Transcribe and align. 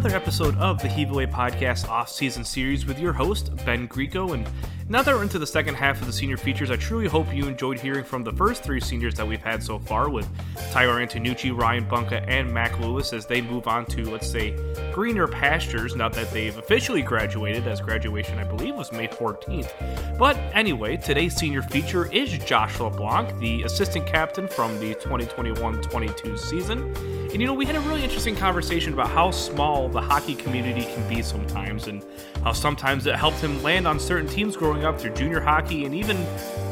another 0.00 0.16
episode 0.16 0.56
of 0.56 0.80
the 0.80 0.88
Heave 0.88 1.10
Away 1.10 1.26
Podcast 1.26 1.86
off-season 1.86 2.42
series 2.42 2.86
with 2.86 2.98
your 2.98 3.12
host, 3.12 3.54
Ben 3.66 3.86
Greco. 3.86 4.32
And 4.32 4.48
now 4.88 5.02
that 5.02 5.14
we're 5.14 5.20
into 5.22 5.38
the 5.38 5.46
second 5.46 5.74
half 5.74 6.00
of 6.00 6.06
the 6.06 6.12
senior 6.12 6.38
features, 6.38 6.70
I 6.70 6.76
truly 6.76 7.06
hope 7.06 7.34
you 7.34 7.46
enjoyed 7.46 7.78
hearing 7.78 8.02
from 8.02 8.24
the 8.24 8.32
first 8.32 8.62
three 8.62 8.80
seniors 8.80 9.14
that 9.16 9.28
we've 9.28 9.42
had 9.42 9.62
so 9.62 9.78
far 9.78 10.08
with 10.08 10.26
Tyler 10.70 11.06
Antonucci, 11.06 11.54
Ryan 11.54 11.84
Bunka, 11.84 12.24
and 12.26 12.50
Mac 12.50 12.80
Lewis 12.80 13.12
as 13.12 13.26
they 13.26 13.42
move 13.42 13.66
on 13.66 13.84
to, 13.86 14.10
let's 14.10 14.30
say, 14.30 14.56
greener 14.90 15.28
pastures 15.28 15.94
now 15.94 16.08
that 16.08 16.30
they've 16.30 16.56
officially 16.56 17.02
graduated, 17.02 17.68
as 17.68 17.82
graduation, 17.82 18.38
I 18.38 18.44
believe, 18.44 18.76
was 18.76 18.92
May 18.92 19.06
14th. 19.06 20.16
But 20.16 20.38
anyway, 20.54 20.96
today's 20.96 21.36
senior 21.36 21.60
feature 21.60 22.10
is 22.10 22.38
Josh 22.38 22.80
LeBlanc, 22.80 23.38
the 23.38 23.64
assistant 23.64 24.06
captain 24.06 24.48
from 24.48 24.80
the 24.80 24.94
2021-22 24.94 26.38
season. 26.38 27.19
And 27.32 27.40
you 27.40 27.46
know, 27.46 27.54
we 27.54 27.64
had 27.64 27.76
a 27.76 27.80
really 27.80 28.02
interesting 28.02 28.34
conversation 28.34 28.92
about 28.92 29.08
how 29.08 29.30
small 29.30 29.88
the 29.88 30.00
hockey 30.00 30.34
community 30.34 30.82
can 30.82 31.08
be 31.08 31.22
sometimes, 31.22 31.86
and 31.86 32.04
how 32.42 32.50
sometimes 32.50 33.06
it 33.06 33.14
helped 33.14 33.38
him 33.38 33.62
land 33.62 33.86
on 33.86 34.00
certain 34.00 34.28
teams 34.28 34.56
growing 34.56 34.84
up 34.84 35.00
through 35.00 35.14
junior 35.14 35.38
hockey, 35.38 35.84
and 35.84 35.94
even 35.94 36.16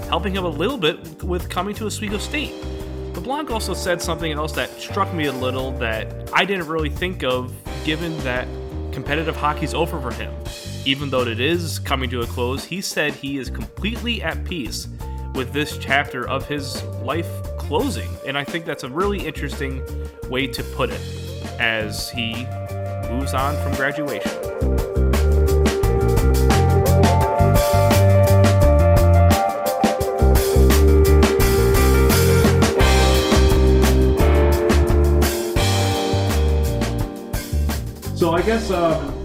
helping 0.09 0.35
him 0.35 0.45
a 0.45 0.49
little 0.49 0.77
bit 0.77 1.23
with 1.23 1.49
coming 1.49 1.77
to 1.77 1.87
Oswego 1.87 2.19
State. 2.19 2.53
LeBlanc 3.15 3.53
also 3.53 3.73
said 3.73 4.03
something 4.03 4.33
else 4.33 4.51
that 4.53 4.69
struck 4.81 5.15
me 5.15 5.27
a 5.27 5.33
little 5.33 5.71
that 5.79 6.13
I 6.35 6.45
didn't 6.45 6.67
really 6.67 6.91
think 6.91 7.23
of, 7.23 7.55
given 7.85 8.19
that 8.19 8.49
competitive 8.91 9.37
hockey's 9.37 9.75
over 9.75 10.01
for 10.01 10.13
him. 10.13 10.35
Even 10.85 11.09
though 11.09 11.23
it 11.23 11.39
is 11.39 11.79
coming 11.79 12.11
to 12.11 12.23
a 12.23 12.27
close, 12.27 12.65
he 12.65 12.81
said 12.81 13.15
he 13.15 13.39
is 13.39 13.49
completely 13.49 14.23
at 14.25 14.43
peace 14.45 14.89
with 15.35 15.53
this 15.53 15.79
chapter 15.79 16.29
of 16.29 16.47
his 16.47 16.83
life 17.03 17.43
closing. 17.59 18.09
And 18.27 18.37
I 18.37 18.45
think 18.45 18.65
that's 18.65 18.85
a 18.85 18.89
really 18.89 19.27
interesting 19.27 19.83
way 20.29 20.47
to 20.47 20.63
put 20.63 20.91
it 20.91 21.01
as 21.59 22.11
he 22.11 22.47
moves 23.09 23.35
on 23.35 23.57
from 23.63 23.75
graduation. 23.75 24.31
So 38.17 38.33
I 38.33 38.43
guess 38.43 38.71
um, 38.73 39.18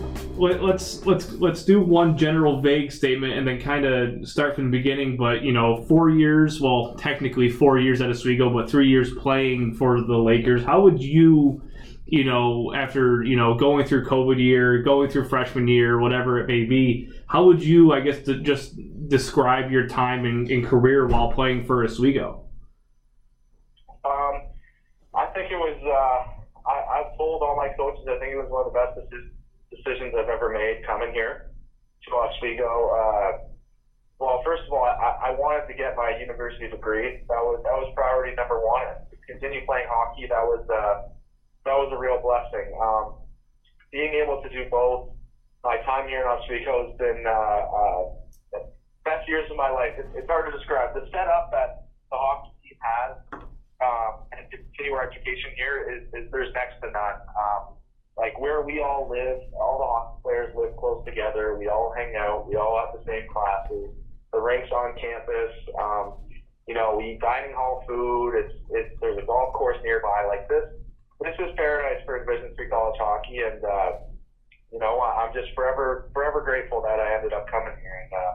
let, 0.44 0.76
us 0.76 1.06
let's 1.06 1.32
let's 1.34 1.64
do 1.64 1.82
one 1.82 2.18
general 2.18 2.62
vague 2.62 2.92
statement 2.92 3.34
and 3.34 3.48
then 3.48 3.60
kind 3.60 3.86
of 3.86 4.28
start 4.28 4.56
from 4.56 4.72
the 4.72 4.78
beginning. 4.78 5.18
But 5.18 5.44
you 5.44 5.54
know, 5.54 5.84
four 5.88 6.10
years, 6.10 6.60
well, 6.60 6.96
technically 6.96 7.50
four 7.50 7.80
years 7.80 8.02
at 8.02 8.10
Oswego, 8.10 8.52
but 8.52 8.70
three 8.70 8.90
years 8.90 9.14
playing 9.14 9.76
for 9.76 10.02
the 10.02 10.18
Lakers. 10.18 10.64
How 10.64 10.82
would 10.82 11.02
you, 11.02 11.62
you 12.06 12.24
know, 12.24 12.74
after 12.76 13.24
you 13.24 13.36
know 13.36 13.56
going 13.56 13.86
through 13.86 14.06
COVID 14.06 14.40
year, 14.40 14.82
going 14.82 15.10
through 15.10 15.30
freshman 15.30 15.68
year, 15.68 16.00
whatever 16.00 16.40
it 16.40 16.48
may 16.48 16.66
be, 16.66 17.10
how 17.28 17.46
would 17.46 17.64
you, 17.64 17.94
I 17.94 18.02
guess, 18.02 18.22
to 18.24 18.40
just 18.40 18.76
describe 19.08 19.72
your 19.72 19.88
time 19.88 20.26
in, 20.26 20.50
in 20.50 20.66
career 20.66 21.08
while 21.08 21.32
playing 21.32 21.66
for 21.66 21.84
Oswego? 21.84 22.46
Um, 24.06 24.42
I 25.16 25.26
think 25.34 25.52
it 25.52 25.58
was. 25.58 25.80
Uh, 25.84 26.70
I, 26.70 27.00
I've 27.00 27.18
told 27.18 27.42
all 27.42 27.56
my 27.58 27.70
coaches 27.76 28.06
I 28.08 28.20
think 28.20 28.34
it 28.34 28.38
was 28.38 28.48
one 28.50 28.66
of 28.66 28.74
the 28.74 28.80
best 28.80 28.96
decisions 28.96 29.34
decisions 29.84 30.14
I've 30.18 30.30
ever 30.30 30.50
made 30.50 30.86
coming 30.88 31.12
here 31.12 31.52
to 32.08 32.10
Oswego. 32.16 32.72
Uh, 32.96 33.32
well, 34.20 34.42
first 34.46 34.64
of 34.68 34.72
all, 34.72 34.86
I, 34.86 35.30
I 35.30 35.36
wanted 35.36 35.68
to 35.68 35.74
get 35.76 35.96
my 35.96 36.16
university 36.20 36.70
degree. 36.70 37.20
That 37.28 37.44
was 37.44 37.60
that 37.68 37.76
was 37.76 37.92
priority 37.96 38.36
number 38.36 38.64
one. 38.64 38.88
To 39.12 39.16
continue 39.28 39.66
playing 39.66 39.88
hockey, 39.90 40.28
that 40.30 40.44
was 40.44 40.64
uh, 40.72 41.12
that 41.66 41.76
was 41.76 41.92
a 41.92 42.00
real 42.00 42.24
blessing. 42.24 42.72
Um, 42.80 43.20
being 43.92 44.16
able 44.24 44.42
to 44.42 44.50
do 44.50 44.70
both, 44.72 45.12
my 45.64 45.78
time 45.84 46.08
here 46.08 46.22
in 46.22 46.28
Oswego 46.28 46.88
has 46.88 46.98
been 46.98 47.24
uh, 47.28 47.62
uh, 47.68 48.04
best 49.04 49.28
years 49.28 49.50
of 49.52 49.58
my 49.58 49.70
life. 49.70 49.94
It's, 50.00 50.10
it's 50.16 50.28
hard 50.28 50.52
to 50.52 50.54
describe. 50.58 50.96
The 50.96 51.06
setup 51.12 51.52
that 51.52 51.92
the 52.10 52.18
hockey 52.18 52.56
team 52.64 52.78
has 52.80 53.12
um, 53.84 54.24
and 54.32 54.48
to 54.50 54.56
continue 54.58 54.96
our 54.96 55.12
education 55.12 55.52
here 55.60 55.84
is, 55.92 56.08
is 56.16 56.32
there's 56.32 56.54
next 56.56 56.80
to 56.80 56.88
none. 56.92 57.20
Um, 57.36 57.76
like 58.18 58.38
where 58.40 58.62
we 58.62 58.80
all 58.80 59.08
live, 59.10 59.38
all 59.60 59.78
the 59.78 59.86
hockey 59.86 60.18
players 60.22 60.54
live 60.56 60.76
close 60.78 61.04
together. 61.06 61.56
We 61.56 61.68
all 61.68 61.92
hang 61.96 62.14
out. 62.16 62.46
We 62.48 62.56
all 62.56 62.78
have 62.78 62.94
the 62.94 63.04
same 63.06 63.26
classes. 63.28 63.90
The 64.32 64.40
rinks 64.40 64.70
on 64.72 64.94
campus. 65.00 65.52
Um, 65.80 66.14
you 66.68 66.74
know, 66.74 66.96
we 66.98 67.12
eat 67.12 67.20
dining 67.20 67.54
hall 67.54 67.84
food. 67.88 68.36
It's 68.36 68.54
it's 68.70 68.90
there's 69.02 69.18
a 69.18 69.26
golf 69.26 69.52
course 69.54 69.78
nearby. 69.84 70.24
Like 70.28 70.48
this, 70.48 70.64
this 71.22 71.34
is 71.40 71.50
paradise 71.58 72.02
for 72.06 72.18
Division 72.18 72.54
three 72.56 72.68
college 72.68 72.96
hockey, 72.98 73.40
and 73.40 73.64
uh, 73.64 73.92
you 74.72 74.80
know, 74.80 75.00
I'm 75.02 75.34
just 75.34 75.50
forever 75.56 76.04
forever 76.14 76.42
grateful 76.42 76.82
that 76.82 77.00
I 77.00 77.14
ended 77.16 77.34
up 77.34 77.46
coming 77.52 77.74
here. 77.82 77.98
And 78.02 78.14
uh, 78.14 78.32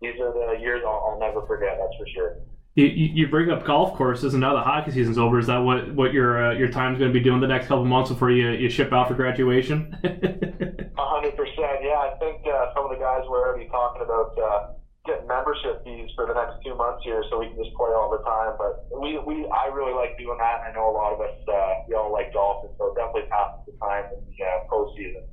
these 0.00 0.20
are 0.20 0.32
the 0.32 0.60
years 0.60 0.82
I'll, 0.84 1.02
I'll 1.06 1.18
never 1.18 1.42
forget. 1.46 1.76
That's 1.78 1.94
for 1.96 2.06
sure. 2.14 2.32
You, 2.76 2.86
you 2.86 3.26
bring 3.26 3.50
up 3.50 3.66
golf 3.66 3.96
courses, 3.96 4.32
and 4.32 4.40
now 4.40 4.54
the 4.54 4.62
hockey 4.62 4.92
season's 4.92 5.18
over. 5.18 5.40
Is 5.40 5.48
that 5.48 5.58
what, 5.58 5.92
what 5.92 6.12
your 6.12 6.50
uh, 6.50 6.54
your 6.54 6.68
time's 6.68 6.98
going 6.98 7.12
to 7.12 7.18
be 7.18 7.22
doing 7.22 7.40
the 7.40 7.48
next 7.48 7.66
couple 7.66 7.84
months 7.84 8.10
before 8.10 8.30
you, 8.30 8.50
you 8.50 8.70
ship 8.70 8.92
out 8.92 9.08
for 9.08 9.14
graduation? 9.14 9.90
Hundred 10.96 11.36
percent. 11.36 11.82
Yeah, 11.82 11.98
I 11.98 12.14
think 12.20 12.46
uh, 12.46 12.72
some 12.74 12.84
of 12.84 12.90
the 12.90 13.02
guys 13.02 13.22
were 13.28 13.42
already 13.42 13.68
talking 13.68 14.02
about 14.02 14.38
uh, 14.38 14.72
getting 15.04 15.26
membership 15.26 15.82
fees 15.82 16.10
for 16.14 16.26
the 16.26 16.34
next 16.34 16.62
two 16.64 16.74
months 16.76 17.02
here, 17.02 17.24
so 17.30 17.40
we 17.40 17.50
can 17.50 17.56
just 17.58 17.74
play 17.74 17.90
all 17.90 18.06
the 18.06 18.22
time. 18.22 18.54
But 18.54 18.86
we, 19.00 19.18
we 19.18 19.50
I 19.50 19.66
really 19.74 19.92
like 19.92 20.16
doing 20.16 20.38
that, 20.38 20.62
and 20.62 20.70
I 20.70 20.72
know 20.72 20.90
a 20.90 20.94
lot 20.94 21.12
of 21.12 21.20
us 21.20 21.34
uh, 21.50 21.82
we 21.88 21.94
all 21.94 22.12
like 22.12 22.32
golf, 22.32 22.64
and 22.64 22.74
so 22.78 22.92
it 22.92 22.94
definitely 22.94 23.26
passes 23.26 23.66
the 23.66 23.74
time 23.82 24.06
in 24.14 24.22
the 24.30 24.38
uh, 24.46 24.70
postseason. 24.70 25.26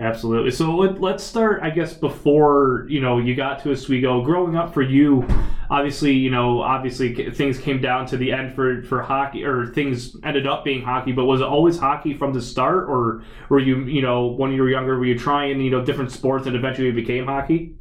Absolutely. 0.00 0.50
So 0.50 0.74
let, 0.76 0.98
let's 0.98 1.22
start, 1.22 1.62
I 1.62 1.68
guess, 1.68 1.92
before 1.92 2.86
you 2.88 3.02
know 3.02 3.18
you 3.18 3.34
got 3.36 3.62
to 3.62 3.72
Oswego. 3.72 4.22
Growing 4.22 4.56
up 4.56 4.72
for 4.72 4.80
you, 4.80 5.28
obviously, 5.68 6.14
you 6.14 6.30
know, 6.30 6.62
obviously 6.62 7.30
things 7.32 7.58
came 7.58 7.82
down 7.82 8.06
to 8.06 8.16
the 8.16 8.32
end 8.32 8.54
for 8.54 8.82
for 8.82 9.02
hockey, 9.02 9.44
or 9.44 9.66
things 9.66 10.16
ended 10.24 10.46
up 10.46 10.64
being 10.64 10.82
hockey. 10.82 11.12
But 11.12 11.26
was 11.26 11.42
it 11.42 11.46
always 11.46 11.78
hockey 11.78 12.14
from 12.14 12.32
the 12.32 12.40
start, 12.40 12.88
or 12.88 13.24
were 13.50 13.58
you, 13.58 13.84
you 13.84 14.00
know, 14.00 14.28
when 14.28 14.52
you 14.52 14.62
were 14.62 14.70
younger, 14.70 14.98
were 14.98 15.04
you 15.04 15.18
trying, 15.18 15.60
you 15.60 15.70
know, 15.70 15.84
different 15.84 16.10
sports 16.10 16.46
and 16.46 16.56
eventually 16.56 16.88
it 16.88 16.94
became 16.94 17.26
hockey? 17.26 17.76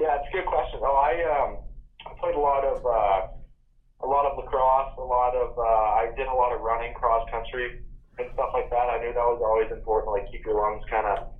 Yeah, 0.00 0.16
it's 0.16 0.26
a 0.28 0.38
good 0.38 0.46
question. 0.46 0.80
Oh, 0.82 0.96
I 0.96 1.12
um, 1.38 1.58
I 2.04 2.18
played 2.18 2.34
a 2.34 2.40
lot 2.40 2.64
of 2.64 2.84
uh, 2.84 3.28
a 4.02 4.08
lot 4.08 4.26
of 4.26 4.36
lacrosse, 4.36 4.98
a 4.98 5.02
lot 5.02 5.36
of 5.36 5.56
uh, 5.56 5.62
I 5.62 6.10
did 6.16 6.26
a 6.26 6.34
lot 6.34 6.52
of 6.52 6.60
running, 6.62 6.94
cross 6.94 7.30
country 7.30 7.82
and 8.26 8.32
stuff 8.34 8.50
like 8.52 8.70
that. 8.70 8.86
I 8.90 9.00
knew 9.00 9.12
that 9.12 9.28
was 9.28 9.40
always 9.44 9.70
important, 9.70 10.12
like 10.12 10.30
keep 10.30 10.44
your 10.44 10.60
lungs 10.60 10.84
kind 10.90 11.06
of 11.06 11.32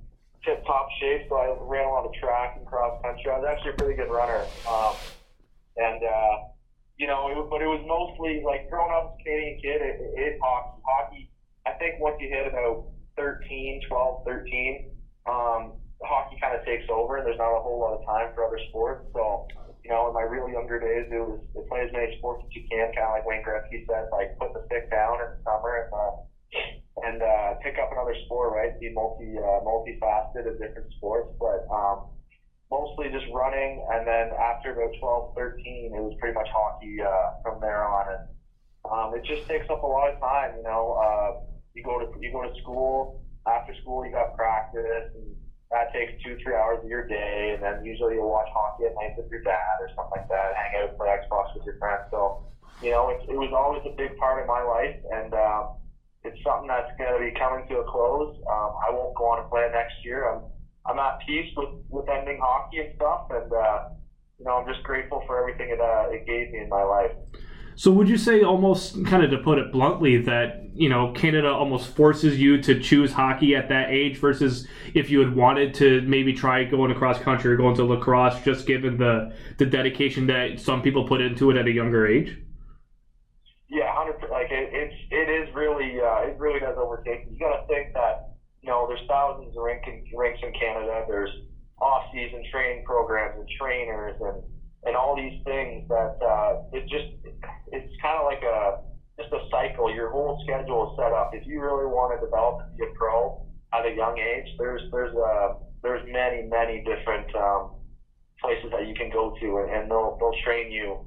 tip 0.43 0.65
top 0.65 0.87
shape. 0.99 1.29
So 1.29 1.35
I 1.37 1.53
ran 1.61 1.85
a 1.85 1.91
lot 1.91 2.05
of 2.05 2.13
track 2.17 2.57
and 2.57 2.65
cross 2.65 3.01
country. 3.01 3.29
I 3.29 3.37
was 3.37 3.47
actually 3.49 3.71
a 3.71 3.77
pretty 3.77 3.95
good 3.95 4.09
runner. 4.09 4.45
Um, 4.65 4.95
and, 5.77 6.01
uh, 6.03 6.33
you 6.97 7.07
know, 7.07 7.29
it, 7.29 7.37
but 7.49 7.61
it 7.61 7.69
was 7.69 7.81
mostly 7.85 8.41
like 8.45 8.69
growing 8.69 8.91
up 8.93 9.13
as 9.13 9.19
a 9.19 9.23
Canadian 9.23 9.57
kid, 9.61 9.79
it, 9.81 9.95
it, 10.01 10.11
it 10.17 10.33
hockey. 10.41 10.81
hockey. 10.85 11.23
I 11.65 11.77
think 11.77 12.01
once 12.01 12.17
you 12.19 12.29
hit 12.29 12.49
about 12.49 12.89
13, 13.17 13.81
12, 13.87 14.25
13, 14.25 14.89
um, 15.29 15.77
hockey 16.01 16.37
kind 16.41 16.57
of 16.57 16.65
takes 16.65 16.85
over 16.89 17.17
and 17.17 17.25
there's 17.25 17.37
not 17.37 17.53
a 17.53 17.61
whole 17.61 17.79
lot 17.79 17.93
of 17.93 18.01
time 18.05 18.33
for 18.33 18.45
other 18.45 18.59
sports. 18.69 19.05
So, 19.13 19.47
you 19.85 19.89
know, 19.89 20.09
in 20.09 20.13
my 20.13 20.25
real 20.25 20.49
younger 20.49 20.81
days, 20.81 21.09
it 21.09 21.21
was 21.21 21.41
to 21.53 21.61
play 21.69 21.85
as 21.85 21.93
many 21.93 22.17
sports 22.17 22.41
as 22.45 22.53
you 22.53 22.65
can, 22.69 22.89
kind 22.93 23.05
of 23.05 23.13
like 23.17 23.25
Wayne 23.25 23.45
Gretzky 23.45 23.85
said, 23.85 24.09
like 24.11 24.37
put 24.37 24.53
the 24.53 24.65
stick 24.65 24.89
down 24.89 25.21
in 25.21 25.37
the 25.37 25.39
summer 25.45 25.85
and, 25.85 25.93
uh, 25.93 26.21
and 27.03 27.21
uh, 27.21 27.53
pick 27.61 27.77
up 27.79 27.91
another 27.91 28.15
sport, 28.25 28.51
right? 28.53 28.77
Be 28.79 28.89
multi 28.89 29.37
uh, 29.37 29.59
multifaceted 29.63 30.47
of 30.47 30.57
different 30.59 30.91
sports, 30.97 31.27
but 31.39 31.63
um, 31.73 32.09
mostly 32.69 33.09
just 33.09 33.25
running. 33.31 33.83
And 33.91 34.05
then 34.07 34.31
after 34.39 34.71
about 34.71 34.91
12, 34.99 35.33
13, 35.35 35.91
it 35.95 36.01
was 36.01 36.13
pretty 36.19 36.33
much 36.33 36.47
hockey 36.53 36.97
uh, 37.01 37.29
from 37.43 37.59
there 37.59 37.83
on. 37.83 38.05
And 38.07 38.27
um, 38.89 39.13
it 39.13 39.23
just 39.23 39.47
takes 39.47 39.65
up 39.69 39.83
a 39.83 39.87
lot 39.87 40.11
of 40.11 40.19
time. 40.19 40.51
You 40.55 40.63
know, 40.63 40.91
uh, 40.93 41.31
you 41.73 41.83
go 41.83 41.97
to 41.99 42.05
you 42.19 42.31
go 42.31 42.41
to 42.41 42.53
school. 42.59 43.19
After 43.47 43.73
school, 43.73 44.05
you 44.05 44.11
got 44.11 44.31
practice, 44.33 45.09
and 45.15 45.33
that 45.71 45.91
takes 45.91 46.11
two, 46.23 46.35
three 46.43 46.53
hours 46.53 46.77
of 46.83 46.87
your 46.87 47.01
day. 47.01 47.49
And 47.53 47.61
then 47.61 47.83
usually 47.83 48.13
you'll 48.13 48.29
watch 48.29 48.47
hockey 48.53 48.85
at 48.85 48.93
night 49.01 49.17
with 49.17 49.25
your 49.31 49.39
dad 49.39 49.79
or 49.79 49.87
something 49.95 50.11
like 50.21 50.27
that. 50.29 50.53
Hang 50.53 50.77
out, 50.77 50.95
play 50.95 51.07
Xbox 51.09 51.45
with 51.55 51.63
your 51.65 51.73
friends. 51.79 52.05
So, 52.11 52.37
you 52.83 52.91
know, 52.91 53.09
it, 53.09 53.17
it 53.27 53.35
was 53.35 53.49
always 53.51 53.81
a 53.85 53.89
big 53.97 54.15
part 54.17 54.37
of 54.39 54.45
my 54.45 54.61
life, 54.61 54.93
and 55.09 55.33
um, 55.33 55.73
it's 56.23 56.37
something 56.43 56.67
that's 56.67 56.91
going 56.97 57.13
to 57.13 57.19
be 57.19 57.37
coming 57.39 57.67
to 57.69 57.77
a 57.79 57.91
close. 57.91 58.35
Um, 58.49 58.71
I 58.85 58.91
won't 58.91 59.15
go 59.15 59.25
on 59.25 59.41
and 59.41 59.49
play 59.49 59.61
it 59.61 59.71
next 59.71 59.95
year. 60.03 60.29
I'm 60.29 60.43
I'm 60.85 60.99
at 60.99 61.19
peace 61.25 61.51
with 61.55 61.69
with 61.89 62.09
ending 62.09 62.39
hockey 62.41 62.79
and 62.79 62.95
stuff, 62.95 63.27
and 63.29 63.51
uh, 63.51 63.89
you 64.39 64.45
know 64.45 64.57
I'm 64.57 64.67
just 64.67 64.83
grateful 64.83 65.23
for 65.27 65.39
everything 65.39 65.69
it 65.69 65.79
uh, 65.79 66.09
it 66.09 66.25
gave 66.25 66.51
me 66.51 66.59
in 66.59 66.69
my 66.69 66.83
life. 66.83 67.11
So 67.75 67.91
would 67.91 68.09
you 68.09 68.17
say 68.17 68.43
almost 68.43 69.05
kind 69.05 69.23
of 69.23 69.31
to 69.31 69.37
put 69.37 69.57
it 69.57 69.71
bluntly 69.71 70.21
that 70.23 70.69
you 70.73 70.89
know 70.89 71.13
Canada 71.13 71.47
almost 71.47 71.95
forces 71.95 72.39
you 72.39 72.61
to 72.61 72.79
choose 72.79 73.11
hockey 73.11 73.55
at 73.55 73.69
that 73.69 73.89
age 73.89 74.17
versus 74.17 74.67
if 74.93 75.09
you 75.09 75.19
had 75.19 75.35
wanted 75.35 75.73
to 75.75 76.01
maybe 76.01 76.33
try 76.33 76.63
going 76.63 76.91
across 76.91 77.19
country 77.19 77.51
or 77.51 77.57
going 77.57 77.75
to 77.75 77.83
lacrosse 77.83 78.39
just 78.43 78.67
given 78.67 78.97
the 78.97 79.33
the 79.57 79.65
dedication 79.65 80.27
that 80.27 80.59
some 80.59 80.81
people 80.81 81.07
put 81.07 81.21
into 81.21 81.49
it 81.49 81.57
at 81.57 81.65
a 81.65 81.71
younger 81.71 82.05
age? 82.05 82.37
Yeah, 83.69 83.93
hundred 83.93 84.29
like 84.29 84.51
it, 84.51 84.69
it's 84.73 84.95
it 85.09 85.29
is 85.29 85.49
really 85.61 86.01
uh, 86.01 86.29
it 86.29 86.35
really 86.41 86.59
does 86.59 86.75
overtake. 86.77 87.21
You 87.29 87.37
got 87.37 87.53
to 87.53 87.61
think 87.69 87.93
that 87.93 88.15
you 88.61 88.69
know, 88.69 88.85
there's 88.87 89.01
thousands 89.07 89.55
of 89.57 89.63
rink 89.63 89.81
in, 89.87 90.03
rinks 90.15 90.39
in 90.43 90.53
Canada. 90.53 91.03
There's 91.07 91.31
off-season 91.81 92.43
training 92.51 92.83
programs 92.85 93.33
and 93.35 93.47
trainers 93.59 94.15
and 94.19 94.41
and 94.83 94.95
all 94.95 95.15
these 95.15 95.37
things 95.45 95.87
that 95.89 96.13
uh, 96.21 96.53
it 96.71 96.83
just 96.89 97.05
it's 97.71 97.93
kind 98.01 98.17
of 98.17 98.25
like 98.25 98.41
a 98.43 98.77
just 99.19 99.31
a 99.33 99.41
cycle. 99.49 99.93
Your 99.93 100.09
whole 100.09 100.37
schedule 100.43 100.89
is 100.89 100.91
set 100.97 101.11
up. 101.11 101.29
If 101.33 101.45
you 101.45 101.61
really 101.61 101.85
want 101.85 102.13
to 102.13 102.17
develop 102.23 102.57
and 102.61 102.77
be 102.77 102.83
a 102.83 102.91
pro 102.97 103.33
at 103.73 103.85
a 103.85 103.91
young 103.91 104.17
age, 104.17 104.45
there's 104.57 104.81
there's 104.91 105.13
uh, 105.13 105.49
there's 105.81 106.01
many 106.05 106.41
many 106.43 106.81
different 106.85 107.29
um, 107.35 107.69
places 108.41 108.69
that 108.71 108.85
you 108.85 108.93
can 108.93 109.09
go 109.09 109.31
to, 109.41 109.57
and, 109.57 109.69
and 109.69 109.89
they'll 109.89 110.17
they'll 110.19 110.37
train 110.43 110.69
you 110.69 110.97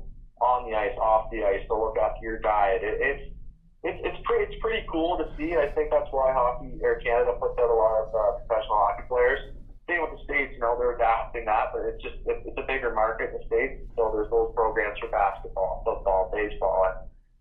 on 0.40 0.68
the 0.68 0.74
ice, 0.74 0.94
off 0.98 1.22
the 1.30 1.42
ice. 1.42 1.62
They'll 1.68 1.80
look 1.80 1.98
after 1.98 2.22
your 2.22 2.38
diet. 2.38 2.82
It, 2.82 2.98
it's 2.98 3.33
it's 3.84 4.00
it's 4.02 4.19
pretty 4.25 4.44
it's 4.50 4.60
pretty 4.60 4.84
cool 4.90 5.16
to 5.16 5.25
see. 5.36 5.54
I 5.54 5.69
think 5.76 5.90
that's 5.90 6.08
why 6.10 6.32
hockey 6.32 6.81
or 6.82 6.96
Canada 6.96 7.32
puts 7.38 7.54
out 7.60 7.70
a 7.70 7.76
lot 7.76 7.94
of 8.02 8.06
uh, 8.12 8.32
professional 8.40 8.76
hockey 8.81 9.04
players 9.06 9.40
same 9.88 10.00
with 10.00 10.10
the 10.10 10.22
states, 10.25 10.52
you 10.54 10.60
know, 10.60 10.75
they're 10.76 10.96
adapting 10.96 11.44
that, 11.44 11.69
but 11.72 11.84
it's 11.84 12.00
just 12.00 12.16
it's 12.25 12.56
a 12.56 12.64
bigger 12.64 12.90
market 12.90 13.28
in 13.28 13.36
the 13.36 13.44
states. 13.44 13.76
So 13.96 14.08
there's 14.12 14.28
those 14.31 14.48
programs 14.56 14.96
for 14.98 15.08
basketball, 15.08 15.82
football, 15.84 16.28
baseball, 16.32 16.88
and 16.88 16.96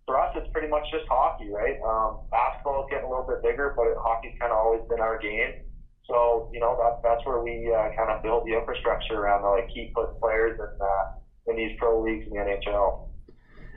for 0.05 0.19
us, 0.19 0.29
it's 0.35 0.47
pretty 0.51 0.67
much 0.67 0.83
just 0.91 1.05
hockey, 1.07 1.47
right? 1.47 1.75
Um, 1.79 2.19
basketball 2.29 2.83
is 2.83 2.87
getting 2.89 3.05
a 3.05 3.09
little 3.09 3.23
bit 3.23 3.41
bigger, 3.41 3.71
but 3.71 3.95
hockey's 3.95 4.35
kind 4.39 4.51
of 4.51 4.57
always 4.59 4.81
been 4.89 4.99
our 4.99 5.15
game. 5.15 5.55
So 6.03 6.43
you 6.51 6.59
know 6.59 6.75
that's 6.75 6.99
that's 7.01 7.23
where 7.23 7.39
we 7.39 7.71
uh, 7.71 7.87
kind 7.95 8.11
of 8.11 8.21
build 8.21 8.43
the 8.43 8.51
infrastructure 8.51 9.15
around 9.15 9.41
the 9.41 9.47
like 9.47 9.67
key 9.71 9.87
players 10.19 10.59
and 10.59 10.81
uh, 10.81 11.03
in 11.47 11.55
these 11.55 11.71
pro 11.77 12.01
leagues 12.01 12.27
in 12.27 12.35
the 12.35 12.43
NHL. 12.43 12.99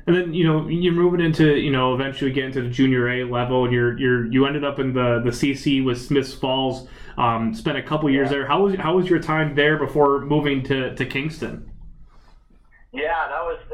And 0.06 0.16
then 0.16 0.34
you 0.34 0.44
know 0.44 0.68
you're 0.68 0.92
moving 0.92 1.20
into 1.20 1.56
you 1.56 1.72
know 1.72 1.92
eventually 1.92 2.30
get 2.30 2.44
into 2.44 2.62
the 2.62 2.70
junior 2.70 3.08
A 3.08 3.24
level, 3.24 3.64
and 3.64 3.72
you're 3.72 3.98
you're 3.98 4.26
you 4.26 4.46
ended 4.46 4.62
up 4.64 4.78
in 4.78 4.92
the 4.92 5.20
the 5.24 5.30
CC 5.30 5.84
with 5.84 6.00
Smiths 6.00 6.32
Falls. 6.32 6.86
Um, 7.18 7.52
spent 7.54 7.78
a 7.78 7.82
couple 7.82 8.08
years 8.10 8.26
yeah. 8.26 8.38
there. 8.38 8.46
How 8.46 8.62
was 8.62 8.76
how 8.76 8.94
was 8.96 9.08
your 9.08 9.18
time 9.18 9.56
there 9.56 9.78
before 9.78 10.20
moving 10.20 10.62
to, 10.64 10.94
to 10.94 11.06
Kingston? 11.06 11.72
Yeah, 12.92 13.26
that 13.28 13.42
was 13.42 13.58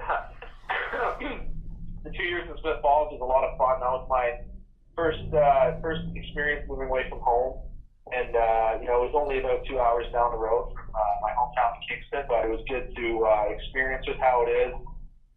the 2.05 2.11
two 2.11 2.23
years 2.23 2.49
in 2.49 2.57
Smith 2.63 2.79
Falls 2.81 3.13
was 3.13 3.21
a 3.21 3.25
lot 3.25 3.45
of 3.45 3.59
fun. 3.59 3.81
That 3.81 3.93
was 3.93 4.07
my 4.09 4.41
first 4.97 5.35
uh, 5.35 5.79
first 5.83 6.01
experience 6.15 6.67
moving 6.67 6.89
away 6.89 7.11
from 7.11 7.21
home, 7.21 7.61
and 8.11 8.35
uh, 8.35 8.79
you 8.81 8.87
know 8.87 9.05
it 9.05 9.13
was 9.13 9.15
only 9.15 9.39
about 9.39 9.67
two 9.67 9.79
hours 9.79 10.07
down 10.13 10.33
the 10.33 10.39
road 10.39 10.73
from 10.73 10.89
uh, 10.95 10.99
my 11.21 11.31
hometown 11.37 11.77
of 11.77 11.83
Kingston, 11.87 12.25
but 12.27 12.47
it 12.47 12.49
was 12.49 12.65
good 12.71 12.97
to 12.97 13.27
uh, 13.27 13.45
experience 13.53 14.07
just 14.07 14.19
how 14.19 14.43
it 14.47 14.51
is 14.51 14.73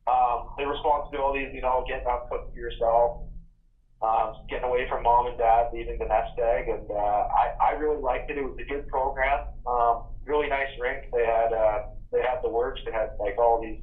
um, 0.08 0.46
the 0.58 0.66
responsibilities, 0.66 1.50
you 1.54 1.62
know, 1.62 1.84
getting 1.88 2.08
up, 2.08 2.28
cooking 2.30 2.52
for 2.54 2.60
yourself, 2.60 3.12
um, 4.02 4.34
getting 4.50 4.66
away 4.66 4.86
from 4.88 5.02
mom 5.04 5.26
and 5.28 5.38
dad, 5.38 5.68
leaving 5.72 5.98
the 5.98 6.06
nest 6.06 6.32
egg, 6.38 6.68
and 6.68 6.90
uh, 6.92 7.24
I, 7.32 7.48
I 7.60 7.70
really 7.72 8.00
liked 8.00 8.30
it. 8.30 8.38
It 8.38 8.44
was 8.44 8.54
a 8.60 8.64
good 8.64 8.88
program, 8.88 9.40
um, 9.66 10.04
really 10.26 10.48
nice 10.48 10.68
rink. 10.80 11.04
They 11.12 11.26
had 11.26 11.52
uh, 11.54 11.80
they 12.12 12.22
had 12.22 12.38
the 12.42 12.50
works. 12.50 12.82
They 12.86 12.92
had 12.92 13.08
like 13.20 13.38
all 13.38 13.58
these 13.60 13.76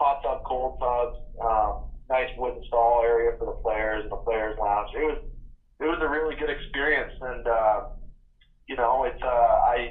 hot 0.00 0.16
tub, 0.22 0.38
cold 0.44 0.78
tubs, 0.80 1.16
um, 1.40 1.84
nice 2.08 2.28
wooden 2.36 2.62
stall 2.66 3.02
area 3.02 3.30
for 3.38 3.44
the 3.44 3.52
players 3.62 4.02
and 4.02 4.10
the 4.10 4.16
players 4.16 4.54
lounge. 4.58 4.88
It 4.94 5.04
was 5.04 5.18
it 5.80 5.84
was 5.84 5.98
a 6.00 6.08
really 6.08 6.34
good 6.34 6.50
experience, 6.50 7.12
and 7.20 7.46
uh, 7.46 7.80
you 8.66 8.76
know, 8.76 9.04
it's 9.04 9.20
uh, 9.22 9.28
I 9.28 9.90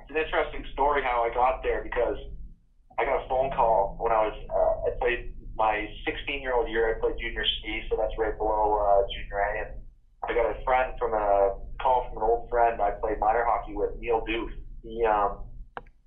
it's 0.00 0.10
an 0.10 0.16
interesting 0.16 0.62
story 0.72 1.02
how 1.02 1.22
I 1.22 1.30
got 1.30 1.62
there 1.62 1.80
because 1.80 2.16
I 3.00 3.04
got 3.08 3.24
a 3.24 3.28
phone 3.32 3.48
call 3.56 3.96
when 3.96 4.12
I 4.12 4.28
was 4.28 4.36
uh, 4.52 4.74
I 4.84 4.90
played 5.00 5.32
my 5.56 5.88
16 6.04 6.44
year 6.44 6.52
old 6.52 6.68
year. 6.68 6.92
I 6.92 7.00
played 7.00 7.16
junior 7.16 7.48
ski, 7.48 7.80
so 7.88 7.96
that's 7.96 8.12
right 8.20 8.36
below 8.36 8.76
uh, 8.76 9.08
junior 9.08 9.40
A. 9.40 9.50
And 9.64 9.70
I 10.28 10.36
got 10.36 10.52
a 10.52 10.60
friend 10.68 10.92
from 11.00 11.16
a 11.16 11.56
call 11.80 12.12
from 12.12 12.20
an 12.20 12.28
old 12.28 12.50
friend 12.52 12.76
I 12.76 12.92
played 13.00 13.16
minor 13.18 13.48
hockey 13.48 13.72
with, 13.72 13.96
Neil 13.96 14.20
Doof. 14.28 14.52
He 14.84 15.00
um, 15.08 15.48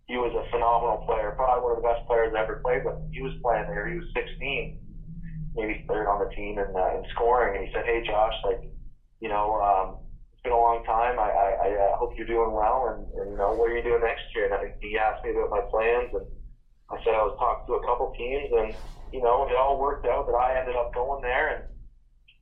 he 0.05 0.21
was 0.21 0.37
a 0.37 0.45
phenomenal 0.53 1.01
player, 1.09 1.33
probably 1.33 1.65
one 1.65 1.73
of 1.73 1.81
the 1.81 1.87
best 1.89 2.05
players 2.05 2.29
I 2.37 2.45
ever 2.45 2.61
played 2.61 2.85
with. 2.85 3.01
He 3.09 3.25
was 3.25 3.33
playing 3.41 3.65
there. 3.73 3.89
He 3.89 3.97
was 3.97 4.05
16, 4.13 4.77
maybe 5.57 5.85
third 5.89 6.05
on 6.05 6.21
the 6.21 6.29
team 6.37 6.61
in, 6.61 6.69
uh, 6.77 7.01
in 7.01 7.01
scoring. 7.17 7.57
And 7.57 7.65
he 7.65 7.73
said, 7.73 7.89
"Hey 7.89 8.05
Josh, 8.05 8.37
like, 8.45 8.69
you 9.17 9.33
know, 9.33 9.57
um, 9.57 9.97
it's 10.29 10.45
been 10.45 10.53
a 10.53 10.61
long 10.61 10.85
time. 10.85 11.17
I, 11.17 11.57
I, 11.57 11.67
I 11.73 11.97
hope 11.97 12.13
you're 12.13 12.29
doing 12.29 12.53
well. 12.53 12.93
And, 12.93 13.01
and 13.17 13.33
you 13.33 13.37
know, 13.41 13.57
what 13.57 13.73
are 13.73 13.75
you 13.75 13.81
doing 13.81 14.05
next 14.05 14.29
year?" 14.37 14.45
And 14.45 14.53
I, 14.53 14.77
he 14.77 14.93
asked 14.93 15.25
me 15.25 15.33
about 15.33 15.49
my 15.49 15.65
plans 15.73 16.13
and 16.13 16.29
I 16.93 16.97
said 17.03 17.15
I 17.15 17.25
was 17.25 17.33
talking 17.39 17.65
to 17.67 17.73
a 17.73 17.81
couple 17.81 18.09
teams, 18.15 18.49
and 18.51 18.73
you 19.11 19.21
know, 19.21 19.45
it 19.49 19.55
all 19.55 19.77
worked 19.77 20.05
out 20.05 20.25
that 20.25 20.37
I 20.37 20.57
ended 20.57 20.75
up 20.75 20.93
going 20.93 21.21
there, 21.21 21.49
and 21.49 21.63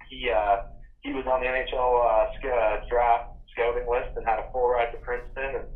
he 0.10 0.30
uh, 0.30 0.58
he 1.02 1.12
was 1.12 1.26
on 1.26 1.40
the 1.40 1.48
NHL 1.48 1.92
uh, 2.04 2.26
sc- 2.36 2.52
uh, 2.52 2.78
draft 2.90 3.24
scouting 3.52 3.88
list 3.88 4.10
and 4.16 4.26
had 4.26 4.40
a 4.40 4.44
full 4.52 4.68
ride 4.68 4.92
to 4.92 4.98
Princeton, 4.98 5.56
and 5.56 5.68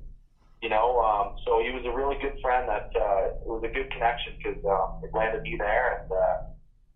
you 0.62 0.70
know, 0.70 1.00
um, 1.00 1.32
so 1.46 1.60
he 1.60 1.72
was 1.72 1.84
a 1.86 1.92
really 1.92 2.16
good 2.20 2.34
friend. 2.42 2.68
That 2.68 2.84
uh, 3.00 3.32
it 3.32 3.48
was 3.48 3.62
a 3.64 3.70
good 3.70 3.90
connection 3.90 4.36
because 4.38 4.60
um, 4.66 4.92
it 5.02 5.10
landed 5.14 5.42
me 5.42 5.56
there, 5.58 5.96
and 5.96 6.12
uh, 6.12 6.36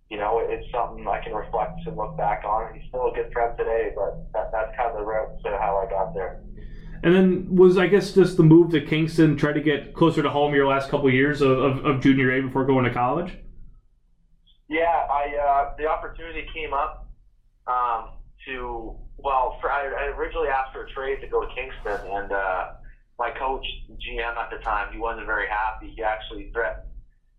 you 0.10 0.18
know, 0.18 0.40
it's 0.44 0.66
something 0.74 1.08
I 1.08 1.20
can 1.20 1.34
reflect 1.34 1.72
and 1.86 1.96
look 1.96 2.16
back 2.18 2.44
on. 2.44 2.74
He's 2.74 2.82
still 2.88 3.08
a 3.08 3.12
good 3.12 3.28
friend 3.32 3.54
today, 3.58 3.90
but 3.94 4.12
that, 4.34 4.48
that's 4.52 4.70
kind 4.76 4.90
of 4.90 4.96
the 4.98 5.04
route 5.04 5.30
to 5.46 5.56
how 5.58 5.78
I 5.78 5.86
got 5.86 6.12
there. 6.14 6.34
And 7.02 7.16
then 7.16 7.56
was 7.56 7.78
I 7.78 7.88
guess 7.88 8.14
just 8.14 8.38
the 8.38 8.44
move 8.44 8.72
to 8.72 8.82
Kingston, 8.82 9.38
try 9.38 9.54
to 9.54 9.62
get 9.62 9.94
closer 9.94 10.22
to 10.22 10.30
home 10.30 10.54
your 10.54 10.68
last 10.68 10.90
couple 10.90 11.08
of 11.08 11.14
years 11.14 11.42
of, 11.42 11.52
of, 11.52 11.86
of, 11.86 12.02
junior 12.02 12.32
A 12.32 12.42
before 12.42 12.66
going 12.66 12.84
to 12.86 12.94
college. 12.94 13.38
Yeah, 14.68 15.08
I 15.10 15.36
uh, 15.36 15.76
the 15.78 15.88
opportunity 15.88 16.46
came 16.54 16.74
up 16.74 17.08
um, 17.68 18.10
to 18.48 18.96
well, 19.18 19.58
for, 19.62 19.72
I, 19.72 19.88
I 19.88 20.04
originally 20.16 20.48
asked 20.50 20.74
for 20.74 20.86
a 20.86 20.92
trade 20.92 21.20
to 21.22 21.28
go 21.28 21.42
to 21.42 21.48
Kingston, 21.54 22.00
and 22.12 22.32
uh, 22.32 22.72
my 23.18 23.32
coach 23.32 23.66
GM 23.92 24.36
at 24.36 24.50
the 24.50 24.64
time 24.64 24.94
he 24.94 25.00
wasn't 25.00 25.26
very 25.26 25.48
happy. 25.48 25.94
He 25.96 26.04
actually 26.04 26.52
threatened. 26.54 26.88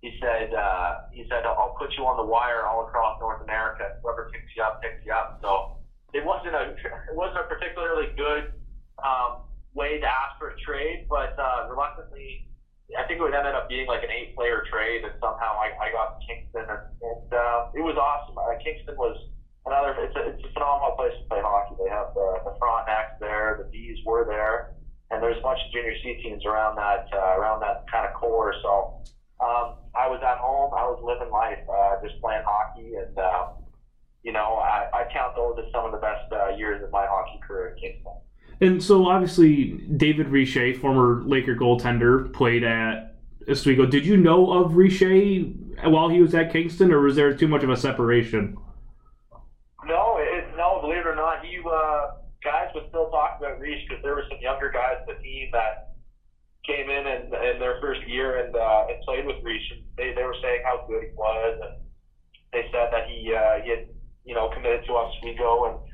He 0.01 0.17
said 0.21 0.55
uh, 0.55 1.13
he 1.13 1.27
said 1.29 1.45
I'll 1.45 1.77
put 1.79 1.93
you 1.99 2.07
on 2.07 2.17
the 2.17 2.25
wire 2.25 2.65
all 2.65 2.87
across 2.87 3.21
North 3.21 3.43
America. 3.43 3.97
Whoever 4.03 4.31
picks 4.33 4.57
you 4.57 4.63
up, 4.63 4.81
picks 4.81 5.05
you 5.05 5.13
up. 5.13 5.39
So 5.43 5.77
it 6.15 6.25
wasn't 6.25 6.55
a 6.55 6.73
it 7.11 7.15
wasn't 7.15 7.41
a 7.41 7.49
particularly 7.49 8.09
good 8.17 8.53
um, 9.05 9.45
way 9.75 9.99
to 9.99 10.07
ask 10.07 10.39
for 10.39 10.51
a 10.51 10.57
trade, 10.61 11.07
but 11.09 11.39
uh, 11.39 11.67
reluctantly, 11.69 12.45
I 12.99 13.07
think 13.07 13.21
it 13.21 13.23
would 13.23 13.35
ended 13.35 13.55
up 13.55 13.69
being 13.69 13.87
like 13.87 14.03
an 14.03 14.11
eight-player 14.11 14.65
trade, 14.71 15.05
and 15.05 15.15
somehow 15.21 15.55
I, 15.59 15.71
I 15.79 15.91
got 15.93 16.19
Kingston, 16.27 16.67
and, 16.67 16.83
and 17.03 17.29
uh, 17.33 17.71
it 17.75 17.83
was 17.83 17.95
awesome. 17.95 18.37
Uh, 18.39 18.59
Kingston 18.59 18.97
was 18.97 19.15
another. 19.67 19.95
It's 20.03 20.17
a, 20.17 20.35
it's 20.35 20.43
a 20.43 20.53
phenomenal 20.53 20.93
place 20.99 21.15
to 21.15 21.25
play 21.29 21.39
hockey. 21.41 21.75
They 21.79 21.91
have 21.91 22.11
the, 22.15 22.43
the 22.45 22.53
Frontenacs 22.59 23.15
there, 23.21 23.55
the 23.57 23.65
Bees 23.71 23.99
were 24.05 24.25
there, 24.25 24.67
and 25.11 25.23
there's 25.23 25.39
a 25.39 25.41
bunch 25.41 25.61
of 25.65 25.71
junior 25.71 25.95
C 26.03 26.19
teams 26.23 26.45
around 26.45 26.75
that 26.77 27.07
uh, 27.15 27.39
around 27.39 27.61
that 27.61 27.87
kind 27.91 28.05
of 28.05 28.13
core. 28.13 28.55
So 28.63 28.99
um, 29.39 29.79
I 29.95 30.07
was 30.11 30.21
at 30.27 30.39
home. 30.39 30.75
I 30.75 30.83
was 30.83 30.99
living 31.03 31.31
life, 31.31 31.63
uh, 31.71 31.95
just 32.03 32.21
playing 32.21 32.43
hockey, 32.45 32.95
and 32.99 33.17
uh, 33.19 33.55
you 34.23 34.33
know 34.33 34.59
I, 34.59 34.87
I 34.93 35.03
count 35.13 35.35
those 35.37 35.55
as 35.59 35.71
some 35.73 35.85
of 35.85 35.93
the 35.93 36.03
best 36.03 36.27
uh, 36.33 36.49
years 36.49 36.83
of 36.83 36.91
my 36.91 37.07
hockey 37.07 37.39
career 37.47 37.69
in 37.71 37.75
Kingston. 37.79 38.19
And 38.61 38.83
so 38.83 39.07
obviously 39.07 39.73
David 39.97 40.29
Richer, 40.29 40.75
former 40.75 41.23
Laker 41.25 41.57
goaltender, 41.57 42.33
played 42.33 42.63
at 42.63 43.17
Oswego. 43.49 43.87
Did 43.87 44.05
you 44.05 44.17
know 44.17 44.53
of 44.53 44.77
Richer 44.77 45.45
while 45.85 46.11
he 46.11 46.21
was 46.21 46.35
at 46.35 46.53
Kingston, 46.53 46.93
or 46.93 47.01
was 47.01 47.17
there 47.17 47.35
too 47.35 47.49
much 47.49 47.63
of 47.63 47.71
a 47.71 47.77
separation? 47.77 48.57
No, 49.87 50.19
it, 50.21 50.45
no. 50.57 50.81
Believe 50.83 50.99
it 50.99 51.07
or 51.07 51.17
not, 51.17 51.45
he 51.45 51.59
uh, 51.59 52.21
guys 52.45 52.69
would 52.75 52.85
still 52.89 53.09
talk 53.11 53.39
about 53.39 53.59
Riche 53.59 53.89
because 53.89 54.03
there 54.03 54.15
were 54.15 54.25
some 54.29 54.39
younger 54.41 54.71
guys 54.71 55.01
in 55.09 55.15
the 55.15 55.23
team 55.23 55.49
that 55.53 55.97
came 56.67 56.91
in 56.91 57.07
and 57.07 57.33
in 57.33 57.59
their 57.59 57.81
first 57.81 58.07
year 58.07 58.45
and 58.45 58.55
uh, 58.55 58.87
and 58.91 59.01
played 59.03 59.25
with 59.25 59.37
Riche. 59.43 59.73
They 59.97 60.13
they 60.13 60.23
were 60.23 60.37
saying 60.43 60.61
how 60.65 60.85
good 60.87 61.05
he 61.05 61.15
was, 61.17 61.61
and 61.65 61.81
they 62.53 62.69
said 62.71 62.93
that 62.93 63.09
he 63.09 63.33
uh, 63.33 63.65
he 63.65 63.71
had 63.71 63.89
you 64.25 64.35
know 64.35 64.51
committed 64.53 64.85
to 64.85 64.93
Oswego 64.93 65.65
and 65.65 65.90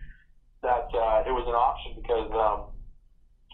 that 0.67 0.87
uh, 0.91 1.23
it 1.23 1.31
was 1.31 1.47
an 1.47 1.55
option 1.55 1.95
because 1.95 2.27
um, 2.35 2.67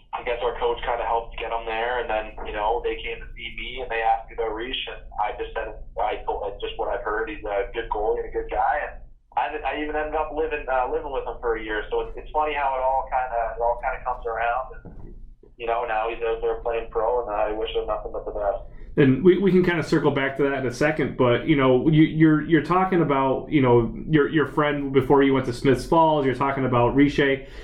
I 0.09 0.25
guess 0.25 0.41
our 0.41 0.53
coach 0.57 0.81
kind 0.81 0.97
of 0.97 1.05
helped 1.05 1.37
get 1.37 1.53
them 1.53 1.65
there, 1.65 2.01
and 2.01 2.09
then 2.09 2.33
you 2.45 2.51
know 2.51 2.81
they 2.81 2.97
came 2.97 3.21
to 3.21 3.27
see 3.37 3.53
me 3.53 3.85
and 3.85 3.89
they 3.89 4.01
asked 4.01 4.25
me 4.25 4.33
about 4.33 4.53
Reach, 4.53 4.77
and 4.89 4.97
I 5.21 5.31
just 5.37 5.53
said 5.53 5.69
I 6.01 6.17
told 6.25 6.41
just 6.57 6.73
what 6.75 6.89
I've 6.89 7.05
heard. 7.05 7.29
He's 7.29 7.41
a 7.45 7.69
good 7.73 7.85
goalie 7.93 8.17
and 8.17 8.25
a 8.25 8.33
good 8.33 8.49
guy, 8.49 8.81
and 8.89 8.97
I, 9.37 9.53
I 9.61 9.71
even 9.81 9.93
ended 9.95 10.17
up 10.17 10.33
living 10.33 10.65
uh, 10.65 10.89
living 10.89 11.13
with 11.13 11.25
him 11.25 11.37
for 11.39 11.53
a 11.53 11.61
year. 11.61 11.85
So 11.89 12.01
it's, 12.01 12.11
it's 12.17 12.29
funny 12.33 12.53
how 12.57 12.73
it 12.73 12.81
all 12.81 13.05
kind 13.09 13.29
of 13.29 13.43
it 13.57 13.61
all 13.61 13.77
kind 13.77 13.93
of 13.93 14.01
comes 14.01 14.25
around. 14.25 14.65
And, 14.73 15.13
you 15.57 15.69
know, 15.69 15.85
now 15.85 16.09
he's 16.09 16.21
out 16.25 16.41
there 16.41 16.57
playing 16.57 16.89
pro, 16.89 17.21
and 17.21 17.29
I 17.29 17.53
wish 17.53 17.69
him 17.73 17.85
nothing 17.85 18.09
but 18.11 18.25
the 18.25 18.33
best 18.33 18.57
and 18.95 19.23
we, 19.23 19.37
we 19.39 19.51
can 19.51 19.63
kind 19.63 19.79
of 19.79 19.85
circle 19.85 20.11
back 20.11 20.37
to 20.37 20.43
that 20.43 20.59
in 20.59 20.67
a 20.67 20.73
second 20.73 21.17
but 21.17 21.47
you 21.47 21.55
know 21.55 21.87
you, 21.89 22.03
you're 22.03 22.41
you're 22.41 22.63
talking 22.63 23.01
about 23.01 23.49
you 23.49 23.61
know 23.61 23.93
your 24.09 24.29
your 24.29 24.45
friend 24.45 24.93
before 24.93 25.23
you 25.23 25.33
went 25.33 25.45
to 25.45 25.53
smiths 25.53 25.85
falls 25.85 26.25
you're 26.25 26.35
talking 26.35 26.65
about 26.65 26.95
riche. 26.95 27.19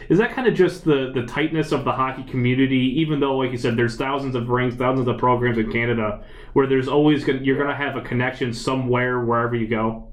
Is 0.10 0.18
that 0.18 0.32
kind 0.32 0.48
of 0.48 0.54
just 0.54 0.86
the 0.86 1.12
the 1.14 1.24
tightness 1.24 1.72
of 1.72 1.86
the 1.86 1.92
hockey 1.92 2.24
community 2.24 2.96
even 3.00 3.20
though 3.20 3.38
like 3.38 3.52
you 3.52 3.58
said 3.58 3.78
there's 3.78 3.96
thousands 3.96 4.36
of 4.36 4.50
rings 4.50 4.76
thousands 4.76 5.08
of 5.08 5.18
programs 5.18 5.58
in 5.58 5.72
canada 5.72 6.24
where 6.54 6.66
there's 6.66 6.88
always 6.88 7.24
gonna, 7.24 7.40
you're 7.40 7.58
going 7.58 7.70
to 7.70 7.76
have 7.76 7.96
a 7.96 8.02
connection 8.02 8.54
somewhere 8.54 9.20
wherever 9.20 9.56
you 9.56 9.68
go? 9.68 10.12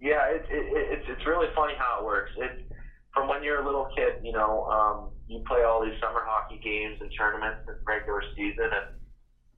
Yeah 0.00 0.26
it, 0.30 0.46
it, 0.50 0.98
it's, 0.98 1.06
it's 1.08 1.26
really 1.26 1.48
funny 1.54 1.74
how 1.78 2.00
it 2.00 2.04
works. 2.04 2.32
It, 2.36 2.68
from 3.14 3.28
when 3.28 3.42
you're 3.42 3.62
a 3.62 3.66
little 3.66 3.88
kid, 3.96 4.22
you 4.22 4.32
know, 4.32 4.64
um, 4.64 5.10
you 5.26 5.42
play 5.46 5.62
all 5.62 5.84
these 5.84 5.98
summer 6.00 6.22
hockey 6.24 6.60
games 6.62 6.98
and 7.00 7.10
tournaments 7.16 7.66
and 7.66 7.76
regular 7.86 8.22
season, 8.36 8.70
and 8.70 8.97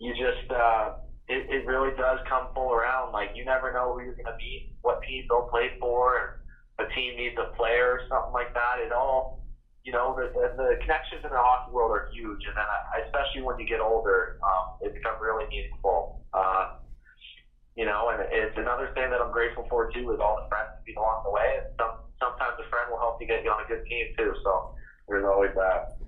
you 0.01 0.13
just 0.15 0.51
uh, 0.53 0.91
it, 1.29 1.45
it 1.49 1.65
really 1.65 1.93
does 1.93 2.19
come 2.29 2.49
full 2.55 2.73
around. 2.73 3.13
Like 3.13 3.31
you 3.35 3.45
never 3.45 3.71
know 3.71 3.93
who 3.93 4.01
you're 4.03 4.15
going 4.15 4.27
to 4.33 4.39
meet, 4.39 4.65
what 4.83 4.99
team 5.07 5.25
they'll 5.29 5.43
play 5.51 5.71
for, 5.81 6.19
and 6.19 6.31
a 6.81 6.87
team 6.95 7.17
needs 7.17 7.37
a 7.41 7.47
player 7.57 7.93
or 7.93 8.01
something 8.11 8.33
like 8.33 8.53
that. 8.55 8.79
It 8.81 8.93
all, 8.93 9.31
you 9.85 9.93
know, 9.93 10.15
the, 10.15 10.29
the, 10.35 10.49
the 10.57 10.77
connections 10.81 11.23
in 11.25 11.31
the 11.31 11.39
hockey 11.41 11.71
world 11.71 11.93
are 11.93 12.05
huge, 12.11 12.41
and 12.47 12.57
then 12.57 12.67
I, 12.69 13.01
especially 13.05 13.43
when 13.43 13.59
you 13.59 13.67
get 13.67 13.81
older, 13.81 14.35
um, 14.43 14.75
it 14.83 14.95
becomes 14.95 15.19
really 15.21 15.47
meaningful. 15.51 16.09
Uh, 16.35 16.67
you 17.77 17.85
know, 17.87 18.09
and 18.11 18.21
it's 18.31 18.57
another 18.57 18.91
thing 18.95 19.11
that 19.11 19.21
I'm 19.21 19.31
grateful 19.31 19.65
for 19.71 19.87
too 19.87 20.11
is 20.13 20.19
all 20.21 20.35
the 20.37 20.47
friends 20.49 20.69
you 20.75 20.83
meet 20.87 20.97
along 20.99 21.23
the 21.25 21.31
way. 21.31 21.57
And 21.57 21.67
some, 21.81 21.93
sometimes 22.21 22.57
a 22.59 22.67
friend 22.69 22.91
will 22.91 22.99
help 22.99 23.17
you 23.21 23.27
get 23.27 23.43
you 23.45 23.51
on 23.51 23.61
a 23.61 23.65
good 23.65 23.81
team 23.89 24.07
too. 24.19 24.33
So 24.43 24.65
there's 25.09 25.25
always 25.25 25.53
that. 25.55 26.00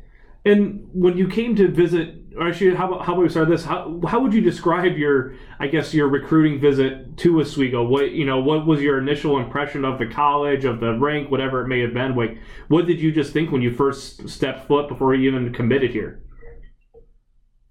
And 0.44 0.88
when 0.92 1.16
you 1.16 1.28
came 1.28 1.54
to 1.56 1.68
visit, 1.68 2.16
or 2.36 2.48
actually, 2.48 2.74
how 2.74 2.88
about 2.88 3.06
how 3.06 3.12
about 3.12 3.22
we 3.22 3.28
start 3.28 3.48
this? 3.48 3.64
How, 3.64 4.00
how 4.06 4.20
would 4.20 4.34
you 4.34 4.40
describe 4.40 4.96
your, 4.96 5.34
I 5.60 5.68
guess, 5.68 5.94
your 5.94 6.08
recruiting 6.08 6.60
visit 6.60 7.16
to 7.18 7.40
Oswego? 7.40 7.84
What 7.84 8.10
you 8.10 8.24
know, 8.24 8.40
what 8.40 8.66
was 8.66 8.82
your 8.82 8.98
initial 8.98 9.38
impression 9.38 9.84
of 9.84 10.00
the 10.00 10.06
college, 10.06 10.64
of 10.64 10.80
the 10.80 10.98
rank, 10.98 11.30
whatever 11.30 11.62
it 11.62 11.68
may 11.68 11.80
have 11.80 11.94
been? 11.94 12.16
Like, 12.16 12.38
what 12.66 12.86
did 12.86 13.00
you 13.00 13.12
just 13.12 13.32
think 13.32 13.52
when 13.52 13.62
you 13.62 13.72
first 13.72 14.28
stepped 14.28 14.66
foot 14.66 14.88
before 14.88 15.14
you 15.14 15.30
even 15.30 15.52
committed 15.52 15.92
here? 15.92 16.24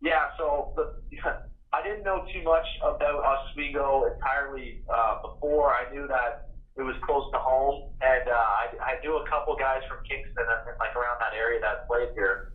Yeah, 0.02 0.30
so 0.38 0.74
the, 0.78 0.96
I 1.74 1.84
didn't 1.84 2.04
know 2.04 2.26
too 2.34 2.44
much 2.44 2.66
about 2.82 3.20
Oswego 3.20 4.14
entirely 4.14 4.82
uh, 4.88 5.22
before. 5.22 5.74
I 5.74 5.92
knew 5.94 6.08
that 6.08 6.52
it 6.78 6.84
was 6.84 6.96
close 7.04 7.30
to 7.34 7.40
home, 7.40 7.92
and 8.00 8.30
uh, 8.30 8.32
I, 8.32 8.96
I 8.96 9.00
knew 9.04 9.18
a 9.18 9.28
couple 9.30 9.56
guys 9.58 9.82
from 9.90 10.00
Kingston 10.08 10.46
and 10.48 10.80
like 10.80 10.96
around 10.96 11.20
that 11.20 11.36
area 11.36 11.60
that 11.60 11.86
played 11.88 12.16
here. 12.16 12.54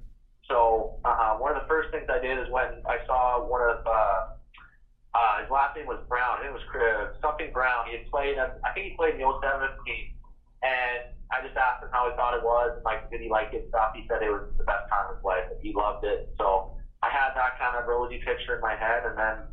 So 0.48 0.90
uh, 1.04 1.34
one 1.34 1.50
of 1.50 1.60
the 1.60 1.66
first 1.68 1.90
things 1.90 2.06
I 2.10 2.18
did 2.18 2.38
is 2.38 2.46
when 2.48 2.82
I 2.86 2.96
saw 3.06 3.40
one 3.40 3.60
of 3.62 3.78
uh, 3.86 4.20
uh, 5.14 5.40
his 5.40 5.48
last 5.50 5.74
name 5.74 5.86
was 5.86 5.98
Brown. 6.08 6.42
It 6.44 6.52
was 6.52 6.62
uh, 6.74 7.06
something 7.22 7.50
Brown. 7.50 7.84
He 7.86 7.92
had 7.92 8.04
played. 8.06 8.36
I 8.38 8.70
think 8.72 8.84
he 8.86 8.92
played 8.96 9.14
in 9.14 9.20
the 9.20 9.26
07 9.42 9.68
team, 9.86 10.06
and 10.62 11.02
I 11.32 11.40
just 11.42 11.56
asked 11.56 11.82
him 11.82 11.88
how 11.90 12.06
he 12.06 12.12
thought 12.12 12.34
it 12.34 12.42
was, 12.42 12.72
and 12.74 12.84
like 12.84 13.00
did 13.10 13.20
he 13.20 13.28
like 13.28 13.48
it 13.52 13.64
stuff. 13.68 13.90
He 13.94 14.04
said 14.08 14.22
it 14.22 14.30
was 14.30 14.42
the 14.56 14.64
best 14.64 14.84
time 14.90 15.06
of 15.08 15.16
his 15.16 15.24
life. 15.24 15.44
He 15.60 15.72
loved 15.74 16.04
it. 16.04 16.20
So 16.38 16.62
I 17.02 17.10
had 17.10 17.30
that 17.34 17.58
kind 17.58 17.74
of 17.74 17.86
rosy 17.86 18.18
picture 18.18 18.54
in 18.54 18.60
my 18.60 18.76
head, 18.76 19.04
and 19.04 19.16
then 19.16 19.48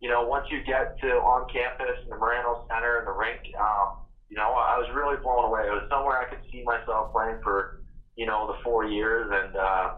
you 0.00 0.08
know 0.08 0.22
once 0.22 0.46
you 0.50 0.60
get 0.62 0.88
to 1.02 1.22
on 1.22 1.46
campus 1.52 1.94
in 2.02 2.10
the 2.10 2.16
Marano 2.16 2.56
Center 2.70 2.98
and 2.98 3.06
the 3.06 3.12
rink, 3.12 3.40
um, 3.60 3.94
you 4.28 4.36
know 4.36 4.50
I 4.52 4.76
was 4.76 4.88
really 4.90 5.16
blown 5.22 5.44
away. 5.44 5.66
It 5.68 5.72
was 5.72 5.84
somewhere 5.90 6.18
I 6.18 6.24
could 6.24 6.40
see 6.50 6.62
myself 6.64 7.06
playing 7.12 7.36
for 7.42 7.68
you 8.16 8.26
know 8.26 8.46
the 8.46 8.54
four 8.64 8.84
years 8.84 9.28
and. 9.30 9.54
uh 9.56 9.88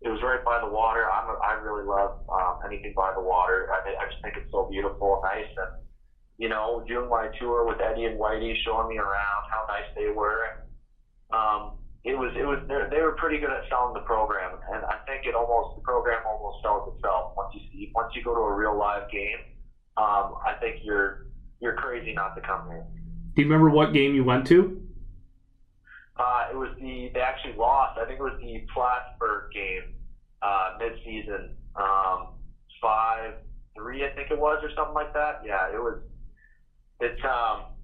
it 0.00 0.08
was 0.08 0.22
right 0.22 0.44
by 0.44 0.60
the 0.60 0.70
water. 0.70 1.10
I'm 1.10 1.28
a, 1.28 1.34
I 1.42 1.52
really 1.58 1.84
love 1.84 2.22
um, 2.30 2.60
anything 2.64 2.94
by 2.94 3.12
the 3.14 3.20
water. 3.20 3.68
I, 3.72 3.82
I 3.98 4.10
just 4.10 4.22
think 4.22 4.36
it's 4.36 4.50
so 4.52 4.68
beautiful, 4.70 5.20
nice, 5.24 5.50
and 5.56 5.82
you 6.38 6.48
know, 6.48 6.84
doing 6.86 7.10
my 7.10 7.28
tour 7.40 7.66
with 7.66 7.80
Eddie 7.80 8.04
and 8.04 8.18
Whitey, 8.18 8.54
showing 8.64 8.88
me 8.88 8.98
around 8.98 9.42
how 9.50 9.66
nice 9.66 9.90
they 9.96 10.08
were, 10.08 10.62
um, 11.34 11.78
it 12.04 12.16
was 12.16 12.32
it 12.38 12.46
was 12.46 12.62
they 12.68 13.02
were 13.02 13.16
pretty 13.18 13.38
good 13.38 13.50
at 13.50 13.68
selling 13.68 13.92
the 13.92 14.06
program, 14.06 14.56
and 14.72 14.84
I 14.84 15.02
think 15.04 15.26
it 15.26 15.34
almost 15.34 15.76
the 15.76 15.82
program 15.82 16.22
almost 16.24 16.62
sells 16.62 16.94
itself 16.94 17.34
once 17.36 17.52
you 17.54 17.60
see 17.72 17.90
once 17.94 18.14
you 18.14 18.22
go 18.22 18.34
to 18.34 18.40
a 18.40 18.54
real 18.54 18.78
live 18.78 19.10
game. 19.10 19.38
Um, 19.96 20.38
I 20.46 20.54
think 20.60 20.78
you're 20.84 21.26
you're 21.60 21.74
crazy 21.74 22.12
not 22.12 22.36
to 22.36 22.40
come 22.40 22.68
here. 22.68 22.86
Do 23.34 23.42
you 23.42 23.48
remember 23.48 23.70
what 23.70 23.92
game 23.92 24.14
you 24.14 24.24
went 24.24 24.46
to? 24.46 24.80
It 26.50 26.56
was 26.56 26.70
the 26.80 27.10
they 27.14 27.20
actually 27.20 27.54
lost. 27.54 27.98
I 27.98 28.06
think 28.06 28.20
it 28.20 28.22
was 28.22 28.38
the 28.40 28.64
Plattsburgh 28.72 29.52
game, 29.52 29.94
uh, 30.42 30.76
mid-season, 30.78 31.56
um, 31.76 32.34
five 32.80 33.34
three, 33.74 34.04
I 34.04 34.10
think 34.10 34.30
it 34.30 34.38
was, 34.38 34.58
or 34.62 34.70
something 34.74 34.94
like 34.94 35.12
that. 35.14 35.42
Yeah, 35.44 35.68
it 35.72 35.78
was. 35.78 36.00
It's 37.00 37.20
um, 37.24 37.74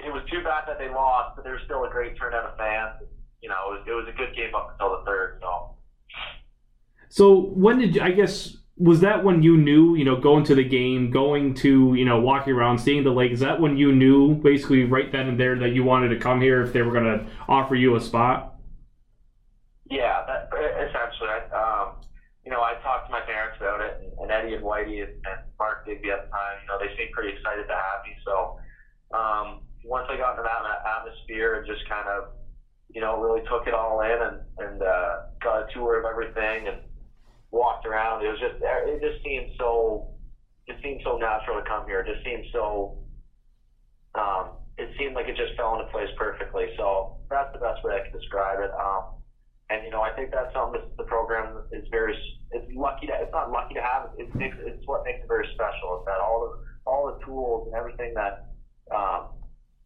it 0.00 0.12
was 0.12 0.22
too 0.30 0.42
bad 0.42 0.64
that 0.66 0.78
they 0.78 0.88
lost, 0.88 1.36
but 1.36 1.44
there 1.44 1.52
was 1.52 1.62
still 1.64 1.84
a 1.84 1.90
great 1.90 2.18
turnout 2.18 2.44
of 2.44 2.56
fans. 2.56 3.02
You 3.40 3.48
know, 3.48 3.72
it 3.72 3.78
was, 3.78 3.86
it 3.88 3.92
was 3.92 4.06
a 4.08 4.16
good 4.16 4.34
game 4.34 4.54
up 4.54 4.70
until 4.72 4.98
the 4.98 5.04
third. 5.04 5.38
So. 5.40 5.76
So 7.08 7.38
when 7.38 7.78
did 7.78 7.94
you, 7.94 8.00
I 8.00 8.10
guess 8.10 8.56
was 8.76 9.00
that 9.00 9.22
when 9.22 9.42
you 9.42 9.56
knew, 9.56 9.94
you 9.94 10.04
know, 10.04 10.16
going 10.16 10.44
to 10.44 10.54
the 10.54 10.64
game, 10.64 11.10
going 11.10 11.54
to, 11.54 11.94
you 11.94 12.04
know, 12.04 12.20
walking 12.20 12.54
around, 12.54 12.78
seeing 12.78 13.04
the 13.04 13.10
lake? 13.10 13.32
Is 13.32 13.40
that 13.40 13.60
when 13.60 13.76
you 13.76 13.92
knew, 13.92 14.34
basically, 14.34 14.84
right 14.84 15.10
then 15.12 15.28
and 15.28 15.38
there, 15.38 15.58
that 15.58 15.70
you 15.70 15.84
wanted 15.84 16.08
to 16.08 16.16
come 16.16 16.40
here 16.40 16.62
if 16.62 16.72
they 16.72 16.82
were 16.82 16.92
going 16.92 17.04
to 17.04 17.26
offer 17.48 17.74
you 17.74 17.94
a 17.96 18.00
spot? 18.00 18.54
Yeah, 19.90 20.24
that, 20.26 20.48
essentially. 20.88 21.28
I, 21.28 21.40
um, 21.52 21.96
you 22.44 22.50
know, 22.50 22.62
I 22.62 22.74
talked 22.82 23.06
to 23.06 23.12
my 23.12 23.20
parents 23.20 23.58
about 23.60 23.82
it, 23.82 24.00
and, 24.00 24.12
and 24.18 24.30
Eddie 24.32 24.54
and 24.54 24.64
Whitey 24.64 25.04
and, 25.04 25.12
and 25.26 25.40
Mark 25.58 25.84
Digby 25.86 26.10
at 26.10 26.24
the 26.24 26.30
time. 26.30 26.56
You 26.62 26.68
know, 26.68 26.78
they 26.80 26.96
seemed 26.96 27.12
pretty 27.12 27.36
excited 27.36 27.68
to 27.68 27.76
have 27.76 28.00
me. 28.08 28.16
So 28.24 28.58
um, 29.12 29.60
once 29.84 30.08
I 30.08 30.16
got 30.16 30.32
into 30.32 30.42
that 30.42 30.64
atmosphere 30.88 31.60
and 31.60 31.66
just 31.66 31.86
kind 31.88 32.08
of, 32.08 32.32
you 32.88 33.00
know, 33.00 33.20
really 33.20 33.44
took 33.48 33.66
it 33.66 33.74
all 33.74 34.00
in 34.00 34.18
and 34.20 34.40
and 34.58 34.82
uh, 34.82 35.28
got 35.42 35.68
a 35.68 35.72
tour 35.72 35.98
of 35.98 36.04
everything 36.04 36.68
and 36.68 36.78
walked 37.52 37.86
around. 37.86 38.22
It 38.24 38.28
was 38.28 38.40
just 38.40 38.56
it 38.60 39.00
just 39.00 39.22
seemed 39.22 39.48
so 39.58 40.08
it 40.66 40.76
seemed 40.82 41.00
so 41.04 41.16
natural 41.16 41.60
to 41.60 41.68
come 41.68 41.86
here. 41.86 42.00
It 42.00 42.06
just 42.06 42.24
seemed 42.24 42.44
so 42.52 42.96
um, 44.14 44.50
it 44.78 44.88
seemed 44.98 45.14
like 45.14 45.28
it 45.28 45.36
just 45.36 45.54
fell 45.56 45.72
into 45.72 45.84
place 45.84 46.08
perfectly. 46.16 46.66
So 46.76 47.14
that's 47.30 47.48
the 47.52 47.58
best 47.58 47.82
way 47.84 47.94
I 47.94 48.00
can 48.00 48.12
describe 48.12 48.58
it. 48.58 48.70
Um, 48.72 49.04
and 49.70 49.84
you 49.84 49.90
know, 49.90 50.00
I 50.02 50.10
think 50.10 50.30
that's 50.32 50.52
something 50.52 50.80
that 50.80 50.96
the 50.96 51.04
program 51.04 51.62
is 51.70 51.84
very 51.90 52.16
it's 52.50 52.66
lucky 52.74 53.06
to 53.06 53.12
it's 53.20 53.32
not 53.32 53.48
lucky 53.48 53.74
to 53.74 53.82
have. 53.82 54.04
It 54.18 54.34
makes 54.34 54.56
it's 54.64 54.82
what 54.86 55.02
makes 55.04 55.20
it 55.20 55.28
very 55.28 55.46
special. 55.52 55.94
Is 55.96 56.04
that 56.06 56.20
all 56.20 56.40
the 56.40 56.50
all 56.90 57.06
the 57.06 57.24
tools 57.24 57.62
and 57.66 57.74
everything 57.74 58.12
that 58.14 58.32
um, 58.94 59.28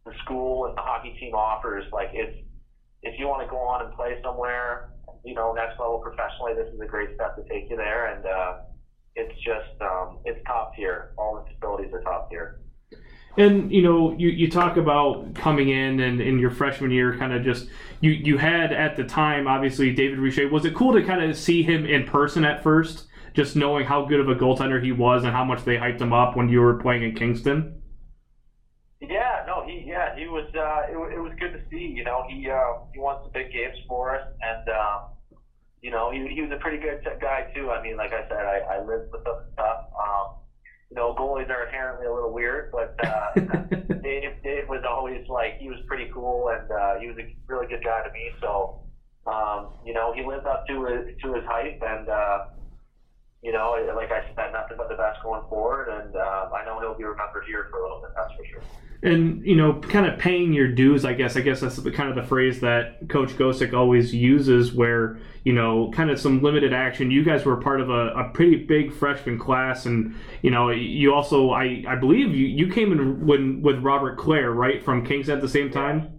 the 0.05 0.11
school 0.19 0.65
and 0.65 0.75
the 0.75 0.81
hockey 0.81 1.11
team 1.19 1.33
offers. 1.35 1.85
Like 1.91 2.09
it's 2.11 2.33
if 3.03 3.13
you 3.17 3.27
want 3.27 3.41
to 3.41 3.47
go 3.47 3.59
on 3.59 3.81
and 3.81 3.91
play 3.91 4.15
somewhere 4.23 4.83
you 5.27 5.35
know, 5.35 5.53
next 5.53 5.79
level 5.79 5.99
professionally, 5.99 6.53
this 6.55 6.73
is 6.73 6.79
a 6.79 6.85
great 6.85 7.09
step 7.15 7.35
to 7.35 7.43
take 7.53 7.69
you 7.69 7.75
there. 7.75 8.15
And 8.15 8.25
uh, 8.25 8.59
it's 9.15 9.35
just, 9.43 9.81
um, 9.81 10.19
it's 10.23 10.39
top 10.47 10.75
tier. 10.75 11.13
All 11.17 11.35
the 11.35 11.53
facilities 11.53 11.93
are 11.93 12.01
top 12.01 12.29
tier. 12.29 12.61
And 13.37 13.71
you 13.71 13.83
know, 13.83 14.15
you, 14.17 14.29
you 14.29 14.49
talk 14.49 14.77
about 14.77 15.35
coming 15.35 15.69
in 15.69 15.99
and 15.99 16.19
in 16.19 16.39
your 16.39 16.49
freshman 16.49 16.89
year, 16.89 17.15
kind 17.17 17.33
of 17.33 17.43
just 17.43 17.69
you 18.01 18.09
you 18.09 18.39
had 18.39 18.73
at 18.73 18.95
the 18.95 19.03
time, 19.03 19.47
obviously 19.47 19.93
David 19.93 20.17
Richer. 20.17 20.47
Was 20.49 20.65
it 20.65 20.73
cool 20.73 20.93
to 20.93 21.03
kind 21.03 21.21
of 21.21 21.37
see 21.37 21.61
him 21.61 21.85
in 21.85 22.05
person 22.05 22.43
at 22.43 22.63
first, 22.63 23.05
just 23.35 23.55
knowing 23.55 23.85
how 23.85 24.05
good 24.05 24.19
of 24.19 24.27
a 24.27 24.33
goaltender 24.33 24.83
he 24.83 24.91
was 24.91 25.23
and 25.23 25.33
how 25.33 25.43
much 25.43 25.63
they 25.65 25.75
hyped 25.75 26.01
him 26.01 26.13
up 26.13 26.35
when 26.35 26.49
you 26.49 26.61
were 26.61 26.79
playing 26.79 27.03
in 27.03 27.13
Kingston? 27.13 27.79
Yeah, 29.01 29.43
no, 29.45 29.63
he 29.67 29.83
yeah 29.85 30.15
he 30.17 30.25
was. 30.27 30.47
Uh, 30.55 30.91
it, 30.91 31.15
it 31.15 31.19
was 31.19 31.33
good 31.39 31.53
to 31.53 31.61
see. 31.69 31.93
You 31.95 32.05
know, 32.05 32.23
he 32.27 32.49
uh, 32.49 32.85
he 32.91 32.99
won 32.99 33.21
some 33.21 33.31
big 33.33 33.51
games 33.51 33.77
for 33.87 34.15
us, 34.15 34.27
and 34.41 34.67
um, 34.69 35.16
you 35.81 35.91
know, 35.91 36.09
he, 36.11 36.27
he 36.33 36.41
was 36.41 36.51
a 36.51 36.57
pretty 36.57 36.77
good 36.77 37.05
guy 37.19 37.45
too. 37.53 37.69
I 37.69 37.81
mean, 37.81 37.97
like 37.97 38.13
I 38.13 38.21
said, 38.27 38.45
I, 38.45 38.75
I 38.75 38.79
lived 38.79 39.11
with 39.11 39.25
him 39.25 39.37
and 39.37 39.53
stuff. 39.53 39.77
Um, 39.97 40.35
you 40.89 40.95
know, 40.95 41.13
goalies 41.13 41.49
are 41.49 41.63
inherently 41.63 42.05
a 42.05 42.13
little 42.13 42.31
weird, 42.31 42.71
but 42.71 42.93
uh, 43.05 43.33
Dave, 44.01 44.31
Dave 44.41 44.67
was 44.67 44.81
always 44.87 45.21
like 45.27 45.55
he 45.59 45.69
was 45.69 45.79
pretty 45.85 46.09
cool, 46.13 46.49
and 46.49 46.69
uh, 46.71 46.95
he 46.99 47.07
was 47.07 47.17
a 47.17 47.25
really 47.47 47.65
good 47.67 47.83
guy 47.83 48.01
to 48.01 48.09
me. 48.09 48.29
So, 48.41 48.73
um, 49.25 49.67
you 49.85 49.93
know, 49.93 50.11
he 50.13 50.23
lived 50.23 50.45
up 50.45 50.65
to 50.67 50.85
his 50.85 51.03
to 51.23 51.33
his 51.33 51.43
hype, 51.45 51.77
and 51.81 52.07
uh, 52.07 52.39
you 53.41 53.51
know, 53.51 53.77
like 53.95 54.11
I 54.11 54.25
said, 54.35 54.51
nothing 54.51 54.77
but 54.77 54.89
the 54.89 54.95
best 54.95 55.21
going 55.23 55.43
forward, 55.49 55.89
and 55.89 56.15
uh, 56.15 56.49
I 56.53 56.65
know 56.65 56.79
he'll 56.79 56.97
be 56.97 57.03
remembered 57.03 57.45
here 57.45 57.67
for 57.69 57.79
a 57.79 57.83
little 57.83 58.01
bit. 58.01 58.11
That's 58.15 58.33
for 58.33 58.45
sure 58.45 58.61
and 59.03 59.45
you 59.45 59.55
know 59.55 59.79
kind 59.81 60.07
of 60.07 60.17
paying 60.17 60.53
your 60.53 60.67
dues 60.67 61.05
i 61.05 61.13
guess 61.13 61.37
i 61.37 61.41
guess 61.41 61.59
that's 61.59 61.79
kind 61.91 62.09
of 62.09 62.15
the 62.15 62.23
phrase 62.23 62.59
that 62.61 62.97
coach 63.09 63.29
Gosek 63.31 63.73
always 63.73 64.13
uses 64.13 64.73
where 64.73 65.19
you 65.43 65.53
know 65.53 65.91
kind 65.91 66.09
of 66.09 66.19
some 66.19 66.41
limited 66.41 66.73
action 66.73 67.11
you 67.11 67.23
guys 67.23 67.45
were 67.45 67.57
part 67.57 67.79
of 67.79 67.89
a, 67.89 68.07
a 68.15 68.29
pretty 68.33 68.55
big 68.55 68.91
freshman 68.91 69.37
class 69.37 69.85
and 69.85 70.15
you 70.41 70.49
know 70.49 70.69
you 70.69 71.13
also 71.13 71.51
i 71.51 71.83
i 71.87 71.95
believe 71.95 72.35
you 72.35 72.47
you 72.47 72.71
came 72.71 72.91
in 72.91 73.25
when 73.25 73.61
with 73.61 73.77
robert 73.83 74.17
claire 74.17 74.51
right 74.51 74.83
from 74.83 75.05
kings 75.05 75.29
at 75.29 75.41
the 75.41 75.49
same 75.49 75.69
time 75.69 76.16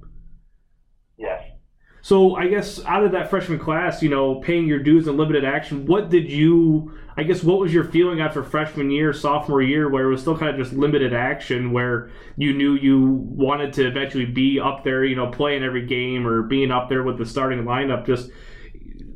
so 2.09 2.37
I 2.37 2.49
guess 2.49 2.83
out 2.87 3.05
of 3.05 3.13
that 3.13 3.29
freshman 3.29 3.59
class, 3.59 4.03
you 4.03 4.09
know, 4.09 4.37
paying 4.37 4.67
your 4.67 4.79
dues 4.79 5.07
and 5.09 5.19
limited 5.19 5.45
action, 5.45 5.85
what 5.85 6.09
did 6.09 6.31
you? 6.33 6.99
I 7.19 7.23
guess 7.23 7.45
what 7.45 7.59
was 7.59 7.75
your 7.75 7.85
feeling 7.85 8.23
after 8.23 8.43
freshman 8.43 8.91
year, 8.91 9.13
sophomore 9.13 9.61
year, 9.61 9.91
where 9.91 10.07
it 10.07 10.09
was 10.09 10.23
still 10.23 10.39
kind 10.39 10.49
of 10.49 10.57
just 10.57 10.73
limited 10.73 11.13
action, 11.13 11.71
where 11.71 12.11
you 12.39 12.55
knew 12.55 12.77
you 12.77 13.05
wanted 13.11 13.75
to 13.75 13.87
eventually 13.87 14.25
be 14.25 14.59
up 14.59 14.85
there, 14.85 15.05
you 15.05 15.17
know, 15.17 15.31
playing 15.31 15.63
every 15.63 15.85
game 15.85 16.27
or 16.27 16.45
being 16.45 16.71
up 16.71 16.89
there 16.89 17.03
with 17.03 17.19
the 17.19 17.27
starting 17.27 17.65
lineup. 17.65 18.07
Just 18.07 18.31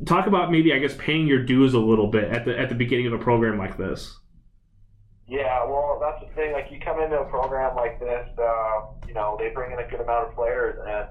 talk 0.04 0.26
about 0.26 0.50
maybe 0.50 0.74
I 0.74 0.78
guess 0.78 0.94
paying 0.98 1.26
your 1.26 1.42
dues 1.42 1.72
a 1.72 1.80
little 1.80 2.08
bit 2.08 2.24
at 2.24 2.44
the 2.44 2.58
at 2.58 2.68
the 2.68 2.74
beginning 2.74 3.06
of 3.06 3.14
a 3.14 3.18
program 3.18 3.56
like 3.56 3.78
this. 3.78 4.18
Yeah, 5.26 5.64
well, 5.64 5.98
that's 5.98 6.20
the 6.20 6.34
thing. 6.34 6.52
Like 6.52 6.70
you 6.70 6.78
come 6.78 7.00
into 7.00 7.18
a 7.18 7.24
program 7.24 7.74
like 7.74 7.98
this, 7.98 8.28
uh, 8.38 8.80
you 9.08 9.14
know, 9.14 9.38
they 9.38 9.48
bring 9.48 9.72
in 9.72 9.78
a 9.78 9.88
good 9.88 10.00
amount 10.00 10.28
of 10.28 10.34
players 10.34 10.78
and 10.78 11.08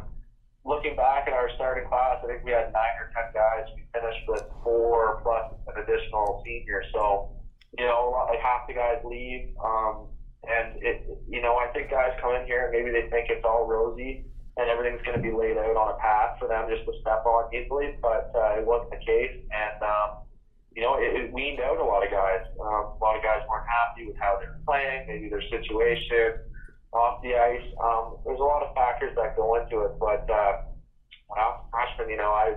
looking 0.66 0.96
back 0.96 1.28
at 1.28 1.34
our 1.34 1.50
starting 1.56 1.88
class, 1.88 2.18
I 2.24 2.28
think 2.28 2.44
we 2.44 2.52
had 2.52 2.72
nine 2.72 2.96
or 3.00 3.10
ten 3.16 3.34
guys. 3.34 3.66
We 3.76 3.86
finished 3.94 4.24
with 4.28 4.44
four 4.64 5.20
plus 5.24 5.54
an 5.68 5.82
additional 5.82 6.42
senior. 6.46 6.84
So, 6.94 7.30
you 7.78 7.86
know, 7.86 8.26
like 8.30 8.40
half 8.40 8.68
the 8.68 8.74
guys 8.74 9.02
leave. 9.04 9.50
Um, 9.64 10.08
and 10.44 10.82
it, 10.82 11.06
you 11.28 11.42
know, 11.42 11.56
I 11.58 11.68
think 11.74 11.90
guys 11.90 12.14
come 12.22 12.34
in 12.36 12.46
here 12.46 12.66
and 12.66 12.72
maybe 12.74 12.90
they 12.90 13.10
think 13.10 13.30
it's 13.30 13.46
all 13.46 13.66
rosy 13.66 14.26
and 14.58 14.70
everything's 14.70 15.02
going 15.02 15.18
to 15.18 15.22
be 15.22 15.32
laid 15.32 15.58
out 15.58 15.78
on 15.78 15.94
a 15.94 15.98
path 15.98 16.38
for 16.38 16.48
them 16.48 16.66
just 16.70 16.86
to 16.86 16.94
step 17.02 17.26
on 17.26 17.54
easily, 17.54 17.98
but 18.02 18.30
uh, 18.36 18.58
it 18.58 18.66
wasn't 18.66 18.90
the 18.90 19.02
case. 19.06 19.34
And 19.34 19.82
um, 19.82 20.26
you 20.74 20.82
know, 20.82 20.96
it, 20.98 21.14
it 21.14 21.32
weaned 21.32 21.60
out 21.60 21.78
a 21.78 21.84
lot 21.84 22.04
of 22.04 22.12
guys. 22.12 22.42
Um, 22.60 22.98
a 22.98 23.00
lot 23.02 23.16
of 23.18 23.24
guys 23.24 23.42
weren't 23.48 23.68
happy 23.68 24.06
with 24.06 24.18
how 24.18 24.38
they 24.40 24.46
were 24.46 24.62
playing, 24.66 25.08
maybe 25.08 25.30
their 25.30 25.46
situation 25.50 26.51
off 26.94 27.22
the 27.22 27.36
ice. 27.36 27.64
Um, 27.82 28.16
there's 28.26 28.40
a 28.40 28.44
lot 28.44 28.62
of 28.62 28.74
factors 28.74 29.12
that 29.16 29.36
go 29.36 29.56
into 29.56 29.82
it, 29.82 29.92
but 30.00 30.20
uh, 30.30 30.54
when 31.28 31.40
I 31.40 31.48
was 31.48 31.56
a 31.60 31.70
freshman, 31.72 32.10
you 32.10 32.18
know, 32.18 32.30
I 32.32 32.54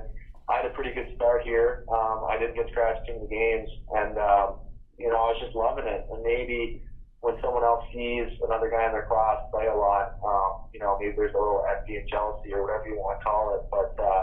I 0.49 0.57
had 0.57 0.65
a 0.65 0.71
pretty 0.71 0.93
good 0.93 1.07
start 1.15 1.43
here. 1.43 1.79
Um, 1.89 2.25
I 2.29 2.37
didn't 2.37 2.55
get 2.55 2.67
scratched 2.69 3.09
in 3.09 3.21
the 3.21 3.27
games, 3.27 3.69
and 3.91 4.19
um, 4.19 4.57
you 4.99 5.09
know, 5.09 5.17
I 5.17 5.29
was 5.33 5.39
just 5.41 5.55
loving 5.55 5.87
it. 5.87 6.03
And 6.11 6.23
maybe 6.23 6.73
when 7.21 7.35
someone 7.43 7.63
else 7.65 7.81
sees 7.93 8.27
another 8.43 8.69
guy 8.69 8.85
in 8.85 8.93
their 8.93 9.03
class 9.03 9.39
play 9.51 9.67
a 9.67 9.75
lot, 9.75 10.07
um, 10.23 10.61
you 10.73 10.79
know, 10.79 10.97
maybe 10.99 11.13
there's 11.17 11.33
a 11.35 11.39
little 11.39 11.63
envy 11.71 11.97
and 11.97 12.07
jealousy 12.11 12.53
or 12.53 12.61
whatever 12.61 12.85
you 12.85 12.95
want 12.95 13.19
to 13.19 13.25
call 13.25 13.55
it. 13.55 13.63
But 13.71 13.89
uh, 14.03 14.23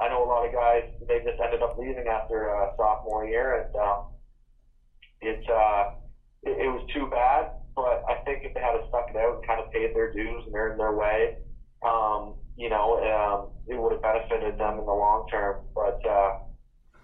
I 0.00 0.08
know 0.08 0.22
a 0.22 0.28
lot 0.28 0.44
of 0.44 0.52
guys 0.52 0.82
they 1.08 1.18
just 1.18 1.40
ended 1.42 1.62
up 1.62 1.72
leaving 1.76 2.06
after 2.06 2.48
uh, 2.54 2.66
sophomore 2.76 3.24
year, 3.24 3.58
and 3.58 3.74
um, 3.76 4.04
it, 5.20 5.40
uh, 5.50 5.84
it 6.42 6.66
it 6.66 6.68
was 6.68 6.82
too 6.94 7.06
bad 7.10 7.46
but 7.78 8.02
I 8.10 8.14
think 8.26 8.42
if 8.42 8.52
they 8.54 8.60
had 8.60 8.74
stuck 8.88 9.08
it 9.08 9.14
out 9.14 9.34
and 9.34 9.46
kind 9.46 9.60
of 9.60 9.70
paid 9.70 9.94
their 9.94 10.08
dues 10.08 10.42
and 10.46 10.54
earned 10.56 10.80
their 10.80 10.90
way, 10.90 11.30
um, 11.86 12.34
you 12.56 12.68
know, 12.68 12.98
um, 12.98 13.46
it 13.68 13.78
would 13.78 13.92
have 13.92 14.02
benefited 14.02 14.58
them 14.58 14.80
in 14.80 14.84
the 14.84 14.92
long 14.92 15.22
term. 15.30 15.62
But 15.76 15.94
uh, 16.04 16.30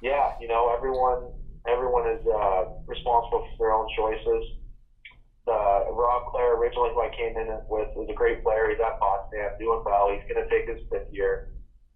yeah, 0.02 0.34
you 0.40 0.48
know, 0.48 0.68
everyone 0.74 1.30
everyone 1.68 2.06
is 2.06 2.18
uh, 2.26 2.64
responsible 2.86 3.38
for 3.38 3.56
their 3.58 3.72
own 3.72 3.86
choices. 3.96 4.42
Uh, 5.46 5.84
Rob 5.92 6.24
Clare, 6.24 6.54
originally 6.54 6.90
who 6.92 7.00
I 7.00 7.08
came 7.16 7.36
in 7.36 7.46
with, 7.68 7.86
is 7.94 8.08
a 8.10 8.12
great 8.12 8.42
player. 8.42 8.68
He's 8.68 8.80
at 8.84 8.98
Potsdam, 8.98 9.52
doing 9.56 9.78
well. 9.84 10.08
He's 10.10 10.24
going 10.26 10.42
to 10.42 10.50
take 10.50 10.66
his 10.66 10.78
fifth 10.90 11.06
year. 11.08 11.44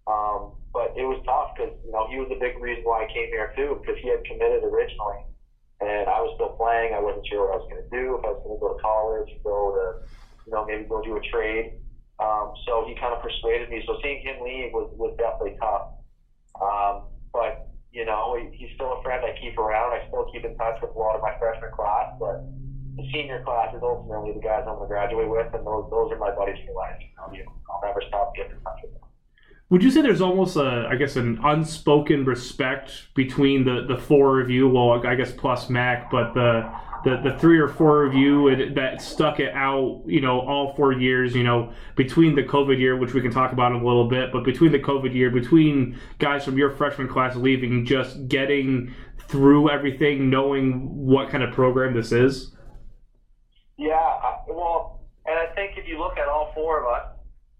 Um, 0.07 0.55
but 0.71 0.95
it 0.95 1.03
was 1.03 1.17
tough 1.25 1.49
because 1.53 1.73
you 1.83 1.91
know 1.91 2.05
he 2.07 2.15
was 2.15 2.29
a 2.31 2.39
big 2.39 2.57
reason 2.57 2.83
why 2.83 3.01
I 3.01 3.05
came 3.11 3.27
here 3.27 3.51
too 3.57 3.77
because 3.81 3.99
he 4.01 4.07
had 4.07 4.23
committed 4.23 4.63
originally 4.63 5.19
and 5.81 6.09
I 6.09 6.19
was 6.19 6.31
still 6.35 6.49
playing. 6.49 6.93
I 6.93 6.99
wasn't 6.99 7.25
sure 7.27 7.47
what 7.47 7.53
I 7.53 7.57
was 7.57 7.67
going 7.69 7.83
to 7.83 7.89
do, 7.89 8.15
if 8.15 8.25
I 8.25 8.35
was 8.35 8.39
going 8.43 8.55
to 8.55 8.59
go 8.59 8.67
to 8.75 8.79
college, 8.81 9.27
go 9.43 9.71
to, 9.71 9.85
you 10.45 10.51
know, 10.51 10.63
maybe 10.63 10.83
go 10.83 10.99
do 11.01 11.15
a 11.15 11.23
trade. 11.23 11.71
Um, 12.19 12.51
so 12.67 12.83
he 12.85 12.95
kind 12.99 13.13
of 13.13 13.19
persuaded 13.19 13.69
me. 13.69 13.81
So 13.87 13.95
seeing 14.03 14.19
him 14.19 14.43
leave 14.43 14.71
was, 14.73 14.87
was 14.91 15.15
definitely 15.17 15.55
tough. 15.59 15.87
Um, 16.59 17.07
but, 17.31 17.63
you 17.91 18.03
know, 18.03 18.35
he, 18.35 18.51
he's 18.51 18.69
still 18.75 18.91
a 18.91 19.01
friend 19.01 19.23
I 19.23 19.31
keep 19.39 19.57
around. 19.57 19.93
I 19.93 20.03
still 20.07 20.25
keep 20.27 20.43
in 20.43 20.53
touch 20.55 20.75
with 20.81 20.91
a 20.93 20.99
lot 20.99 21.15
of 21.15 21.21
my 21.21 21.31
freshman 21.39 21.71
class, 21.71 22.11
but 22.19 22.43
the 22.99 23.03
senior 23.13 23.39
class 23.39 23.71
is 23.73 23.79
ultimately 23.81 24.33
the 24.35 24.43
guys 24.43 24.67
I'm 24.67 24.75
going 24.75 24.83
to 24.83 24.91
graduate 24.91 25.29
with, 25.29 25.47
and 25.53 25.65
those, 25.65 25.87
those 25.89 26.11
are 26.11 26.19
my 26.19 26.31
buddies 26.31 26.59
for 26.67 26.75
life. 26.75 26.99
You 26.99 27.15
know, 27.15 27.51
I'll 27.71 27.79
never 27.81 28.01
stop 28.05 28.35
getting 28.35 28.51
in 28.51 28.59
touch 28.59 28.79
with 28.83 28.91
them. 28.91 29.08
Would 29.69 29.83
you 29.83 29.91
say 29.91 30.01
there's 30.01 30.21
almost 30.21 30.55
a, 30.55 30.87
I 30.89 30.95
guess, 30.95 31.15
an 31.15 31.39
unspoken 31.43 32.25
respect 32.25 33.13
between 33.13 33.65
the, 33.65 33.85
the 33.87 33.97
four 33.97 34.41
of 34.41 34.49
you? 34.49 34.67
Well, 34.67 35.05
I 35.05 35.15
guess 35.15 35.31
plus 35.31 35.69
Mac, 35.69 36.09
but 36.09 36.33
the 36.33 36.71
the, 37.03 37.21
the 37.23 37.37
three 37.37 37.59
or 37.59 37.67
four 37.67 38.03
of 38.03 38.13
you 38.13 38.73
that 38.73 39.01
stuck 39.01 39.39
it 39.39 39.53
out, 39.53 40.03
you 40.05 40.21
know, 40.21 40.41
all 40.41 40.73
four 40.75 40.91
years, 40.91 41.35
you 41.35 41.43
know, 41.43 41.71
between 41.95 42.35
the 42.35 42.43
COVID 42.43 42.77
year, 42.77 42.97
which 42.97 43.13
we 43.13 43.21
can 43.21 43.31
talk 43.31 43.53
about 43.53 43.71
in 43.71 43.81
a 43.81 43.85
little 43.85 44.09
bit, 44.09 44.31
but 44.31 44.43
between 44.43 44.71
the 44.71 44.79
COVID 44.79 45.13
year, 45.13 45.29
between 45.29 45.97
guys 46.17 46.43
from 46.43 46.57
your 46.57 46.71
freshman 46.71 47.07
class 47.07 47.35
leaving, 47.35 47.85
just 47.85 48.27
getting 48.27 48.93
through 49.27 49.69
everything, 49.69 50.29
knowing 50.29 51.05
what 51.05 51.29
kind 51.29 51.43
of 51.43 51.53
program 51.53 51.93
this 51.93 52.11
is? 52.11 52.55
Yeah, 53.77 54.19
well, 54.49 54.99
and 55.25 55.39
I 55.39 55.53
think 55.55 55.77
if 55.77 55.87
you 55.87 55.99
look 55.99 56.17
at 56.17 56.27
all 56.27 56.51
four 56.53 56.85
of 56.85 56.93
us, 56.93 57.18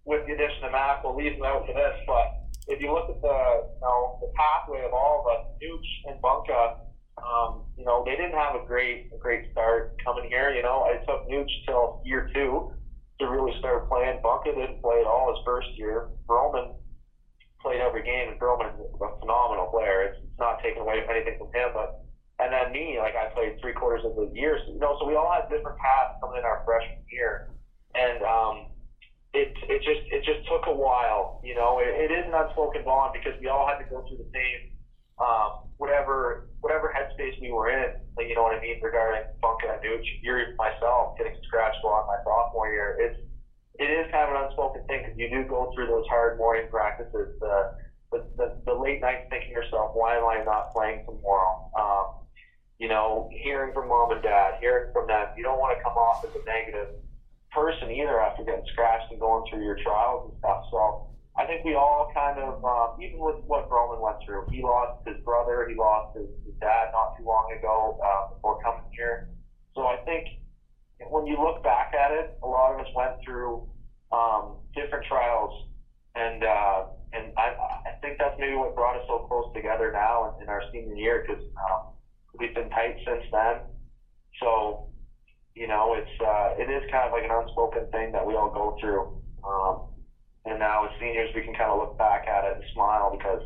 with 0.10 0.26
the 0.26 0.34
addition 0.34 0.65
of 0.65 0.74
Mac, 0.74 1.06
we'll 1.06 1.15
leave 1.15 1.38
them 1.38 1.45
out 1.45 1.69
for 1.69 1.74
this. 1.78 1.95
But 2.10 2.50
if 2.65 2.82
you 2.82 2.89
look 2.89 3.13
at 3.13 3.22
the 3.22 3.38
you 3.69 3.82
know 3.86 4.17
the 4.26 4.34
pathway 4.34 4.82
of 4.82 4.91
all 4.91 5.22
of 5.22 5.26
us, 5.30 5.41
Nooch 5.62 5.89
and 6.10 6.17
Bunka, 6.17 6.82
um, 7.22 7.69
you 7.78 7.86
know 7.86 8.02
they 8.04 8.17
didn't 8.17 8.34
have 8.34 8.58
a 8.58 8.65
great 8.65 9.13
a 9.13 9.17
great 9.22 9.45
start 9.54 9.93
coming 10.04 10.26
here. 10.26 10.50
You 10.50 10.65
know, 10.65 10.89
it 10.89 11.06
took 11.06 11.30
Nooch 11.30 11.54
till 11.69 12.02
year 12.04 12.28
two 12.34 12.74
to 13.22 13.30
really 13.30 13.54
start 13.60 13.88
playing. 13.88 14.17
Bunka 14.26 14.50
didn't 14.50 14.82
play 14.82 15.00
at 15.00 15.06
all 15.06 15.30
his 15.30 15.39
first 15.45 15.69
year. 15.78 16.10
Broman 16.26 16.74
played 17.62 17.80
every 17.80 18.02
game, 18.02 18.30
and 18.34 18.39
Broman 18.41 18.74
is 18.74 18.80
a 18.82 19.19
phenomenal 19.19 19.69
player. 19.69 20.10
It's, 20.10 20.17
it's 20.26 20.39
not 20.39 20.58
taking 20.63 20.82
away 20.82 21.06
anything 21.06 21.38
from 21.38 21.54
him, 21.54 21.69
but 21.74 22.02
and 22.41 22.50
then 22.50 22.72
me, 22.72 22.98
like 22.98 23.13
I 23.13 23.30
played 23.36 23.60
three 23.62 23.74
quarters 23.74 24.02
of 24.06 24.15
the 24.15 24.32
year. 24.34 24.58
So, 24.65 24.74
you 24.74 24.80
know, 24.80 24.95
so 24.98 25.06
we 25.06 25.13
all 25.13 25.30
had 25.30 25.52
different 25.54 25.78
paths 25.78 26.17
coming 26.24 26.39
in 26.39 26.45
our 26.45 26.63
freshman 26.65 27.04
year, 27.12 27.52
and 27.93 28.24
um, 28.24 28.72
it 29.34 29.48
it 29.68 29.82
just 29.82 30.02
it 30.06 30.24
just 30.24 30.39
took 30.48 30.65
a 30.68 30.72
while. 30.74 31.39
You 31.44 31.54
know, 31.54 31.80
it, 31.80 31.88
it 32.10 32.12
is 32.13 32.26
an 32.28 32.34
unspoken 32.34 32.84
bond 32.84 33.12
because 33.13 33.34
we 33.39 33.48
all 33.48 33.65
had 33.68 33.78
to 33.78 33.84
go 33.86 34.02
through 34.08 34.18
the 34.18 34.30
same 34.34 34.60
um, 35.20 35.52
whatever 35.78 36.38
whatever 36.62 36.89
headspace 36.89 37.34
we 37.39 37.52
were 37.52 37.70
in. 37.70 37.89
Like, 38.18 38.28
you 38.28 38.36
know 38.36 38.42
what 38.42 38.54
I 38.54 38.58
mean 38.58 38.76
regarding 38.82 39.22
Bunka 39.44 39.74
and 39.74 39.82
Nooch. 39.84 40.04
You're 40.22 40.46
myself 40.58 41.10
getting 41.18 41.34
scratched 41.44 41.78
a 41.84 41.88
lot 41.88 42.06
my 42.08 42.15
sophomore 42.24 42.68
year. 42.70 42.96
It's 42.98 43.15
it 43.80 43.89
is 43.89 44.06
kind 44.12 44.24
of 44.24 44.36
an 44.36 44.42
unspoken 44.44 44.82
thing 44.88 45.02
because 45.02 45.18
you 45.18 45.28
do 45.28 45.44
go 45.44 45.68
through 45.74 45.88
those 45.88 46.04
hard 46.10 46.36
morning 46.36 46.65
practices. 46.70 47.28
The, 47.39 47.63
the, 48.12 48.20
the, 48.36 48.48
the 48.65 48.74
late 48.74 49.00
nights 49.00 49.22
thinking 49.30 49.50
to 49.50 49.54
yourself, 49.54 49.89
why 49.94 50.15
am 50.18 50.26
I 50.26 50.39
not 50.44 50.65
playing 50.76 51.00
tomorrow? 51.06 51.56
Um, 51.80 52.06
you 52.78 52.88
know, 52.88 53.26
hearing 53.30 53.72
from 53.74 53.88
mom 53.88 54.12
and 54.12 54.22
dad, 54.22 54.54
hearing 54.60 54.86
from 54.92 55.08
them. 55.08 55.28
You 55.36 55.44
don't 55.44 55.58
want 55.58 55.76
to 55.78 55.82
come 55.84 55.94
off 55.96 56.24
as 56.24 56.32
a 56.36 56.44
negative 56.46 56.88
person 57.51 57.91
either 57.91 58.19
after 58.19 58.43
getting 58.43 58.63
scratched 58.67 59.05
and 59.09 59.19
going 59.19 59.43
through 59.49 59.63
your 59.63 59.75
trials 59.75 60.21
and 60.23 60.33
stuff. 60.39 60.59
So 60.69 60.99
I 61.38 61.45
think 61.45 61.63
we 61.63 61.73
all 61.73 62.05
kind 62.13 62.38
of, 62.38 62.63
um, 62.63 62.95
even 62.99 63.17
with 63.19 63.35
what 63.45 63.67
Broman 63.67 63.99
went 63.99 64.17
through, 64.23 64.45
he 64.51 64.62
lost 64.62 64.91
his 65.05 65.15
brother, 65.23 65.65
he 65.67 65.75
lost 65.75 66.07
his, 66.13 66.27
his 66.43 66.53
dad 66.59 66.89
not 66.91 67.09
too 67.17 67.23
long 67.23 67.51
ago 67.51 67.95
uh, 68.03 68.21
before 68.27 68.55
coming 68.62 68.85
here. 68.91 69.19
So 69.75 69.85
I 69.85 69.95
think 70.05 70.25
when 71.07 71.25
you 71.25 71.39
look 71.39 71.62
back 71.62 71.93
at 71.93 72.12
it, 72.12 72.27
a 72.43 72.47
lot 72.47 72.71
of 72.71 72.79
us 72.79 72.88
went 72.93 73.13
through 73.23 73.62
um, 74.12 74.57
different 74.73 75.05
trials, 75.05 75.51
and 76.15 76.43
uh, 76.43 76.81
and 77.13 77.31
I, 77.38 77.51
I 77.85 77.91
think 78.01 78.17
that's 78.19 78.35
maybe 78.38 78.53
what 78.55 78.73
brought 78.75 78.95
us 78.95 79.01
so 79.07 79.19
close 79.19 79.45
together 79.53 79.89
now 79.91 80.25
in, 80.25 80.41
in 80.41 80.49
our 80.49 80.62
senior 80.71 80.95
year 80.95 81.21
because 81.25 81.41
um, 81.69 81.88
we've 82.38 82.53
been 82.53 82.69
tight 82.69 82.95
since 83.05 83.21
then. 83.31 83.55
So 84.41 84.83
you 85.55 85.67
know, 85.67 85.95
it's 85.95 86.21
uh, 86.21 86.53
it 86.57 86.69
is 86.69 86.89
kind 86.91 87.05
of 87.05 87.12
like 87.12 87.23
an 87.23 87.31
unspoken 87.31 87.88
thing 87.91 88.12
that 88.12 88.25
we 88.25 88.35
all 88.35 88.49
go 88.49 88.77
through. 88.79 89.21
Um, 89.43 89.88
and 90.45 90.59
now 90.59 90.85
as 90.85 90.91
seniors, 90.99 91.29
we 91.35 91.41
can 91.41 91.53
kind 91.53 91.71
of 91.71 91.79
look 91.79 91.97
back 91.97 92.27
at 92.27 92.45
it 92.45 92.55
and 92.55 92.63
smile 92.73 93.15
because 93.15 93.41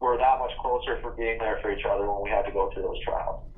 we're 0.00 0.18
that 0.18 0.38
much 0.38 0.50
closer 0.60 1.00
for 1.00 1.12
being 1.12 1.38
there 1.38 1.58
for 1.62 1.72
each 1.72 1.84
other 1.84 2.10
when 2.10 2.22
we 2.22 2.30
had 2.30 2.42
to 2.42 2.52
go 2.52 2.70
through 2.72 2.82
those 2.82 3.00
trials. 3.04 3.48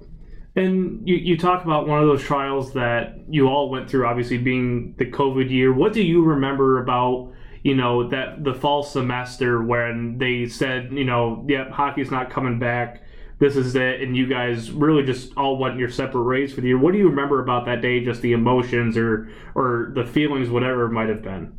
And 0.57 1.07
you, 1.09 1.17
you 1.17 1.37
talk 1.37 1.65
about 1.65 1.89
one 1.89 2.01
of 2.01 2.07
those 2.07 2.23
trials 2.23 2.75
that 2.75 3.25
you 3.29 3.49
all 3.49 3.71
went 3.71 3.91
through, 3.91 4.07
obviously 4.07 4.39
being 4.39 4.95
the 4.99 5.07
COVID 5.07 5.51
year. 5.51 5.73
What 5.73 5.93
do 5.93 6.03
you 6.03 6.23
remember 6.23 6.81
about, 6.81 7.33
you 7.63 7.75
know, 7.75 8.09
that 8.11 8.45
the 8.45 8.55
fall 8.55 8.83
semester 8.85 9.63
when 9.65 10.19
they 10.19 10.47
said, 10.47 10.93
you 10.93 11.05
know, 11.05 11.45
yep, 11.49 11.71
hockey's 11.71 12.11
not 12.11 12.31
coming 12.31 12.59
back 12.59 13.03
this 13.39 13.57
is 13.57 13.75
it, 13.75 14.01
and 14.01 14.17
you 14.17 14.27
guys 14.27 14.71
really 14.71 15.03
just 15.03 15.37
all 15.37 15.59
went 15.59 15.79
your 15.79 15.91
separate 15.91 16.25
ways 16.25 16.53
for 16.55 16.61
the 16.61 16.69
year. 16.69 16.79
What 16.79 16.93
do 16.93 16.99
you 16.99 17.09
remember 17.09 17.43
about 17.43 17.67
that 17.67 17.83
day? 17.83 18.05
Just 18.05 18.23
the 18.23 18.33
emotions 18.33 18.97
or 18.97 19.29
or 19.55 19.93
the 19.95 20.05
feelings, 20.05 20.51
whatever 20.51 20.87
it 20.87 20.91
might 20.91 21.09
have 21.09 21.23
been. 21.23 21.59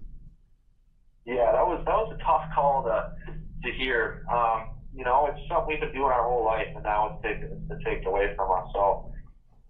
Yeah, 1.26 1.52
that 1.52 1.66
was 1.66 1.84
that 1.86 1.96
was 1.96 2.16
a 2.20 2.24
tough 2.24 2.44
call 2.54 2.84
to 2.84 3.12
to 3.64 3.78
hear. 3.78 4.26
Um, 4.32 4.70
you 4.96 5.04
know, 5.04 5.28
it's 5.28 5.40
something 5.50 5.68
we've 5.68 5.80
been 5.80 5.92
doing 5.92 6.12
our 6.12 6.24
whole 6.24 6.46
life, 6.46 6.68
and 6.74 6.84
now 6.84 7.20
it's 7.20 7.24
taken 7.24 7.68
it's 7.70 7.84
taken 7.84 8.08
away 8.08 8.34
from 8.36 8.52
us. 8.52 8.72
So 8.74 9.12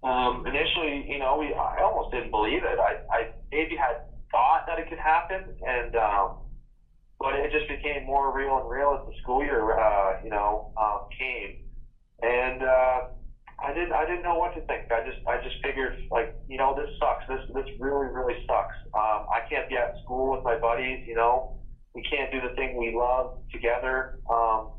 um, 0.07 0.45
initially, 0.45 1.09
you 1.09 1.17
know, 1.17 1.37
we 1.37 1.53
I 1.53 1.81
almost 1.81 2.13
didn't 2.13 2.31
believe 2.31 2.61
it. 2.63 2.77
I, 2.77 3.01
I 3.09 3.29
maybe 3.51 3.75
had 3.75 4.05
thought 4.31 4.65
that 4.67 4.77
it 4.77 4.89
could 4.89 4.99
happen, 4.99 5.41
and 5.65 5.95
um, 5.95 6.37
but 7.19 7.33
it 7.33 7.51
just 7.51 7.67
became 7.67 8.05
more 8.05 8.35
real 8.35 8.59
and 8.59 8.69
real 8.69 8.99
as 9.01 9.07
the 9.07 9.17
school 9.23 9.43
year, 9.43 9.79
uh, 9.79 10.21
you 10.23 10.29
know, 10.29 10.73
um, 10.77 11.07
came 11.17 11.64
and 12.25 12.63
uh, 12.63 12.99
I 13.59 13.71
didn't 13.71 13.93
I 13.93 14.05
didn't 14.05 14.23
know 14.23 14.35
what 14.35 14.53
to 14.55 14.61
think. 14.61 14.91
I 14.91 14.99
just 15.01 15.17
I 15.27 15.37
just 15.37 15.55
figured 15.63 15.95
like 16.09 16.33
you 16.47 16.57
know 16.57 16.73
this 16.73 16.89
sucks. 16.99 17.25
This 17.27 17.39
this 17.53 17.65
really 17.79 18.07
really 18.07 18.35
sucks. 18.47 18.75
Um, 18.93 19.25
I 19.29 19.39
can't 19.47 19.67
be 19.69 19.75
at 19.75 19.95
school 20.03 20.31
with 20.31 20.43
my 20.43 20.55
buddies. 20.55 20.99
You 21.05 21.15
know, 21.15 21.55
we 21.93 22.01
can't 22.01 22.31
do 22.31 22.41
the 22.41 22.49
thing 22.55 22.75
we 22.75 22.91
love 22.91 23.31
together. 23.51 24.11
Um, 24.29 24.71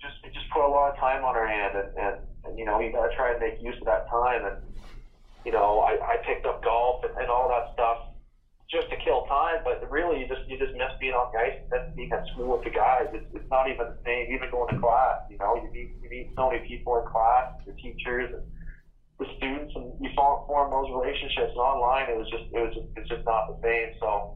just 0.00 0.14
it 0.22 0.32
just 0.32 0.48
put 0.50 0.64
a 0.64 0.68
lot 0.68 0.88
of 0.88 0.96
time 0.96 1.24
on 1.24 1.34
our 1.36 1.46
hand, 1.46 1.74
and, 1.74 1.88
and, 1.96 2.16
and 2.44 2.58
you 2.58 2.64
know 2.64 2.78
you 2.78 2.90
got 2.90 3.08
to 3.08 3.14
try 3.14 3.30
and 3.30 3.38
make 3.38 3.54
use 3.60 3.76
of 3.80 3.86
that 3.86 4.08
time. 4.08 4.44
And 4.44 4.56
you 5.44 5.50
know 5.50 5.80
I, 5.80 5.96
I 6.12 6.16
picked 6.24 6.46
up 6.46 6.62
golf 6.62 7.02
and, 7.02 7.14
and 7.16 7.28
all 7.28 7.48
that 7.48 7.72
stuff 7.72 7.98
just 8.70 8.88
to 8.88 8.96
kill 8.96 9.22
time 9.28 9.58
but 9.64 9.78
really 9.90 10.18
you 10.18 10.26
just 10.26 10.40
you 10.46 10.56
just 10.56 10.72
miss 10.72 10.90
being 10.98 11.12
on 11.12 11.26
the 11.32 11.38
ice, 11.38 11.54
miss 11.70 11.82
being 11.94 12.10
at 12.12 12.24
school 12.32 12.52
with 12.52 12.62
the 12.62 12.70
guys. 12.70 13.06
It's, 13.12 13.24
it's 13.32 13.50
not 13.50 13.68
even 13.68 13.86
the 13.86 13.96
same. 14.04 14.26
Even 14.32 14.48
going 14.50 14.68
to 14.68 14.76
class, 14.78 15.16
you 15.28 15.36
know, 15.38 15.54
you 15.56 15.68
meet 15.72 15.88
you 16.00 16.08
meet 16.08 16.26
so 16.36 16.48
many 16.48 16.60
people 16.66 16.96
in 16.96 17.04
class, 17.04 17.44
your 17.64 17.74
teachers 17.80 18.30
and 18.32 18.42
the 19.18 19.26
students, 19.36 19.72
and 19.76 19.94
you 20.00 20.10
form, 20.16 20.42
form 20.46 20.70
those 20.70 20.86
relationships. 20.90 21.52
And 21.54 21.62
online, 21.62 22.08
it 22.08 22.16
was 22.16 22.28
just 22.28 22.44
it 22.52 22.60
was 22.60 22.72
just, 22.72 22.86
it's 22.96 23.08
just 23.08 23.22
not 23.24 23.46
the 23.46 23.54
same. 23.62 23.92
So 24.00 24.34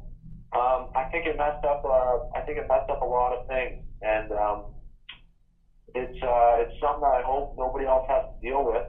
um, 0.52 0.88
I 0.94 1.04
think 1.10 1.26
it 1.26 1.36
messed 1.36 1.64
up. 1.64 1.80
Uh, 1.84 2.18
I 2.34 2.40
think 2.44 2.58
it 2.58 2.64
messed 2.68 2.88
up 2.88 3.00
a 3.00 3.04
lot 3.04 3.32
of 3.32 3.40
things, 3.46 3.78
and 4.02 4.30
um, 4.32 4.64
it's 5.94 6.18
uh, 6.22 6.62
it's 6.62 6.72
something 6.80 7.00
that 7.00 7.14
I 7.18 7.22
hope 7.24 7.50
nobody 7.56 7.84
else 7.84 8.04
has 8.08 8.22
to 8.22 8.34
deal 8.40 8.64
with 8.64 8.84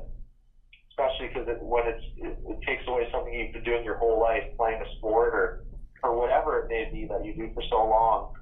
especially 1.00 1.28
because 1.28 1.48
it, 1.48 1.58
when 1.62 1.88
it's 1.88 2.04
it, 2.18 2.38
it 2.50 2.60
takes 2.68 2.84
away 2.88 3.08
something 3.12 3.34
you've 3.34 3.54
been 3.54 3.64
doing 3.64 3.84
your 3.84 3.98
whole 3.98 4.20
life, 4.20 4.44
playing 4.58 4.82
a 4.82 4.98
sport 4.98 5.34
or 5.34 5.64
or 6.04 6.18
whatever 6.18 6.60
it 6.60 6.68
may 6.70 6.90
be 6.92 7.08
that 7.08 7.26
you 7.26 7.34
do 7.34 7.52
for 7.54 7.64
so 7.70 7.88
long. 7.88 8.34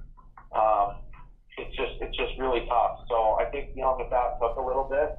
Um, 0.54 1.02
it's 1.56 1.74
just 1.76 1.92
it's 2.00 2.16
just 2.16 2.32
really 2.38 2.66
tough. 2.68 2.98
So 3.08 3.38
I 3.40 3.46
think 3.50 3.74
dealing 3.74 3.98
with 3.98 4.10
that 4.10 4.38
took 4.40 4.56
a 4.56 4.62
little 4.62 4.88
bit, 4.90 5.14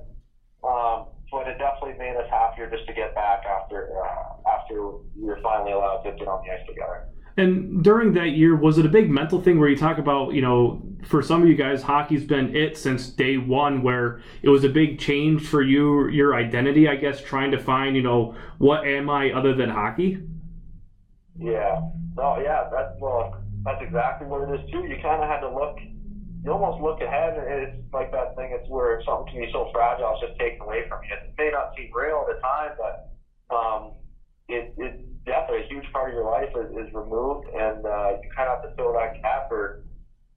um, 0.63 1.07
but 1.31 1.47
it 1.47 1.57
definitely 1.57 1.97
made 1.97 2.15
us 2.15 2.27
happier 2.29 2.69
just 2.69 2.87
to 2.87 2.93
get 2.93 3.15
back 3.15 3.43
after 3.45 3.87
uh, 3.95 4.49
after 4.49 4.91
we 5.15 5.23
were 5.23 5.39
finally 5.41 5.71
allowed 5.71 6.03
to 6.03 6.11
get 6.11 6.27
on 6.27 6.43
the 6.45 6.51
ice 6.51 6.65
together. 6.67 7.07
And 7.37 7.83
during 7.83 8.13
that 8.13 8.31
year, 8.31 8.55
was 8.55 8.77
it 8.77 8.85
a 8.85 8.89
big 8.89 9.09
mental 9.09 9.41
thing 9.41 9.59
where 9.59 9.69
you 9.69 9.77
talk 9.77 9.97
about, 9.97 10.33
you 10.33 10.41
know, 10.41 10.81
for 11.03 11.21
some 11.21 11.41
of 11.41 11.47
you 11.47 11.55
guys, 11.55 11.81
hockey's 11.81 12.23
been 12.23 12.55
it 12.55 12.77
since 12.77 13.07
day 13.07 13.37
one, 13.37 13.81
where 13.81 14.21
it 14.41 14.49
was 14.49 14.63
a 14.63 14.69
big 14.69 14.99
change 14.99 15.47
for 15.47 15.61
you, 15.61 16.07
your 16.09 16.35
identity, 16.35 16.87
I 16.87 16.95
guess, 16.95 17.21
trying 17.21 17.51
to 17.51 17.59
find, 17.59 17.95
you 17.95 18.01
know, 18.01 18.35
what 18.57 18.85
am 18.85 19.09
I 19.09 19.31
other 19.31 19.53
than 19.53 19.69
hockey? 19.69 20.21
Yeah. 21.37 21.81
No, 22.17 22.39
yeah, 22.43 22.69
that's 22.71 22.99
well, 22.99 23.41
that's 23.63 23.81
exactly 23.81 24.27
what 24.27 24.49
it 24.49 24.59
is 24.59 24.71
too. 24.71 24.83
You 24.83 24.97
kind 25.01 25.23
of 25.23 25.29
had 25.29 25.39
to 25.39 25.49
look. 25.49 25.77
You 26.43 26.51
almost 26.51 26.81
look 26.81 27.01
ahead, 27.01 27.37
and 27.37 27.47
it's 27.67 27.93
like 27.93 28.11
that 28.11 28.35
thing. 28.35 28.51
It's 28.51 28.69
where 28.69 29.01
something 29.05 29.33
can 29.33 29.41
be 29.41 29.51
so 29.51 29.69
fragile, 29.73 30.15
it's 30.15 30.27
just 30.27 30.39
taken 30.39 30.61
away 30.61 30.87
from 30.87 31.03
you. 31.03 31.15
It 31.15 31.35
may 31.37 31.51
not 31.51 31.75
seem 31.75 31.91
real 31.93 32.25
at 32.27 32.35
the 32.35 32.41
time, 32.41 32.71
but 32.79 33.55
um, 33.55 33.91
it, 34.47 34.73
it 34.77 35.25
definitely 35.25 35.63
a 35.63 35.67
huge 35.67 35.91
part 35.91 36.09
of 36.09 36.15
your 36.15 36.25
life 36.25 36.49
is, 36.55 36.71
is 36.75 36.93
removed, 36.93 37.47
and 37.53 37.85
uh, 37.85 38.19
you 38.23 38.29
kind 38.35 38.47
of 38.47 38.59
have 38.59 38.69
to 38.69 38.75
fill 38.75 38.93
that 38.93 39.21
gap 39.21 39.51
or 39.51 39.83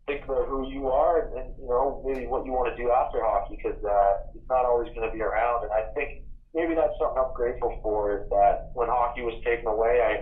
think 0.06 0.24
about 0.24 0.46
who 0.46 0.66
you 0.66 0.88
are 0.88 1.20
and, 1.20 1.32
and 1.32 1.46
you 1.58 1.68
know 1.68 2.00
maybe 2.04 2.26
what 2.26 2.44
you 2.44 2.52
want 2.52 2.68
to 2.74 2.76
do 2.82 2.90
after 2.90 3.22
hockey 3.22 3.56
because 3.56 3.78
uh, 3.84 4.14
it's 4.34 4.48
not 4.48 4.64
always 4.64 4.88
going 4.94 5.06
to 5.06 5.12
be 5.12 5.22
around. 5.22 5.62
And 5.62 5.72
I 5.72 5.82
think 5.94 6.10
maybe 6.54 6.74
that's 6.74 6.92
something 6.98 7.18
I'm 7.18 7.32
grateful 7.32 7.72
for 7.82 8.14
is 8.14 8.22
that 8.30 8.58
when 8.72 8.88
hockey 8.88 9.22
was 9.22 9.34
taken 9.44 9.66
away, 9.66 10.00
I 10.02 10.18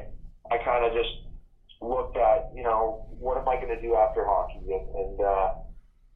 I 0.52 0.58
kind 0.58 0.84
of 0.84 0.92
just 0.92 1.10
looked 1.80 2.16
at 2.16 2.44
you 2.54 2.62
know 2.62 2.98
what 3.08 3.36
am 3.36 3.48
I 3.48 3.56
going 3.56 3.72
to 3.72 3.80
do 3.80 3.96
after 3.96 4.24
hockey 4.24 4.60
and, 4.68 4.84
and 4.94 5.20
uh, 5.20 5.48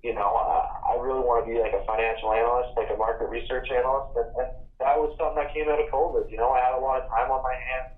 you 0.03 0.13
know 0.13 0.35
I, 0.37 0.93
I 0.93 0.95
really 0.97 1.21
want 1.21 1.45
to 1.45 1.47
be 1.49 1.59
like 1.59 1.73
a 1.73 1.83
financial 1.87 2.33
analyst, 2.33 2.71
like 2.77 2.91
a 2.93 2.97
market 2.97 3.29
research 3.29 3.69
analyst, 3.73 4.09
and, 4.17 4.29
and 4.37 4.49
that 4.81 4.99
was 4.99 5.09
something 5.19 5.37
that 5.37 5.53
came 5.55 5.69
out 5.69 5.81
of 5.81 5.87
COVID. 5.87 6.29
You 6.29 6.37
know, 6.37 6.51
I 6.51 6.61
had 6.61 6.75
a 6.75 6.81
lot 6.81 6.99
of 7.01 7.09
time 7.09 7.31
on 7.31 7.41
my 7.43 7.55
hands 7.55 7.89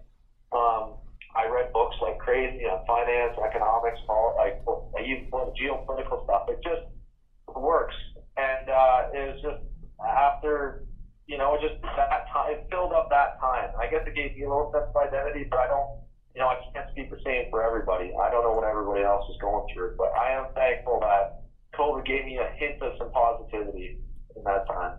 um, 0.52 0.94
I 1.34 1.44
read 1.46 1.72
books 1.72 1.96
like 2.00 2.18
crazy 2.18 2.64
on 2.64 2.78
finance, 2.86 3.34
economics, 3.44 4.00
all 4.08 4.32
like 4.36 4.54
even 5.04 5.24
geopolitical 5.30 6.22
stuff. 6.24 6.42
It 6.48 6.58
just 6.64 6.82
works, 7.54 7.94
and 8.36 8.68
uh, 8.68 9.00
it 9.12 9.26
was 9.28 9.40
just 9.42 9.58
after 10.00 10.76
you 11.26 11.36
know 11.36 11.56
just 11.60 11.74
that 11.82 12.24
time. 12.32 12.52
It 12.52 12.58
filled 12.70 12.92
up 12.92 13.08
that 13.10 13.38
time. 13.40 13.68
I 13.78 13.86
guess 13.86 14.00
it 14.06 14.14
gave 14.14 14.34
me 14.34 14.42
a 14.44 14.48
little 14.48 14.70
sense 14.72 14.86
of 14.94 14.96
identity, 14.96 15.44
but 15.50 15.58
I 15.60 15.66
don't. 15.66 15.88
You 16.34 16.42
know, 16.42 16.48
I 16.48 16.56
can't 16.74 16.86
speak 16.90 17.08
the 17.08 17.16
same 17.24 17.44
for 17.50 17.62
everybody. 17.62 18.10
I 18.22 18.28
don't 18.28 18.42
know 18.42 18.52
what 18.52 18.64
everybody 18.64 19.02
else 19.02 19.22
is 19.28 19.36
going 19.40 19.64
through, 19.72 19.92
but 19.96 20.08
I 20.14 20.32
am 20.32 20.44
thankful 20.54 20.98
that 21.00 21.32
COVID 21.74 22.04
gave 22.04 22.24
me 22.24 22.38
a 22.38 22.46
hint 22.58 22.76
of 22.82 22.92
some 22.98 23.10
positivity 23.10 23.94
in 24.36 24.44
that 24.44 24.60
time 24.66 24.92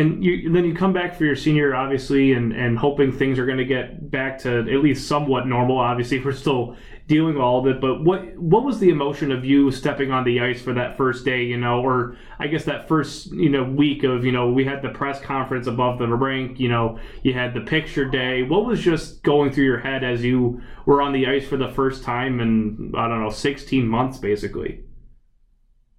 and 0.00 0.24
you, 0.24 0.50
then 0.50 0.64
you 0.64 0.74
come 0.74 0.92
back 0.92 1.14
for 1.14 1.24
your 1.24 1.36
senior, 1.36 1.74
obviously, 1.74 2.32
and, 2.32 2.52
and 2.52 2.78
hoping 2.78 3.12
things 3.12 3.38
are 3.38 3.44
going 3.44 3.58
to 3.58 3.66
get 3.66 4.10
back 4.10 4.38
to 4.38 4.60
at 4.60 4.82
least 4.82 5.06
somewhat 5.06 5.46
normal. 5.46 5.78
Obviously, 5.78 6.18
we're 6.18 6.32
still 6.32 6.76
dealing 7.06 7.34
with 7.34 7.42
all 7.42 7.58
of 7.58 7.66
it, 7.66 7.80
but 7.80 8.02
what 8.02 8.34
what 8.38 8.64
was 8.64 8.78
the 8.78 8.88
emotion 8.88 9.30
of 9.30 9.44
you 9.44 9.70
stepping 9.70 10.10
on 10.10 10.24
the 10.24 10.40
ice 10.40 10.62
for 10.62 10.72
that 10.72 10.96
first 10.96 11.24
day? 11.24 11.42
You 11.42 11.58
know, 11.58 11.84
or 11.84 12.16
I 12.38 12.46
guess 12.46 12.64
that 12.64 12.88
first 12.88 13.32
you 13.32 13.50
know 13.50 13.64
week 13.64 14.02
of 14.04 14.24
you 14.24 14.32
know 14.32 14.50
we 14.50 14.64
had 14.64 14.80
the 14.80 14.90
press 14.90 15.20
conference 15.20 15.66
above 15.66 15.98
the 15.98 16.06
rink. 16.06 16.58
You 16.58 16.68
know, 16.68 16.98
you 17.22 17.34
had 17.34 17.52
the 17.52 17.60
picture 17.60 18.06
day. 18.06 18.42
What 18.42 18.64
was 18.64 18.80
just 18.80 19.22
going 19.22 19.52
through 19.52 19.64
your 19.64 19.80
head 19.80 20.02
as 20.02 20.24
you 20.24 20.62
were 20.86 21.02
on 21.02 21.12
the 21.12 21.26
ice 21.26 21.46
for 21.46 21.58
the 21.58 21.68
first 21.68 22.04
time 22.04 22.40
in 22.40 22.92
I 22.96 23.06
don't 23.06 23.22
know 23.22 23.30
16 23.30 23.86
months, 23.86 24.16
basically? 24.16 24.80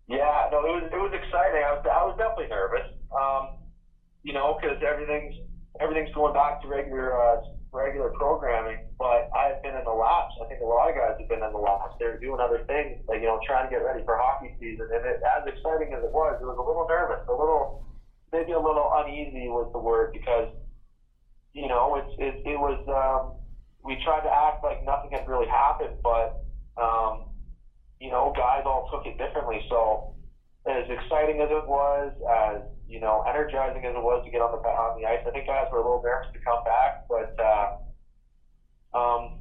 Yeah, 0.07 0.49
no, 0.51 0.59
it 0.65 0.81
was 0.81 0.89
it 0.91 0.97
was 0.97 1.13
exciting. 1.13 1.63
I 1.63 1.73
was 1.73 1.85
I 1.85 2.03
was 2.03 2.15
definitely 2.17 2.47
nervous. 2.47 2.80
You 4.23 4.34
know, 4.34 4.55
because 4.55 4.77
everything's 4.88 5.34
everything's 5.79 6.12
going 6.12 6.34
back 6.34 6.62
to 6.62 6.67
regular 6.67 7.15
uh, 7.17 7.38
regular 7.71 8.10
programming. 8.10 8.77
But 8.99 9.25
I've 9.36 9.62
been 9.62 9.75
in 9.75 9.84
the 9.84 9.91
laps. 9.91 10.36
I 10.41 10.45
think 10.45 10.62
a 10.62 10.65
lot 10.65 10.89
of 10.89 10.95
guys 10.95 11.13
have 11.17 11.27
been 11.27 11.43
in 11.43 11.51
the 11.51 11.57
laps. 11.57 11.95
They're 11.99 12.17
doing 12.17 12.39
other 12.39 12.60
things, 12.67 12.97
like 13.07 13.19
you 13.19 13.27
know, 13.27 13.38
trying 13.45 13.63
to 13.63 13.69
get 13.69 13.81
ready 13.81 14.01
for 14.05 14.15
hockey 14.17 14.51
season. 14.60 14.88
And 14.93 15.03
it, 15.05 15.17
as 15.25 15.43
exciting 15.45 15.93
as 15.93 16.03
it 16.03 16.12
was, 16.12 16.38
it 16.39 16.45
was 16.45 16.57
a 16.57 16.62
little 16.62 16.86
nervous, 16.88 17.19
a 17.27 17.34
little 17.34 17.69
maybe 18.31 18.51
a 18.51 18.60
little 18.60 18.89
uneasy 18.93 19.47
was 19.47 19.67
the 19.71 19.79
word 19.79 20.10
because 20.13 20.47
you 21.53 21.67
know 21.67 21.95
it's 21.95 22.10
it, 22.17 22.36
it 22.45 22.57
was 22.60 22.77
um, 22.88 23.34
we 23.84 23.95
tried 24.03 24.21
to 24.21 24.29
act 24.34 24.63
like 24.63 24.81
nothing 24.81 25.12
had 25.12 25.25
really 25.27 25.47
happened, 25.47 25.97
but 26.03 26.29
um, 26.81 27.25
you 27.99 28.10
know 28.10 28.31
guys 28.36 28.62
all 28.65 28.84
took 28.91 29.05
it 29.05 29.17
differently. 29.17 29.60
So 29.69 29.99
as 30.65 30.86
exciting 30.89 31.41
as 31.41 31.50
it 31.50 31.65
was, 31.65 32.12
as 32.30 32.62
you 32.88 33.00
know, 33.00 33.24
energizing 33.28 33.86
as 33.86 33.93
it 33.95 34.02
was 34.02 34.21
to 34.24 34.30
get 34.30 34.41
on 34.41 34.52
the 34.52 34.58
on 34.58 34.93
the 35.00 35.06
ice, 35.06 35.19
I 35.26 35.32
think 35.32 35.47
guys 35.47 35.65
were 35.71 35.80
a 35.80 35.84
little 35.84 36.02
nervous 36.04 36.28
to 36.34 36.39
come 36.39 36.62
back. 36.63 36.93
But 37.10 37.32
uh, 37.39 38.97
um, 38.97 39.39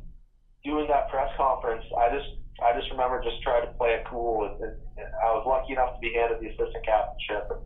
doing 0.65 0.87
that 0.89 1.09
press 1.09 1.29
conference, 1.37 1.85
I 1.99 2.09
just 2.09 2.29
I 2.63 2.73
just 2.73 2.91
remember 2.91 3.19
just 3.19 3.41
trying 3.43 3.63
to 3.63 3.69
play 3.77 3.91
it 3.93 4.03
cool. 4.09 4.45
And, 4.45 4.55
and, 4.61 4.75
I 5.23 5.33
was 5.33 5.43
lucky 5.45 5.73
enough 5.73 5.93
to 5.93 6.01
be 6.01 6.11
handed 6.15 6.39
the 6.39 6.47
assistant 6.47 6.85
captainship, 6.85 7.45
and, 7.51 7.61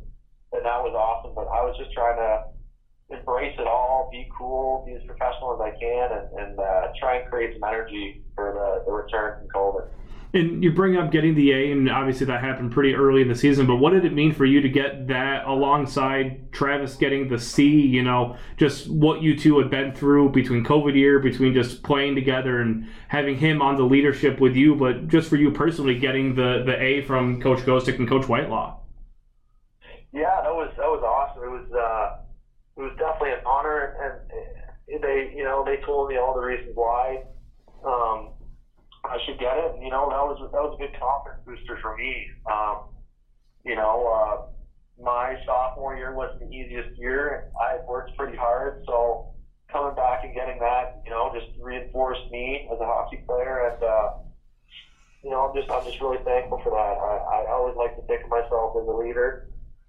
and 0.52 0.64
that 0.64 0.80
was 0.82 0.94
awesome. 0.94 1.32
But 1.34 1.46
I 1.46 1.62
was 1.62 1.74
just 1.76 1.90
trying 1.92 2.16
to 2.16 2.38
embrace 3.10 3.52
it 3.58 3.66
all, 3.66 4.08
be 4.10 4.26
cool, 4.36 4.82
be 4.84 4.94
as 4.94 5.02
professional 5.06 5.52
as 5.52 5.60
I 5.60 5.70
can, 5.78 6.10
and, 6.10 6.26
and 6.32 6.58
uh, 6.58 6.86
try 6.98 7.16
and 7.16 7.24
create 7.24 7.52
some 7.52 7.62
energy 7.62 8.14
for 8.34 8.50
the, 8.50 8.80
the 8.84 8.92
return 8.92 9.32
from 9.36 9.46
COVID. 9.54 9.84
And 10.34 10.64
you 10.64 10.72
bring 10.72 10.96
up 10.96 11.12
getting 11.12 11.36
the 11.36 11.52
A, 11.52 11.70
and 11.70 11.88
obviously 11.88 12.26
that 12.26 12.40
happened 12.40 12.72
pretty 12.72 12.92
early 12.92 13.22
in 13.22 13.28
the 13.28 13.36
season. 13.36 13.68
But 13.68 13.76
what 13.76 13.90
did 13.92 14.04
it 14.04 14.12
mean 14.12 14.32
for 14.32 14.44
you 14.44 14.60
to 14.60 14.68
get 14.68 15.06
that 15.06 15.46
alongside 15.46 16.50
Travis 16.50 16.96
getting 16.96 17.28
the 17.28 17.38
C? 17.38 17.64
You 17.68 18.02
know, 18.02 18.36
just 18.56 18.90
what 18.90 19.22
you 19.22 19.38
two 19.38 19.60
had 19.60 19.70
been 19.70 19.94
through 19.94 20.30
between 20.30 20.64
COVID 20.64 20.96
year, 20.96 21.20
between 21.20 21.54
just 21.54 21.84
playing 21.84 22.16
together 22.16 22.60
and 22.60 22.88
having 23.06 23.38
him 23.38 23.62
on 23.62 23.76
the 23.76 23.84
leadership 23.84 24.40
with 24.40 24.56
you, 24.56 24.74
but 24.74 25.06
just 25.06 25.30
for 25.30 25.36
you 25.36 25.52
personally 25.52 26.00
getting 26.00 26.34
the 26.34 26.64
the 26.66 26.82
A 26.82 27.02
from 27.02 27.40
Coach 27.40 27.60
Gosek 27.60 28.00
and 28.00 28.08
Coach 28.08 28.26
Whitelaw. 28.26 28.80
Yeah, 30.12 30.42
that 30.42 30.52
was 30.52 30.72
that 30.76 30.86
was 30.86 31.02
awesome. 31.04 31.44
It 31.44 31.50
was 31.50 31.72
uh, 31.72 32.22
it 32.76 32.82
was 32.82 32.92
definitely 32.98 33.34
an 33.38 33.46
honor, 33.46 33.94
and 34.02 35.00
they 35.00 35.32
you 35.36 35.44
know 35.44 35.64
they 35.64 35.76
told 35.84 36.08
me 36.08 36.16
all 36.16 36.34
the 36.34 36.40
reasons 36.40 36.72
why. 36.74 37.22
I 39.14 39.18
should 39.24 39.38
get 39.38 39.56
it. 39.56 39.70
And, 39.72 39.82
you 39.82 39.90
know, 39.90 40.08
that 40.10 40.24
was 40.26 40.38
that 40.40 40.60
was 40.60 40.72
a 40.74 40.76
good 40.76 40.94
confidence 40.98 41.40
booster 41.46 41.78
for 41.80 41.94
me. 41.94 42.26
Um, 42.50 42.82
you 43.64 43.76
know, 43.76 43.94
uh, 44.10 44.36
my 45.00 45.36
sophomore 45.46 45.94
year 45.94 46.12
wasn't 46.12 46.40
the 46.40 46.50
easiest 46.50 46.90
year. 46.96 47.42
I 47.60 47.76
worked 47.86 48.10
pretty 48.16 48.36
hard, 48.36 48.74
so 48.86 49.22
coming 49.70 49.94
back 49.94 50.24
and 50.24 50.34
getting 50.34 50.58
that, 50.58 50.90
you 51.04 51.10
know, 51.10 51.30
just 51.32 51.46
reinforced 51.58 52.28
me 52.30 52.66
as 52.72 52.78
a 52.80 52.84
hockey 52.84 53.18
player. 53.26 53.70
And 53.70 53.82
uh, 53.82 54.08
you 55.22 55.30
know, 55.30 55.40
I'm 55.46 55.54
just 55.54 55.70
I'm 55.70 55.84
just 55.84 56.00
really 56.00 56.18
thankful 56.24 56.58
for 56.62 56.70
that. 56.70 56.94
I, 56.98 57.46
I 57.46 57.52
always 57.52 57.74
like 57.76 57.94
to 57.94 58.02
think 58.02 58.22
of 58.24 58.30
myself 58.30 58.72
as 58.76 58.86
a 58.86 58.92
leader, 58.92 59.38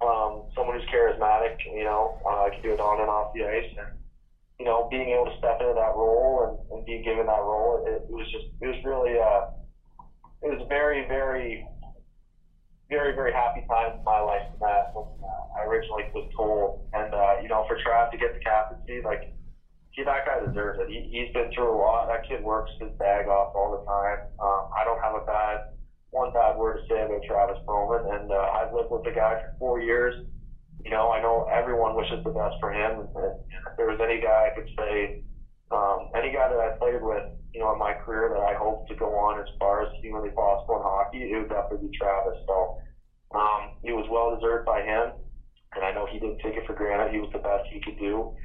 um, 0.01 0.43
someone 0.55 0.75
who's 0.75 0.85
charismatic. 0.85 1.51
You 1.65 1.83
know, 1.83 2.13
uh, 2.25 2.43
I 2.43 2.49
can 2.49 2.61
do 2.61 2.71
it 2.71 2.79
on 2.79 2.99
and 2.99 3.09
off 3.09 3.27
the 3.33 3.43
ice. 3.43 3.65
And, 3.77 4.04
you 4.59 4.65
know, 4.65 4.87
being 4.89 5.09
able 5.09 5.25
to 5.25 5.37
step 5.37 5.59
into 5.59 5.73
that 5.73 5.93
role 5.95 6.47
and, 6.47 6.55
and 6.71 6.85
being 6.85 7.03
given 7.03 7.25
that 7.25 7.43
role, 7.43 7.83
it, 7.85 8.01
it 8.07 8.13
was 8.13 8.29
just, 8.31 8.45
it 8.61 8.67
was 8.67 8.79
really, 8.83 9.19
uh, 9.19 9.51
it 10.41 10.49
was 10.49 10.63
very, 10.69 11.05
very, 11.07 11.63
very, 12.87 13.13
very 13.13 13.33
happy 13.33 13.61
time 13.67 13.91
in 13.97 14.03
my 14.03 14.19
life 14.19 14.41
from 14.49 14.59
that 14.59 14.93
when 14.93 15.03
uh, 15.23 15.59
I 15.59 15.63
originally 15.65 16.03
was 16.13 16.23
told. 16.37 16.79
And, 16.93 17.13
uh, 17.13 17.35
you 17.41 17.49
know, 17.49 17.65
for 17.67 17.75
Trav 17.75 18.11
to 18.11 18.17
get 18.17 18.31
the 18.31 18.39
captaincy, 18.39 19.01
like, 19.03 19.27
see, 19.95 20.03
that 20.03 20.23
guy 20.23 20.39
deserves 20.39 20.79
it. 20.79 20.87
He, 20.87 21.03
he's 21.11 21.33
been 21.33 21.49
through 21.51 21.75
a 21.75 21.77
lot. 21.77 22.07
That 22.07 22.23
kid 22.23 22.39
works 22.39 22.71
his 22.79 22.91
bag 22.97 23.27
off 23.27 23.51
all 23.55 23.71
the 23.71 23.83
time. 23.83 24.23
Um, 24.39 24.69
I 24.71 24.83
don't 24.85 25.01
have 25.01 25.15
a 25.15 25.25
bad, 25.25 25.67
one 26.11 26.31
bad 26.31 26.55
word 26.55 26.79
to 26.79 26.81
say 26.87 27.01
about 27.01 27.19
Travis 27.27 27.57
Broman. 27.67 28.05
And 28.07 28.31
uh, 28.31 28.55
I've 28.55 28.71
lived 28.71 28.89
with 28.89 29.03
the 29.03 29.11
guy 29.11 29.35
for 29.35 29.51
four 29.59 29.79
years 29.81 30.15
you 30.85 30.91
know, 30.91 31.11
I 31.11 31.19
know 31.19 31.49
everyone 31.51 31.95
wishes 31.95 32.23
the 32.23 32.29
best 32.29 32.55
for 32.61 32.71
him. 32.71 33.09
If 33.09 33.75
there 33.75 33.87
was 33.89 33.99
any 33.99 34.21
guy 34.21 34.51
I 34.51 34.55
could 34.55 34.69
say, 34.77 35.23
um, 35.71 36.11
any 36.15 36.31
guy 36.31 36.47
that 36.47 36.59
I 36.59 36.77
played 36.77 37.01
with, 37.01 37.25
you 37.53 37.59
know, 37.59 37.73
in 37.73 37.79
my 37.79 37.93
career 37.93 38.29
that 38.29 38.39
I 38.39 38.53
hope 38.53 38.87
to 38.89 38.95
go 38.95 39.09
on 39.09 39.41
as 39.41 39.47
far 39.57 39.81
as 39.81 39.89
humanly 39.99 40.29
possible 40.29 40.77
in 40.77 40.83
hockey, 40.83 41.31
it 41.33 41.37
would 41.37 41.49
definitely 41.49 41.89
be 41.89 41.97
Travis. 41.97 42.37
So 42.45 42.77
um, 43.33 43.81
it 43.83 43.93
was 43.93 44.05
well 44.11 44.35
deserved 44.35 44.67
by 44.67 44.83
him, 44.83 45.13
and 45.73 45.83
I 45.83 45.91
know 45.91 46.05
he 46.05 46.19
didn't 46.19 46.37
take 46.45 46.53
it 46.53 46.67
for 46.67 46.73
granted. 46.73 47.11
He 47.11 47.17
was 47.17 47.31
the 47.33 47.39
best 47.39 47.65
he 47.73 47.81
could 47.81 47.97
do. 47.97 48.35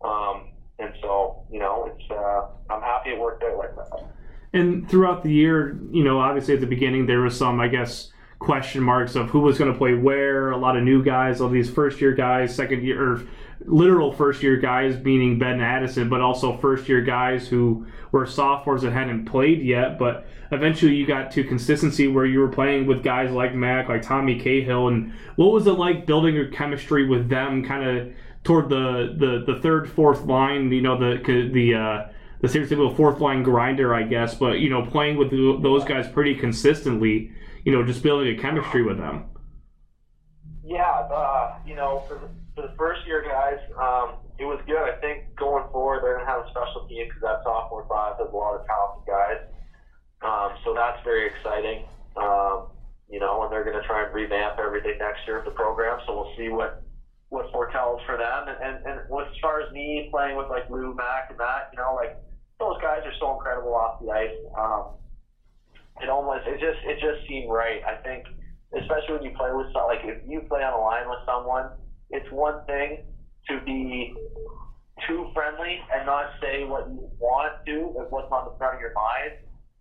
Um, 0.00 0.52
and 0.78 0.94
so, 1.02 1.44
you 1.52 1.58
know, 1.58 1.84
it's 1.92 2.10
uh, 2.10 2.72
I'm 2.72 2.80
happy 2.80 3.10
it 3.10 3.18
worked 3.18 3.44
out 3.44 3.58
like 3.58 3.76
that. 3.76 4.08
And 4.54 4.88
throughout 4.88 5.22
the 5.22 5.30
year, 5.30 5.78
you 5.92 6.02
know, 6.02 6.18
obviously 6.18 6.54
at 6.54 6.60
the 6.60 6.66
beginning 6.66 7.04
there 7.04 7.20
was 7.20 7.36
some, 7.36 7.60
I 7.60 7.68
guess, 7.68 8.10
question 8.40 8.82
marks 8.82 9.14
of 9.14 9.30
who 9.30 9.40
was 9.40 9.58
going 9.58 9.70
to 9.70 9.78
play 9.78 9.94
where. 9.94 10.50
A 10.50 10.56
lot 10.56 10.76
of 10.76 10.82
new 10.82 11.04
guys, 11.04 11.40
all 11.40 11.48
these 11.48 11.70
first 11.70 12.00
year 12.00 12.12
guys, 12.12 12.54
second 12.54 12.82
year, 12.82 13.12
or 13.12 13.22
literal 13.66 14.12
first 14.12 14.42
year 14.42 14.56
guys, 14.56 14.98
meaning 15.04 15.38
Ben 15.38 15.60
Addison, 15.60 16.08
but 16.08 16.20
also 16.20 16.56
first 16.56 16.88
year 16.88 17.02
guys 17.02 17.46
who 17.46 17.86
were 18.10 18.26
sophomores 18.26 18.82
that 18.82 18.92
hadn't 18.92 19.26
played 19.26 19.62
yet. 19.62 19.98
But 19.98 20.26
eventually 20.50 20.94
you 20.96 21.06
got 21.06 21.30
to 21.32 21.44
consistency 21.44 22.08
where 22.08 22.26
you 22.26 22.40
were 22.40 22.48
playing 22.48 22.86
with 22.86 23.04
guys 23.04 23.30
like 23.30 23.54
Mac, 23.54 23.88
like 23.88 24.02
Tommy 24.02 24.40
Cahill. 24.40 24.88
And 24.88 25.12
what 25.36 25.52
was 25.52 25.66
it 25.66 25.72
like 25.72 26.06
building 26.06 26.34
your 26.34 26.48
chemistry 26.48 27.06
with 27.06 27.28
them 27.28 27.64
kind 27.64 27.84
of 27.86 28.12
toward 28.42 28.70
the, 28.70 29.14
the, 29.18 29.52
the 29.52 29.60
third, 29.60 29.88
fourth 29.88 30.22
line, 30.22 30.72
you 30.72 30.80
know, 30.80 30.98
the, 30.98 31.50
the, 31.52 31.74
uh, 31.74 32.08
the 32.40 32.48
stereotypical 32.48 32.96
fourth 32.96 33.20
line 33.20 33.42
grinder, 33.42 33.94
I 33.94 34.02
guess, 34.04 34.34
but 34.34 34.60
you 34.60 34.70
know, 34.70 34.82
playing 34.82 35.18
with 35.18 35.30
those 35.30 35.84
guys 35.84 36.08
pretty 36.08 36.34
consistently, 36.34 37.32
you 37.64 37.72
know, 37.72 37.84
just 37.84 38.02
building 38.02 38.38
a 38.38 38.40
chemistry 38.40 38.82
with 38.82 38.98
them. 38.98 39.26
Yeah, 40.64 41.08
uh, 41.12 41.58
you 41.66 41.74
know, 41.74 42.04
for 42.06 42.14
the, 42.14 42.28
for 42.54 42.62
the 42.68 42.74
first 42.76 43.06
year 43.06 43.22
guys, 43.22 43.58
um, 43.76 44.16
it 44.38 44.44
was 44.44 44.60
good. 44.66 44.78
I 44.78 45.00
think 45.00 45.34
going 45.36 45.64
forward, 45.72 46.02
they're 46.02 46.18
gonna 46.18 46.30
have 46.30 46.46
a 46.46 46.50
special 46.50 46.86
team 46.88 47.06
because 47.06 47.22
that 47.22 47.42
sophomore 47.44 47.84
class 47.84 48.16
has 48.18 48.28
a 48.32 48.36
lot 48.36 48.60
of 48.60 48.66
talented 48.66 49.06
guys. 49.06 49.40
Um, 50.22 50.56
so 50.64 50.74
that's 50.74 51.02
very 51.02 51.26
exciting. 51.26 51.84
Um, 52.16 52.68
you 53.10 53.18
know, 53.18 53.42
and 53.42 53.52
they're 53.52 53.64
gonna 53.64 53.82
try 53.84 54.04
and 54.04 54.14
revamp 54.14 54.58
everything 54.58 54.96
next 54.98 55.26
year 55.26 55.38
of 55.38 55.44
the 55.44 55.50
program. 55.50 56.00
So 56.06 56.14
we'll 56.14 56.36
see 56.36 56.48
what 56.48 56.82
what 57.30 57.50
foretells 57.52 58.00
for 58.06 58.16
them. 58.16 58.48
And, 58.48 58.58
and, 58.58 58.86
and 58.86 58.98
as 59.00 59.38
far 59.40 59.62
as 59.62 59.72
me 59.72 60.08
playing 60.10 60.36
with 60.36 60.48
like 60.48 60.68
Lou 60.68 60.94
Mac 60.94 61.30
and 61.30 61.38
that, 61.38 61.70
you 61.72 61.78
know, 61.78 61.94
like 61.94 62.18
those 62.58 62.76
guys 62.82 63.00
are 63.06 63.14
so 63.18 63.34
incredible 63.34 63.74
off 63.74 64.00
the 64.02 64.10
ice. 64.10 64.34
Um, 64.58 64.98
it 66.02 66.08
almost 66.08 66.46
it 66.46 66.60
just 66.60 66.78
it 66.84 66.98
just 67.00 67.26
seemed 67.28 67.48
right. 67.50 67.80
I 67.86 67.94
think, 68.02 68.24
especially 68.76 69.14
when 69.14 69.22
you 69.22 69.30
play 69.36 69.50
with 69.52 69.66
some, 69.72 69.86
like 69.86 70.00
if 70.04 70.16
you 70.26 70.40
play 70.48 70.62
on 70.62 70.72
a 70.72 70.80
line 70.80 71.08
with 71.08 71.20
someone, 71.26 71.70
it's 72.10 72.30
one 72.30 72.64
thing 72.66 72.98
to 73.48 73.60
be 73.64 74.10
too 75.06 75.26
friendly 75.32 75.78
and 75.94 76.04
not 76.04 76.26
say 76.40 76.64
what 76.64 76.86
you 76.88 77.08
want 77.18 77.52
to, 77.66 77.92
what's 78.10 78.28
on 78.30 78.44
the 78.44 78.54
front 78.58 78.74
of 78.74 78.80
your 78.80 78.92
mind. 78.92 79.32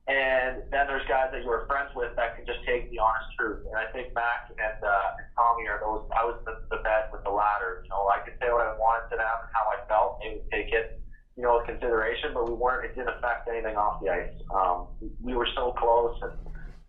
And 0.10 0.58
then 0.74 0.90
there's 0.90 1.06
guys 1.06 1.30
that 1.30 1.46
you 1.46 1.50
were 1.54 1.62
friends 1.70 1.94
with 1.94 2.10
that 2.18 2.34
can 2.34 2.42
just 2.42 2.58
take 2.66 2.82
the 2.90 2.98
honest 2.98 3.30
truth. 3.38 3.62
And 3.70 3.78
I 3.78 3.86
think 3.94 4.10
Mac 4.18 4.42
and, 4.50 4.80
uh, 4.82 5.18
and 5.22 5.28
Tommy 5.38 5.70
are 5.70 5.78
those. 5.78 6.02
I 6.10 6.26
was 6.26 6.34
the, 6.50 6.58
the 6.74 6.82
best 6.82 7.14
with 7.14 7.22
the 7.22 7.30
latter. 7.30 7.78
You 7.86 7.90
know, 7.94 8.10
I 8.10 8.18
could 8.18 8.34
say 8.42 8.50
what 8.50 8.66
I 8.66 8.74
wanted 8.74 9.06
to 9.14 9.16
them 9.22 9.38
and 9.38 9.50
how 9.54 9.70
I 9.70 9.78
felt. 9.86 10.18
They 10.18 10.34
would 10.34 10.50
take 10.50 10.74
it 10.74 10.90
you 11.40 11.48
know, 11.48 11.58
consideration, 11.64 12.36
but 12.36 12.44
we 12.44 12.52
weren't. 12.52 12.84
It 12.84 12.94
didn't 13.00 13.16
affect 13.16 13.48
anything 13.48 13.78
off 13.80 14.04
the 14.04 14.12
ice. 14.12 14.28
Um, 14.52 14.92
we 15.24 15.34
were 15.34 15.48
so 15.56 15.72
close, 15.72 16.12
and 16.20 16.36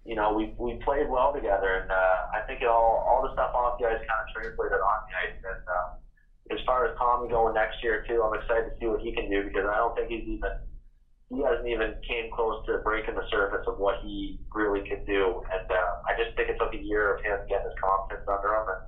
you 0.05 0.17
know, 0.17 0.35
we 0.35 0.51
we 0.59 0.75
played 0.83 1.07
well 1.07 1.31
together, 1.31 1.79
and 1.79 1.87
uh, 1.89 2.35
I 2.35 2.43
think 2.49 2.59
it 2.61 2.67
all 2.67 2.99
all 3.07 3.23
the 3.23 3.31
stuff 3.31 3.55
off 3.55 3.79
the 3.79 3.87
ice 3.87 4.03
kind 4.03 4.19
of 4.19 4.27
translated 4.35 4.83
on 4.83 4.99
the 5.07 5.15
ice. 5.23 5.39
And 5.55 5.63
uh, 5.71 5.87
as 6.51 6.59
far 6.67 6.85
as 6.85 6.91
Tommy 6.99 7.29
going 7.29 7.55
next 7.55 7.79
year 7.81 8.03
too, 8.09 8.27
I'm 8.27 8.35
excited 8.35 8.67
to 8.67 8.75
see 8.81 8.91
what 8.91 8.99
he 8.99 9.13
can 9.15 9.31
do 9.31 9.39
because 9.47 9.63
I 9.71 9.79
don't 9.79 9.95
think 9.95 10.11
he's 10.11 10.27
even 10.27 10.51
he 11.31 11.47
hasn't 11.47 11.71
even 11.71 11.95
came 12.03 12.27
close 12.35 12.59
to 12.67 12.83
breaking 12.83 13.15
the 13.15 13.23
surface 13.31 13.63
of 13.71 13.79
what 13.79 14.03
he 14.03 14.35
really 14.53 14.83
could 14.83 15.07
do. 15.07 15.39
And 15.55 15.63
uh, 15.71 15.95
I 16.11 16.19
just 16.19 16.35
think 16.35 16.51
it 16.51 16.59
took 16.59 16.75
a 16.75 16.83
year 16.83 17.15
of 17.15 17.23
him 17.23 17.39
getting 17.47 17.71
his 17.71 17.79
confidence 17.79 18.27
under 18.27 18.51
him, 18.51 18.67
and 18.67 18.83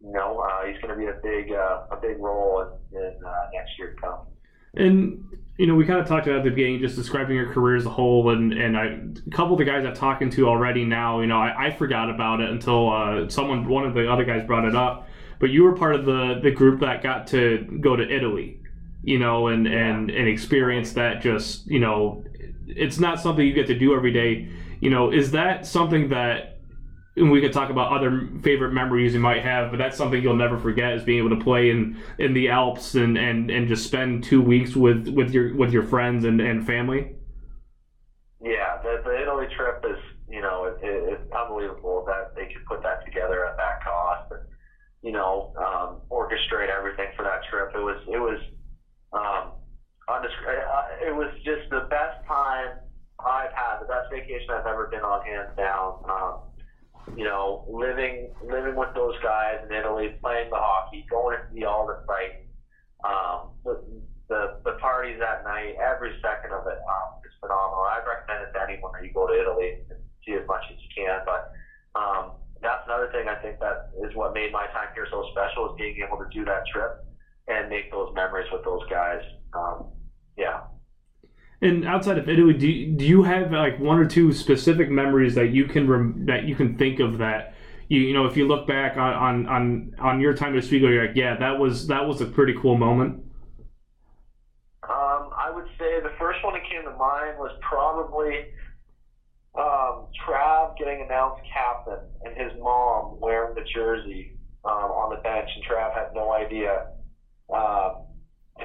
you 0.00 0.12
know, 0.16 0.40
uh, 0.40 0.64
he's 0.64 0.80
going 0.80 0.88
to 0.88 0.96
be 0.96 1.04
a 1.04 1.16
big 1.20 1.52
uh, 1.52 1.84
a 1.92 2.00
big 2.00 2.16
role 2.16 2.64
in, 2.64 2.96
in 2.96 3.12
uh, 3.20 3.44
next 3.52 3.76
year 3.76 3.92
to 3.92 4.00
come. 4.00 4.24
And 4.76 5.22
you 5.58 5.66
know, 5.66 5.74
we 5.74 5.86
kind 5.86 5.98
of 5.98 6.06
talked 6.06 6.26
about 6.26 6.40
at 6.40 6.44
the 6.44 6.50
beginning, 6.50 6.80
just 6.80 6.96
describing 6.96 7.36
your 7.36 7.50
career 7.50 7.76
as 7.76 7.86
a 7.86 7.90
whole, 7.90 8.30
and 8.30 8.52
and 8.52 8.76
I, 8.76 8.98
a 9.26 9.30
couple 9.30 9.54
of 9.54 9.58
the 9.58 9.64
guys 9.64 9.86
I'm 9.86 9.94
talking 9.94 10.28
to 10.30 10.48
already 10.48 10.84
now, 10.84 11.20
you 11.20 11.26
know, 11.26 11.38
I, 11.38 11.68
I 11.68 11.70
forgot 11.70 12.10
about 12.10 12.40
it 12.40 12.50
until 12.50 12.92
uh, 12.92 13.28
someone, 13.28 13.66
one 13.66 13.84
of 13.84 13.94
the 13.94 14.10
other 14.10 14.24
guys, 14.24 14.46
brought 14.46 14.66
it 14.66 14.76
up. 14.76 15.08
But 15.38 15.50
you 15.50 15.64
were 15.64 15.74
part 15.74 15.94
of 15.94 16.04
the 16.04 16.40
the 16.42 16.50
group 16.50 16.80
that 16.80 17.02
got 17.02 17.26
to 17.28 17.78
go 17.80 17.96
to 17.96 18.02
Italy, 18.02 18.60
you 19.02 19.18
know, 19.18 19.48
and 19.48 19.66
and 19.66 20.10
and 20.10 20.28
experience 20.28 20.92
that. 20.92 21.22
Just 21.22 21.66
you 21.66 21.78
know, 21.78 22.22
it's 22.66 22.98
not 22.98 23.20
something 23.20 23.46
you 23.46 23.54
get 23.54 23.66
to 23.68 23.78
do 23.78 23.94
every 23.94 24.12
day. 24.12 24.50
You 24.80 24.90
know, 24.90 25.10
is 25.10 25.30
that 25.30 25.66
something 25.66 26.10
that 26.10 26.55
and 27.16 27.30
we 27.30 27.40
could 27.40 27.52
talk 27.52 27.70
about 27.70 27.92
other 27.92 28.28
favorite 28.42 28.72
memories 28.72 29.14
you 29.14 29.20
might 29.20 29.42
have, 29.42 29.70
but 29.70 29.78
that's 29.78 29.96
something 29.96 30.22
you'll 30.22 30.36
never 30.36 30.58
forget 30.58 30.92
is 30.92 31.02
being 31.02 31.18
able 31.18 31.30
to 31.30 31.42
play 31.42 31.70
in, 31.70 31.98
in 32.18 32.34
the 32.34 32.50
Alps 32.50 32.94
and, 32.94 33.16
and, 33.16 33.50
and 33.50 33.68
just 33.68 33.86
spend 33.86 34.22
two 34.22 34.42
weeks 34.42 34.76
with, 34.76 35.08
with 35.08 35.30
your 35.30 35.54
with 35.56 35.72
your 35.72 35.82
friends 35.82 36.24
and, 36.24 36.40
and 36.40 36.66
family. 36.66 37.14
Yeah, 38.42 38.82
the, 38.82 39.00
the 39.02 39.22
Italy 39.22 39.46
trip 39.56 39.82
is 39.88 39.96
you 40.28 40.42
know 40.42 40.64
it, 40.64 40.84
it, 40.84 41.14
it's 41.14 41.32
unbelievable 41.32 42.04
that 42.06 42.34
they 42.36 42.52
could 42.52 42.64
put 42.66 42.82
that 42.82 43.04
together 43.06 43.46
at 43.46 43.56
that 43.56 43.82
cost 43.82 44.32
and 44.32 44.42
you 45.02 45.12
know 45.12 45.54
um, 45.56 46.02
orchestrate 46.10 46.68
everything 46.68 47.08
for 47.16 47.22
that 47.22 47.40
trip. 47.50 47.70
It 47.74 47.80
was 47.80 47.96
it 48.08 48.18
was 48.18 48.38
um, 49.12 49.52
it 51.02 51.14
was 51.14 51.32
just 51.44 51.70
the 51.70 51.86
best 51.88 52.24
time 52.28 52.78
I've 53.18 53.52
had, 53.52 53.80
the 53.80 53.86
best 53.86 54.10
vacation 54.10 54.50
I've 54.50 54.66
ever 54.66 54.88
been 54.88 55.00
on, 55.00 55.24
hands 55.24 55.56
down. 55.56 56.04
Um, 56.08 56.40
you 57.14 57.24
know, 57.24 57.64
living 57.68 58.28
living 58.42 58.74
with 58.74 58.88
those 58.94 59.14
guys 59.22 59.56
in 59.62 59.70
Italy, 59.70 60.08
playing 60.20 60.50
the 60.50 60.58
hockey, 60.58 61.04
going 61.08 61.38
to 61.38 61.42
see 61.52 61.64
all 61.64 61.86
the 61.86 61.94
sites, 62.06 62.42
um, 63.04 63.52
the, 63.64 63.78
the 64.28 64.58
the 64.64 64.72
parties 64.72 65.16
that 65.18 65.44
night, 65.44 65.74
every 65.78 66.10
second 66.20 66.52
of 66.52 66.66
it 66.66 66.78
um, 66.82 67.20
is 67.24 67.30
phenomenal. 67.40 67.84
I'd 67.86 68.02
recommend 68.06 68.42
it 68.42 68.52
to 68.52 68.62
anyone 68.62 68.90
that 68.92 69.02
you 69.04 69.12
go 69.12 69.26
to 69.26 69.32
Italy 69.38 69.78
and 69.90 69.98
see 70.26 70.34
as 70.34 70.46
much 70.46 70.64
as 70.70 70.76
you 70.80 70.88
can. 70.96 71.20
But 71.24 71.46
um, 71.94 72.32
that's 72.60 72.82
another 72.86 73.06
thing 73.12 73.28
I 73.28 73.36
think 73.36 73.58
that 73.60 73.86
is 74.02 74.10
what 74.14 74.32
made 74.32 74.50
my 74.50 74.66
time 74.66 74.88
here 74.94 75.06
so 75.10 75.22
special 75.30 75.66
is 75.70 75.72
being 75.78 75.94
able 76.02 76.16
to 76.18 76.26
do 76.32 76.44
that 76.44 76.66
trip 76.66 76.90
and 77.46 77.68
make 77.68 77.90
those 77.90 78.08
memories 78.14 78.46
with 78.50 78.62
those 78.64 78.82
guys. 78.90 79.20
Um. 79.54 79.95
And 81.62 81.86
outside 81.86 82.18
of 82.18 82.28
Italy, 82.28 82.52
do 82.52 82.68
you, 82.68 82.92
do 82.92 83.04
you 83.04 83.22
have 83.22 83.50
like 83.50 83.78
one 83.78 83.98
or 83.98 84.04
two 84.04 84.32
specific 84.32 84.90
memories 84.90 85.34
that 85.36 85.50
you 85.50 85.64
can 85.64 85.88
rem- 85.88 86.26
that 86.26 86.44
you 86.44 86.54
can 86.54 86.76
think 86.76 87.00
of 87.00 87.18
that 87.18 87.54
you 87.88 88.00
you 88.00 88.14
know 88.14 88.26
if 88.26 88.36
you 88.36 88.46
look 88.46 88.66
back 88.66 88.96
on 88.96 89.14
on 89.14 89.46
on, 89.46 89.94
on 89.98 90.20
your 90.20 90.34
time 90.34 90.56
at 90.56 90.64
Oswego, 90.64 90.88
you're 90.88 91.06
like, 91.06 91.16
yeah, 91.16 91.36
that 91.36 91.58
was 91.58 91.86
that 91.86 92.06
was 92.06 92.20
a 92.20 92.26
pretty 92.26 92.54
cool 92.60 92.76
moment. 92.76 93.22
Um, 94.88 95.30
I 95.36 95.50
would 95.52 95.66
say 95.78 96.00
the 96.00 96.12
first 96.18 96.44
one 96.44 96.54
that 96.54 96.62
came 96.70 96.82
to 96.84 96.96
mind 96.96 97.38
was 97.38 97.52
probably 97.60 98.46
um, 99.54 100.06
Trav 100.24 100.76
getting 100.78 101.02
announced 101.02 101.42
captain 101.52 101.98
and 102.24 102.36
his 102.36 102.52
mom 102.60 103.18
wearing 103.20 103.54
the 103.54 103.64
jersey 103.74 104.36
um, 104.64 104.72
on 104.72 105.10
the 105.10 105.22
bench, 105.22 105.48
and 105.54 105.64
Trav 105.64 105.94
had 105.94 106.14
no 106.14 106.32
idea. 106.32 106.88
Um, 107.52 108.06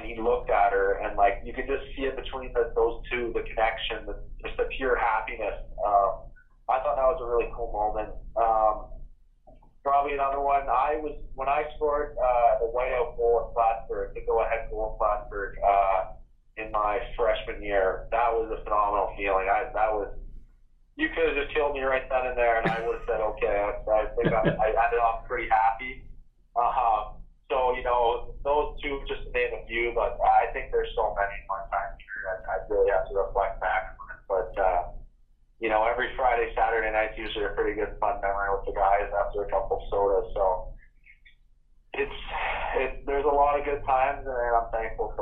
and 0.02 0.10
he 0.10 0.20
looked 0.20 0.50
at 0.50 0.72
her, 0.72 0.98
and 1.02 1.16
like 1.16 1.38
you 1.42 1.52
could 1.52 1.66
just 1.66 1.82
see 1.94 2.02
it 2.02 2.16
between 2.16 2.52
the, 2.52 2.66
those 2.74 2.94
two, 3.10 3.30
the 3.34 3.42
connection, 3.42 4.04
the, 4.04 4.14
just 4.42 4.56
the 4.56 4.64
pure 4.76 4.96
happiness. 4.96 5.54
Um, 5.84 6.26
I 6.68 6.78
thought 6.78 6.96
that 6.96 7.06
was 7.06 7.18
a 7.20 7.24
really 7.24 7.46
cool 7.54 7.70
moment. 7.70 8.10
Um, 8.34 8.86
probably 9.82 10.12
another 10.12 10.40
one. 10.40 10.68
I 10.68 10.96
was 10.96 11.14
when 11.34 11.48
I 11.48 11.62
scored 11.74 12.10
uh, 12.18 12.58
the 12.58 12.66
whiteout 12.66 13.14
goal 13.16 13.46
in 13.46 13.52
Plattsburgh, 13.54 14.10
the 14.14 14.20
go-ahead 14.22 14.68
goal 14.68 14.90
in 14.90 14.96
Plattsburgh 14.98 15.54
uh, 15.64 16.02
in 16.56 16.70
my 16.70 16.98
freshman 17.16 17.62
year. 17.62 18.02
That 18.10 18.32
was 18.32 18.50
a 18.50 18.62
phenomenal 18.62 19.08
feeling. 19.16 19.46
I 19.48 19.64
that 19.72 19.92
was. 19.92 20.08
You 20.94 21.08
could 21.08 21.24
have 21.24 21.34
just 21.34 21.54
killed 21.54 21.72
me 21.72 21.80
right 21.80 22.02
then 22.10 22.26
and 22.26 22.36
there, 22.36 22.58
and 22.58 22.66
I 22.66 22.84
would 22.84 23.00
have 23.00 23.06
said, 23.08 23.20
okay. 23.20 23.64
I, 23.64 23.72
I 23.90 24.04
think 24.12 24.28
I, 24.28 24.44
I 24.60 24.66
ended 24.84 25.00
up 25.00 25.24
pretty 25.24 25.48
happy. 25.48 25.96
Uh, 26.54 27.04
so, 27.52 27.70
you 27.76 27.82
know, 27.84 28.16
those 28.42 28.72
two, 28.80 28.96
just 29.06 29.20
to 29.24 29.30
name 29.36 29.52
a 29.52 29.60
few, 29.68 29.92
but 29.92 30.16
I 30.24 30.48
think 30.56 30.72
there's 30.72 30.88
so 30.96 31.12
many 31.12 31.36
in 31.36 31.44
my 31.52 31.60
time 31.68 31.92
here. 32.00 32.32
I, 32.32 32.56
I 32.56 32.56
really 32.64 32.88
have 32.88 33.04
to 33.04 33.14
reflect 33.14 33.60
back 33.60 33.84
on 34.00 34.08
it. 34.08 34.20
But, 34.24 34.48
uh, 34.56 34.80
you 35.60 35.68
know, 35.68 35.84
every 35.84 36.08
Friday, 36.16 36.48
Saturday 36.56 36.88
night's 36.90 37.12
usually 37.14 37.44
a 37.44 37.52
pretty 37.52 37.76
good 37.76 37.92
fun 38.00 38.16
memory 38.24 38.48
with 38.48 38.64
the 38.64 38.72
guys 38.72 39.04
after 39.20 39.42
a 39.42 39.46
couple 39.52 39.76
sodas. 39.92 40.24
So 40.32 40.64
it's, 41.92 42.18
it, 42.80 42.90
there's 43.04 43.24
a 43.24 43.36
lot 43.36 43.54
of 43.54 43.64
good 43.64 43.84
times, 43.84 44.24
and 44.24 44.56
I'm 44.56 44.64
thankful 44.72 45.12
for 45.14 45.21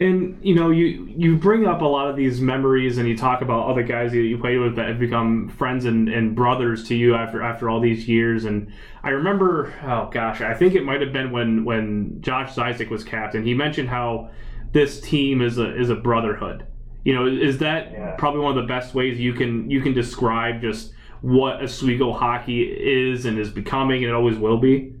and 0.00 0.38
you 0.42 0.54
know 0.54 0.70
you 0.70 1.06
you 1.16 1.36
bring 1.36 1.66
up 1.66 1.80
a 1.80 1.84
lot 1.84 2.08
of 2.08 2.16
these 2.16 2.40
memories 2.40 2.98
and 2.98 3.08
you 3.08 3.16
talk 3.16 3.42
about 3.42 3.68
other 3.68 3.82
guys 3.82 4.12
that 4.12 4.18
you 4.18 4.38
played 4.38 4.58
with 4.58 4.76
that 4.76 4.88
have 4.88 4.98
become 4.98 5.48
friends 5.48 5.84
and, 5.84 6.08
and 6.08 6.36
brothers 6.36 6.86
to 6.86 6.94
you 6.94 7.14
after 7.14 7.42
after 7.42 7.68
all 7.68 7.80
these 7.80 8.08
years 8.08 8.44
and 8.44 8.72
i 9.02 9.10
remember 9.10 9.74
oh 9.82 10.08
gosh 10.12 10.40
i 10.40 10.54
think 10.54 10.74
it 10.74 10.84
might 10.84 11.00
have 11.00 11.12
been 11.12 11.32
when 11.32 11.64
when 11.64 12.20
josh 12.20 12.54
Zysek 12.54 12.90
was 12.90 13.02
captain 13.02 13.44
he 13.44 13.54
mentioned 13.54 13.88
how 13.88 14.30
this 14.72 15.00
team 15.00 15.42
is 15.42 15.58
a 15.58 15.76
is 15.76 15.90
a 15.90 15.96
brotherhood 15.96 16.64
You 17.04 17.14
know, 17.14 17.26
is 17.26 17.58
that 17.58 17.90
yeah. 17.92 18.14
probably 18.18 18.40
one 18.40 18.56
of 18.56 18.62
the 18.62 18.68
best 18.68 18.94
ways 18.94 19.18
you 19.18 19.32
can 19.32 19.70
you 19.70 19.80
can 19.80 19.94
describe 19.94 20.60
just 20.60 20.92
what 21.22 21.62
Oswego 21.62 22.12
hockey 22.12 22.62
is 22.62 23.24
and 23.24 23.38
is 23.38 23.50
becoming, 23.50 24.04
and 24.04 24.10
it 24.10 24.14
always 24.14 24.36
will 24.36 24.58
be? 24.58 24.92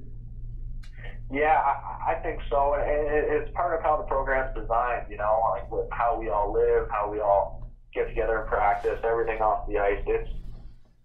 Yeah, 1.30 1.58
I, 1.60 2.12
I 2.12 2.14
think 2.14 2.38
so. 2.48 2.74
And 2.74 2.84
it's 2.86 3.48
part 3.54 3.74
of 3.74 3.80
how 3.82 3.96
the 3.96 4.02
program's 4.04 4.48
designed, 4.54 5.04
you 5.08 5.16
know, 5.16 5.40
like 5.52 5.70
with 5.70 5.86
how 5.90 6.14
we 6.16 6.28
all 6.28 6.52
live, 6.52 6.84
how 6.90 7.08
we 7.08 7.18
all 7.20 7.52
get 7.94 8.06
together 8.08 8.36
and 8.36 8.46
practice, 8.46 8.98
everything 9.04 9.40
off 9.40 9.58
the 9.66 9.78
ice. 9.78 9.98
It's 10.06 10.28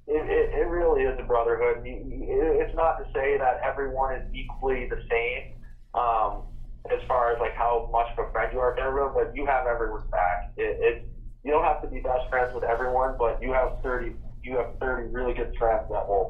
it, 0.07 0.25
it, 0.27 0.49
it 0.53 0.67
really 0.67 1.01
is 1.03 1.15
a 1.19 1.23
brotherhood. 1.23 1.77
It's 1.83 2.73
not 2.73 2.97
to 2.97 3.03
say 3.13 3.37
that 3.37 3.57
everyone 3.63 4.11
is 4.13 4.21
equally 4.33 4.85
the 4.85 4.97
same 5.09 5.53
um, 5.93 6.43
as 6.91 6.99
far 7.07 7.31
as 7.31 7.39
like 7.39 7.53
how 7.53 7.83
much 7.91 8.07
of 8.17 8.25
a 8.27 8.29
friend 8.31 8.51
you 8.51 8.59
are 8.59 8.71
to 8.71 8.81
everyone, 8.81 9.11
but 9.13 9.33
you 9.33 9.45
have 9.45 9.65
everyone's 9.65 10.05
back. 10.11 10.39
It, 10.57 10.77
it 10.79 10.95
you 11.43 11.51
don't 11.51 11.63
have 11.63 11.81
to 11.81 11.87
be 11.87 11.99
best 11.99 12.27
friends 12.29 12.51
with 12.53 12.63
everyone, 12.63 13.15
but 13.17 13.35
you 13.41 13.51
have 13.51 13.69
thirty 13.83 14.11
you 14.43 14.57
have 14.57 14.67
thirty 14.79 15.03
really 15.11 15.33
good 15.33 15.49
friends 15.57 15.83
that 15.89 16.05
will 16.07 16.29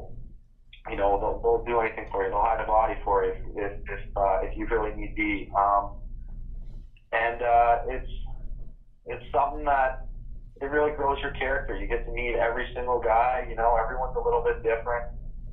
you 0.88 0.96
know 0.96 1.16
they'll, 1.18 1.40
they'll 1.40 1.64
do 1.64 1.80
anything 1.80 2.06
for 2.10 2.24
you. 2.24 2.30
They'll 2.30 2.42
hide 2.42 2.60
a 2.60 2.64
body 2.64 2.94
for 3.04 3.24
you 3.24 3.30
if 3.30 3.36
if 3.56 3.72
if, 3.88 4.16
uh, 4.16 4.36
if 4.42 4.50
you 4.56 4.66
really 4.70 4.90
need 4.94 5.14
be. 5.14 5.48
Um, 5.56 5.90
and 7.12 7.40
uh, 7.42 7.76
it's 7.86 8.08
it's 9.06 9.22
something 9.32 9.64
that 9.64 9.98
it 10.60 10.66
really 10.66 10.90
grows 10.90 11.18
your 11.20 11.30
character. 11.30 11.74
You 11.74 11.86
get 11.86 12.04
to 12.04 12.12
meet 12.12 12.34
every 12.34 12.66
single 12.74 12.98
guy. 12.98 13.44
You 13.48 13.54
know, 13.54 13.76
everyone's 13.76 14.14
a 14.16 14.20
little 14.20 14.40
bit 14.40 14.62
different. 14.62 15.04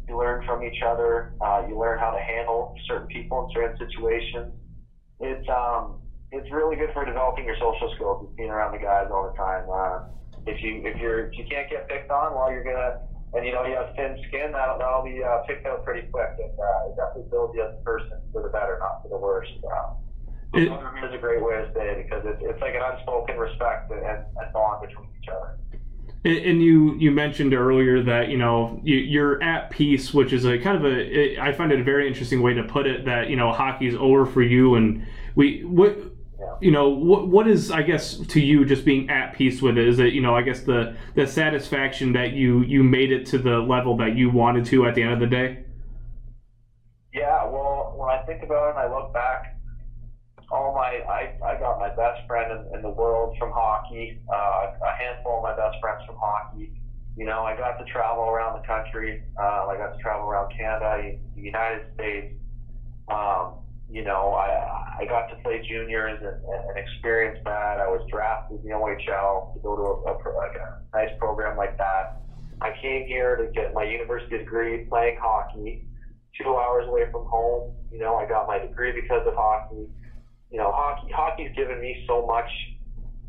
You 0.08 0.18
learn 0.18 0.42
from 0.46 0.64
each 0.64 0.82
other. 0.86 1.30
Uh, 1.40 1.62
you 1.66 1.78
learn 1.78 1.98
how 1.98 2.10
to 2.10 2.20
handle 2.20 2.74
certain 2.88 3.08
people 3.08 3.40
in 3.40 3.48
certain 3.54 3.76
situations. 3.78 4.52
It's 5.20 5.48
um, 5.48 5.96
it's 6.32 6.50
really 6.52 6.76
good 6.76 6.90
for 6.94 7.06
developing 7.06 7.46
your 7.46 7.56
social 7.56 7.88
skills. 7.94 8.18
Being 8.36 8.50
around 8.50 8.72
the 8.72 8.80
guys 8.80 9.06
all 9.10 9.24
the 9.24 9.36
time. 9.38 9.64
Uh, 9.72 10.00
if 10.46 10.62
you 10.62 10.82
if 10.84 10.96
you're 11.00 11.20
if 11.26 11.30
you 11.38 11.44
can't 11.50 11.70
get 11.70 11.88
picked 11.88 12.10
on, 12.10 12.34
well, 12.34 12.52
you're 12.52 12.64
gonna 12.64 12.92
and 13.34 13.46
you 13.46 13.52
know 13.54 13.66
you 13.66 13.76
have 13.76 13.96
thin 13.96 14.18
skin. 14.28 14.52
That'll 14.52 14.78
that'll 14.78 15.04
be 15.04 15.24
uh, 15.24 15.44
picked 15.48 15.66
out 15.66 15.84
pretty 15.84 16.08
quick, 16.12 16.32
and 16.40 16.52
uh, 16.60 16.90
it 16.90 16.96
definitely 16.96 17.30
builds 17.30 17.56
you 17.56 17.64
as 17.64 17.74
a 17.74 17.84
person 17.84 18.20
for 18.32 18.44
the 18.44 18.50
better, 18.50 18.78
not 18.80 19.02
for 19.02 19.10
the 19.10 19.18
worse. 19.18 19.48
Uh, 19.64 19.94
it, 20.54 20.64
is 20.64 21.14
a 21.14 21.18
great 21.18 21.42
way 21.42 21.54
to 21.54 21.72
say 21.74 21.92
it 21.92 22.04
because 22.04 22.24
it's, 22.26 22.42
it's 22.42 22.60
like 22.60 22.76
an 22.76 22.82
unspoken 22.84 23.38
respect 23.38 23.90
and, 23.90 24.04
and 24.04 24.54
bond 24.54 24.86
between 24.86 25.08
each 25.22 25.30
other. 25.30 25.58
And 26.24 26.62
you 26.62 26.96
you 26.98 27.10
mentioned 27.10 27.54
earlier 27.54 28.04
that 28.04 28.28
you 28.30 28.38
know 28.38 28.80
you, 28.84 29.24
are 29.24 29.42
at 29.42 29.72
peace, 29.72 30.14
which 30.14 30.34
is 30.34 30.46
a 30.46 30.60
kind 30.60 30.78
of 30.78 30.86
a 30.86 31.40
I 31.40 31.52
find 31.52 31.72
it 31.72 31.80
a 31.80 31.84
very 31.84 32.08
interesting 32.08 32.44
way 32.44 32.54
to 32.54 32.64
put 32.64 32.86
it. 32.86 33.06
That 33.06 33.30
you 33.30 33.36
know 33.36 33.52
hockey's 33.52 33.96
over 33.96 34.28
for 34.28 34.44
you, 34.44 34.76
and 34.76 35.08
we 35.34 35.64
what 35.64 35.98
yeah. 36.42 36.56
you 36.60 36.72
know 36.72 36.90
what 36.90 37.28
what 37.28 37.48
is 37.48 37.72
I 37.72 37.84
guess 37.84 38.18
to 38.18 38.42
you 38.42 38.66
just 38.66 38.84
being 38.84 39.10
at 39.10 39.36
peace 39.36 39.62
with 39.62 39.78
it 39.78 39.88
is 39.88 40.00
it 40.00 40.14
you 40.14 40.22
know 40.22 40.36
I 40.36 40.42
guess 40.42 40.62
the 40.62 40.98
the 41.16 41.28
satisfaction 41.28 42.14
that 42.14 42.34
you 42.34 42.62
you 42.64 42.84
made 42.84 43.12
it 43.12 43.28
to 43.28 43.38
the 43.38 43.60
level 43.60 43.96
that 43.98 44.18
you 44.18 44.32
wanted 44.32 44.66
to 44.66 44.88
at 44.88 44.96
the 44.96 45.04
end 45.04 45.14
of 45.14 45.20
the 45.20 45.28
day. 45.28 45.66
Yeah, 47.14 47.44
well, 47.44 47.94
when 47.98 48.10
I 48.10 48.24
think 48.24 48.42
about 48.42 48.68
it, 48.68 48.70
and 48.72 48.80
I 48.80 48.90
look 48.90 49.14
back 49.14 49.58
all 50.52 50.74
my 50.76 51.00
I, 51.08 51.38
I 51.46 51.60
got 51.60 51.80
my 51.80 51.90
best 51.90 52.28
friend 52.28 52.52
in, 52.52 52.76
in 52.76 52.82
the 52.82 52.90
world 52.90 53.38
from 53.40 53.52
hockey, 53.52 54.20
uh, 54.32 54.72
a 54.84 54.96
handful 54.98 55.38
of 55.38 55.44
my 55.44 55.56
best 55.56 55.80
friends 55.80 56.04
from 56.06 56.16
hockey. 56.18 56.74
You 57.18 57.26
know, 57.26 57.44
I 57.44 57.56
got 57.56 57.78
to 57.78 57.86
travel 57.86 58.24
around 58.24 58.62
the 58.62 58.66
country. 58.66 59.24
Uh, 59.40 59.68
I 59.68 59.78
got 59.78 59.96
to 59.96 60.02
travel 60.02 60.30
around 60.30 60.54
Canada, 60.58 61.18
the 61.36 61.42
United 61.42 61.94
States. 61.94 62.36
Um, 63.08 63.60
you 63.90 64.04
know, 64.04 64.34
I 64.34 64.81
I 65.02 65.06
got 65.06 65.28
to 65.30 65.36
play 65.44 65.60
juniors 65.60 66.20
and, 66.22 66.38
and 66.70 66.78
experience 66.78 67.38
that. 67.46 67.80
I 67.80 67.88
was 67.88 68.02
drafted 68.10 68.60
in 68.64 68.70
the 68.70 68.76
OHL 68.76 69.52
to 69.54 69.60
go 69.60 69.76
to 69.76 69.82
a, 69.82 70.12
a, 70.12 70.14
a 70.14 70.78
nice 70.94 71.10
program 71.18 71.56
like 71.56 71.76
that. 71.78 72.06
I 72.62 72.70
came 72.70 73.04
here 73.06 73.36
to 73.36 73.48
get 73.48 73.74
my 73.74 73.84
university 73.84 74.38
degree 74.38 74.78
playing 74.78 75.16
hockey. 75.20 75.80
Two 76.42 76.56
hours 76.56 76.86
away 76.88 77.04
from 77.12 77.26
home. 77.26 77.74
You 77.92 77.98
know, 77.98 78.16
I 78.16 78.26
got 78.26 78.46
my 78.46 78.60
degree 78.60 78.92
because 78.92 79.22
of 79.26 79.34
hockey 79.34 79.90
you 80.52 80.58
know, 80.58 80.70
hockey 80.76 81.08
hockey's 81.16 81.50
given 81.56 81.80
me 81.80 81.96
so 82.06 82.22
much 82.22 82.48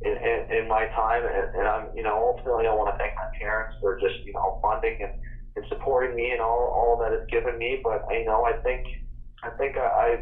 in, 0.03 0.13
in, 0.13 0.57
in 0.59 0.69
my 0.69 0.85
time, 0.87 1.25
and, 1.25 1.47
and 1.55 1.67
I'm, 1.67 1.89
you 1.95 2.03
know, 2.03 2.19
ultimately 2.19 2.67
I 2.67 2.71
want 2.71 2.89
to 2.93 2.99
thank 2.99 3.15
my 3.15 3.27
parents 3.41 3.75
for 3.81 3.95
just, 3.95 4.15
you 4.25 4.33
know, 4.35 4.59
funding 4.61 4.97
and, 5.01 5.13
and 5.55 5.65
supporting 5.69 6.15
me 6.15 6.31
and 6.33 6.41
all, 6.41 6.73
all 6.75 6.97
that 6.97 7.13
it's 7.13 7.25
given 7.31 7.57
me. 7.57 7.77
But 7.81 8.01
you 8.11 8.25
know, 8.25 8.43
I 8.45 8.53
think, 8.65 8.83
I 9.45 9.51
think 9.51 9.77
I, 9.77 10.17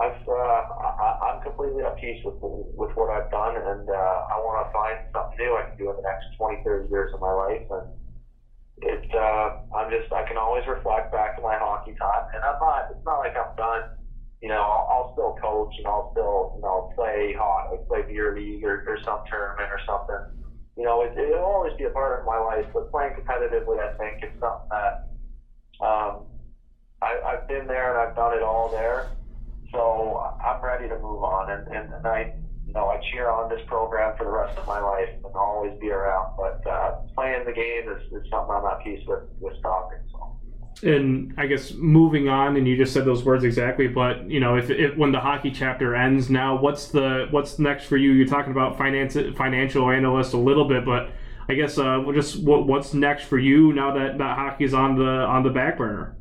I've, 0.00 0.16
uh, 0.28 0.62
I, 0.98 1.12
I'm 1.28 1.38
completely 1.40 1.82
at 1.84 1.94
peace 1.96 2.16
with 2.24 2.34
with 2.40 2.90
what 2.94 3.10
I've 3.10 3.28
done, 3.30 3.56
and 3.56 3.88
uh, 3.88 4.18
I 4.32 4.36
want 4.38 4.64
to 4.66 4.72
find 4.72 4.96
something 5.14 5.36
new 5.38 5.54
I 5.54 5.62
can 5.62 5.76
do 5.76 5.90
in 5.90 5.96
the 5.96 6.02
next 6.02 6.26
20, 6.38 6.56
30 6.64 6.86
years 6.90 7.10
of 7.12 7.20
my 7.20 7.32
life, 7.32 7.60
and 7.70 7.86
it, 8.82 9.00
uh, 9.14 9.50
I'm 9.76 9.90
just, 9.90 10.12
I 10.12 10.22
can 10.22 10.36
always 10.38 10.66
reflect 10.66 11.10
back 11.10 11.34
to 11.36 11.42
my 11.42 11.56
hockey 11.56 11.94
time, 12.00 12.22
and 12.34 12.44
I'm 12.44 12.58
not, 12.60 12.84
it's 12.90 13.04
not 13.04 13.18
like 13.18 13.34
I'm 13.36 13.54
done 13.56 13.82
you 14.42 14.48
know, 14.48 14.62
I'll, 14.62 14.86
I'll 14.90 15.08
still 15.12 15.32
coach 15.40 15.72
and 15.78 15.86
I'll 15.86 16.06
still, 16.12 16.50
you 16.54 16.60
know, 16.62 16.84
play 16.94 17.34
hot, 17.38 17.64
like 17.70 17.80
play 17.88 18.02
beer 18.06 18.32
league 18.32 18.64
or, 18.64 18.82
or 18.86 18.96
some 19.04 19.20
tournament 19.30 19.70
or 19.70 19.78
something. 19.86 20.18
You 20.76 20.84
know, 20.84 21.02
it, 21.02 21.12
it'll 21.16 21.44
always 21.44 21.72
be 21.74 21.84
a 21.84 21.90
part 21.90 22.18
of 22.18 22.24
my 22.24 22.38
life, 22.38 22.64
but 22.72 22.90
playing 22.90 23.12
competitively, 23.12 23.78
I 23.80 23.88
think, 23.98 24.18
is 24.22 24.30
something 24.40 24.68
that 24.70 24.94
um, 25.84 26.26
I, 27.02 27.16
I've 27.24 27.46
been 27.46 27.66
there 27.66 27.88
and 27.90 27.98
I've 27.98 28.14
done 28.14 28.32
it 28.32 28.42
all 28.42 28.68
there. 28.70 29.06
So 29.72 30.16
I'm 30.44 30.62
ready 30.62 30.88
to 30.88 30.98
move 30.98 31.22
on, 31.22 31.50
and, 31.50 31.66
and, 31.68 31.92
and 31.94 32.06
I, 32.06 32.34
you 32.66 32.72
know, 32.72 32.88
I 32.88 33.00
cheer 33.10 33.30
on 33.30 33.48
this 33.48 33.60
program 33.66 34.16
for 34.16 34.24
the 34.24 34.30
rest 34.30 34.58
of 34.58 34.66
my 34.66 34.80
life 34.80 35.08
and 35.14 35.26
I'll 35.26 35.40
always 35.40 35.78
be 35.80 35.90
around. 35.90 36.36
But 36.36 36.66
uh, 36.68 36.96
playing 37.14 37.44
the 37.44 37.52
game 37.52 37.88
is, 37.88 38.02
is 38.12 38.30
something 38.30 38.54
I'm 38.54 38.64
at 38.66 38.82
peace 38.82 39.04
with, 39.06 39.24
with 39.40 39.58
stopping. 39.58 39.98
So 40.12 40.30
and 40.82 41.34
I 41.36 41.46
guess 41.46 41.72
moving 41.74 42.28
on, 42.28 42.56
and 42.56 42.66
you 42.66 42.76
just 42.76 42.94
said 42.94 43.04
those 43.04 43.24
words 43.24 43.44
exactly. 43.44 43.88
But 43.88 44.30
you 44.30 44.40
know, 44.40 44.56
if, 44.56 44.70
if 44.70 44.96
when 44.96 45.12
the 45.12 45.20
hockey 45.20 45.50
chapter 45.50 45.94
ends 45.94 46.30
now, 46.30 46.58
what's 46.58 46.88
the 46.88 47.26
what's 47.30 47.58
next 47.58 47.84
for 47.84 47.96
you? 47.96 48.12
You're 48.12 48.26
talking 48.26 48.52
about 48.52 48.78
finance 48.78 49.14
financial 49.36 49.90
analyst 49.90 50.32
a 50.32 50.38
little 50.38 50.66
bit, 50.66 50.84
but 50.84 51.10
I 51.48 51.54
guess 51.54 51.78
uh, 51.78 52.02
just 52.14 52.42
what 52.42 52.66
what's 52.66 52.94
next 52.94 53.24
for 53.24 53.38
you 53.38 53.72
now 53.72 53.92
that 53.94 54.18
that 54.18 54.38
hockey's 54.38 54.72
on 54.72 54.96
the 54.96 55.04
on 55.04 55.42
the 55.42 55.50
back 55.50 55.76
burner. 55.76 56.16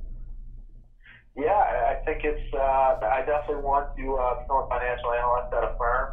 Yeah, 1.37 1.78
think 2.09 2.21
it's. 2.23 2.53
Uh, 2.53 2.93
I 3.05 3.21
definitely 3.21 3.57
want 3.57 3.85
to 3.97 4.15
uh, 4.15 4.33
become 4.33 4.57
a 4.57 4.67
financial 4.67 5.11
analyst 5.11 5.47
at 5.53 5.63
a 5.63 5.69
firm. 5.77 6.09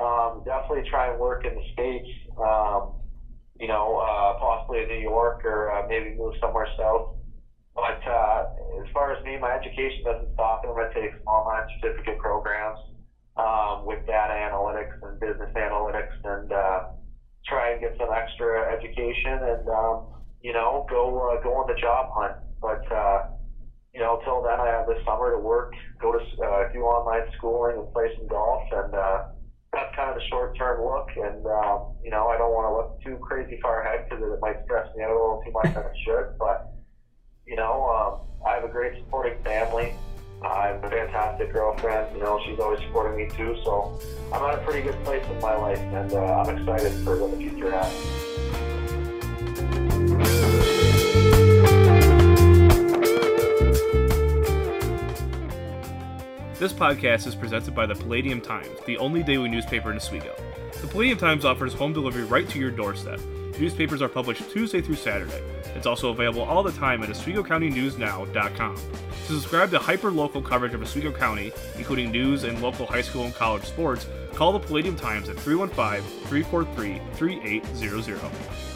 Um, 0.00 0.42
definitely 0.44 0.82
try 0.88 1.06
and 1.08 1.16
work 1.16 1.44
in 1.44 1.54
the 1.54 1.62
states. 1.72 2.08
Um, 2.36 2.92
you 3.58 3.66
know, 3.66 3.96
uh, 3.96 4.32
possibly 4.38 4.80
in 4.80 4.86
New 4.88 4.98
York 4.98 5.44
or 5.44 5.70
uh, 5.70 5.82
maybe 5.86 6.10
move 6.10 6.32
somewhere 6.40 6.66
south. 6.76 7.02
But 7.74 7.96
uh, 8.06 8.42
as 8.80 8.86
far 8.92 9.12
as 9.12 9.20
me, 9.22 9.36
my 9.36 9.52
education 9.52 10.02
doesn't 10.04 10.28
stop. 10.34 10.60
I'm 10.64 10.74
going 10.74 10.86
to 10.86 11.00
take 11.00 11.10
online 11.26 11.62
certificate 11.80 12.16
programs 12.18 12.78
um, 13.36 13.84
with 13.84 13.98
data 14.06 14.32
analytics 14.32 14.94
and 15.02 15.18
business 15.18 15.50
analytics 15.56 16.14
and 16.24 16.50
uh, 16.52 16.80
try 17.46 17.70
and 17.70 17.80
get 17.80 17.92
some 17.98 18.10
extra 18.10 18.70
education 18.70 19.42
and, 19.42 19.68
um, 19.68 20.02
you 20.40 20.52
know, 20.52 20.84
go 20.88 21.30
uh, 21.32 21.36
go 21.36 21.54
on 21.54 21.66
the 21.66 21.74
job 21.74 22.06
hunt. 22.10 22.34
But, 22.60 22.80
uh, 22.92 23.18
you 23.94 24.00
know, 24.00 24.20
till 24.24 24.42
then, 24.42 24.58
I 24.60 24.66
have 24.66 24.88
this 24.88 24.98
summer 25.06 25.30
to 25.30 25.38
work, 25.38 25.72
go 26.02 26.12
to 26.12 26.18
uh, 26.18 26.72
do 26.72 26.82
online 26.82 27.30
schooling 27.38 27.78
and 27.78 27.92
play 27.92 28.10
some 28.18 28.26
golf. 28.26 28.62
And 28.72 28.92
uh, 28.92 29.24
that's 29.72 29.94
kind 29.94 30.10
of 30.10 30.16
the 30.16 30.26
short 30.28 30.58
term 30.58 30.82
look. 30.82 31.08
And, 31.14 31.46
um, 31.46 31.94
you 32.02 32.10
know, 32.10 32.26
I 32.26 32.36
don't 32.36 32.50
want 32.50 32.66
to 32.66 32.74
look 32.74 32.90
too 33.06 33.22
crazy 33.24 33.58
far 33.62 33.82
ahead 33.82 34.06
because 34.10 34.24
it 34.24 34.40
might 34.42 34.56
stress 34.64 34.88
me 34.96 35.04
out 35.04 35.10
a 35.10 35.14
little 35.14 35.42
too 35.46 35.52
much 35.52 35.72
than 35.74 35.84
it 35.84 35.96
should. 36.04 36.34
But, 36.38 36.74
you 37.46 37.56
know, 37.56 37.86
um, 37.86 38.44
I 38.44 38.54
have 38.54 38.64
a 38.64 38.68
great 38.68 38.98
supporting 38.98 39.40
family. 39.44 39.94
I 40.42 40.68
have 40.68 40.84
a 40.84 40.90
fantastic 40.90 41.52
girlfriend. 41.52 42.16
You 42.16 42.22
know, 42.22 42.40
she's 42.44 42.58
always 42.58 42.80
supporting 42.80 43.16
me 43.16 43.30
too. 43.36 43.56
So 43.64 44.00
I'm 44.32 44.42
at 44.42 44.58
a 44.58 44.62
pretty 44.64 44.82
good 44.82 45.02
place 45.04 45.24
in 45.30 45.40
my 45.40 45.54
life, 45.54 45.78
and 45.78 46.12
uh, 46.12 46.18
I'm 46.18 46.58
excited 46.58 46.92
for 47.04 47.16
what 47.16 47.30
the 47.30 47.36
future 47.36 47.70
has. 47.70 48.33
This 56.64 56.72
podcast 56.72 57.26
is 57.26 57.34
presented 57.34 57.74
by 57.74 57.84
the 57.84 57.94
Palladium 57.94 58.40
Times, 58.40 58.80
the 58.86 58.96
only 58.96 59.22
daily 59.22 59.50
newspaper 59.50 59.90
in 59.90 59.98
Oswego. 59.98 60.34
The 60.80 60.86
Palladium 60.86 61.18
Times 61.18 61.44
offers 61.44 61.74
home 61.74 61.92
delivery 61.92 62.24
right 62.24 62.48
to 62.48 62.58
your 62.58 62.70
doorstep. 62.70 63.20
Newspapers 63.60 64.00
are 64.00 64.08
published 64.08 64.50
Tuesday 64.50 64.80
through 64.80 64.94
Saturday. 64.94 65.42
It's 65.74 65.84
also 65.84 66.08
available 66.08 66.40
all 66.40 66.62
the 66.62 66.72
time 66.72 67.02
at 67.02 67.10
OswegoCountyNewsNow.com. 67.10 68.76
To 68.76 69.32
subscribe 69.34 69.72
to 69.72 69.78
hyper-local 69.78 70.40
coverage 70.40 70.72
of 70.72 70.80
Oswego 70.80 71.12
County, 71.12 71.52
including 71.76 72.10
news 72.10 72.44
and 72.44 72.62
local 72.62 72.86
high 72.86 73.02
school 73.02 73.24
and 73.24 73.34
college 73.34 73.64
sports, 73.64 74.06
call 74.32 74.52
the 74.52 74.58
Palladium 74.58 74.96
Times 74.96 75.28
at 75.28 75.38
315 75.38 76.00
343 76.28 77.02
3800. 77.12 78.73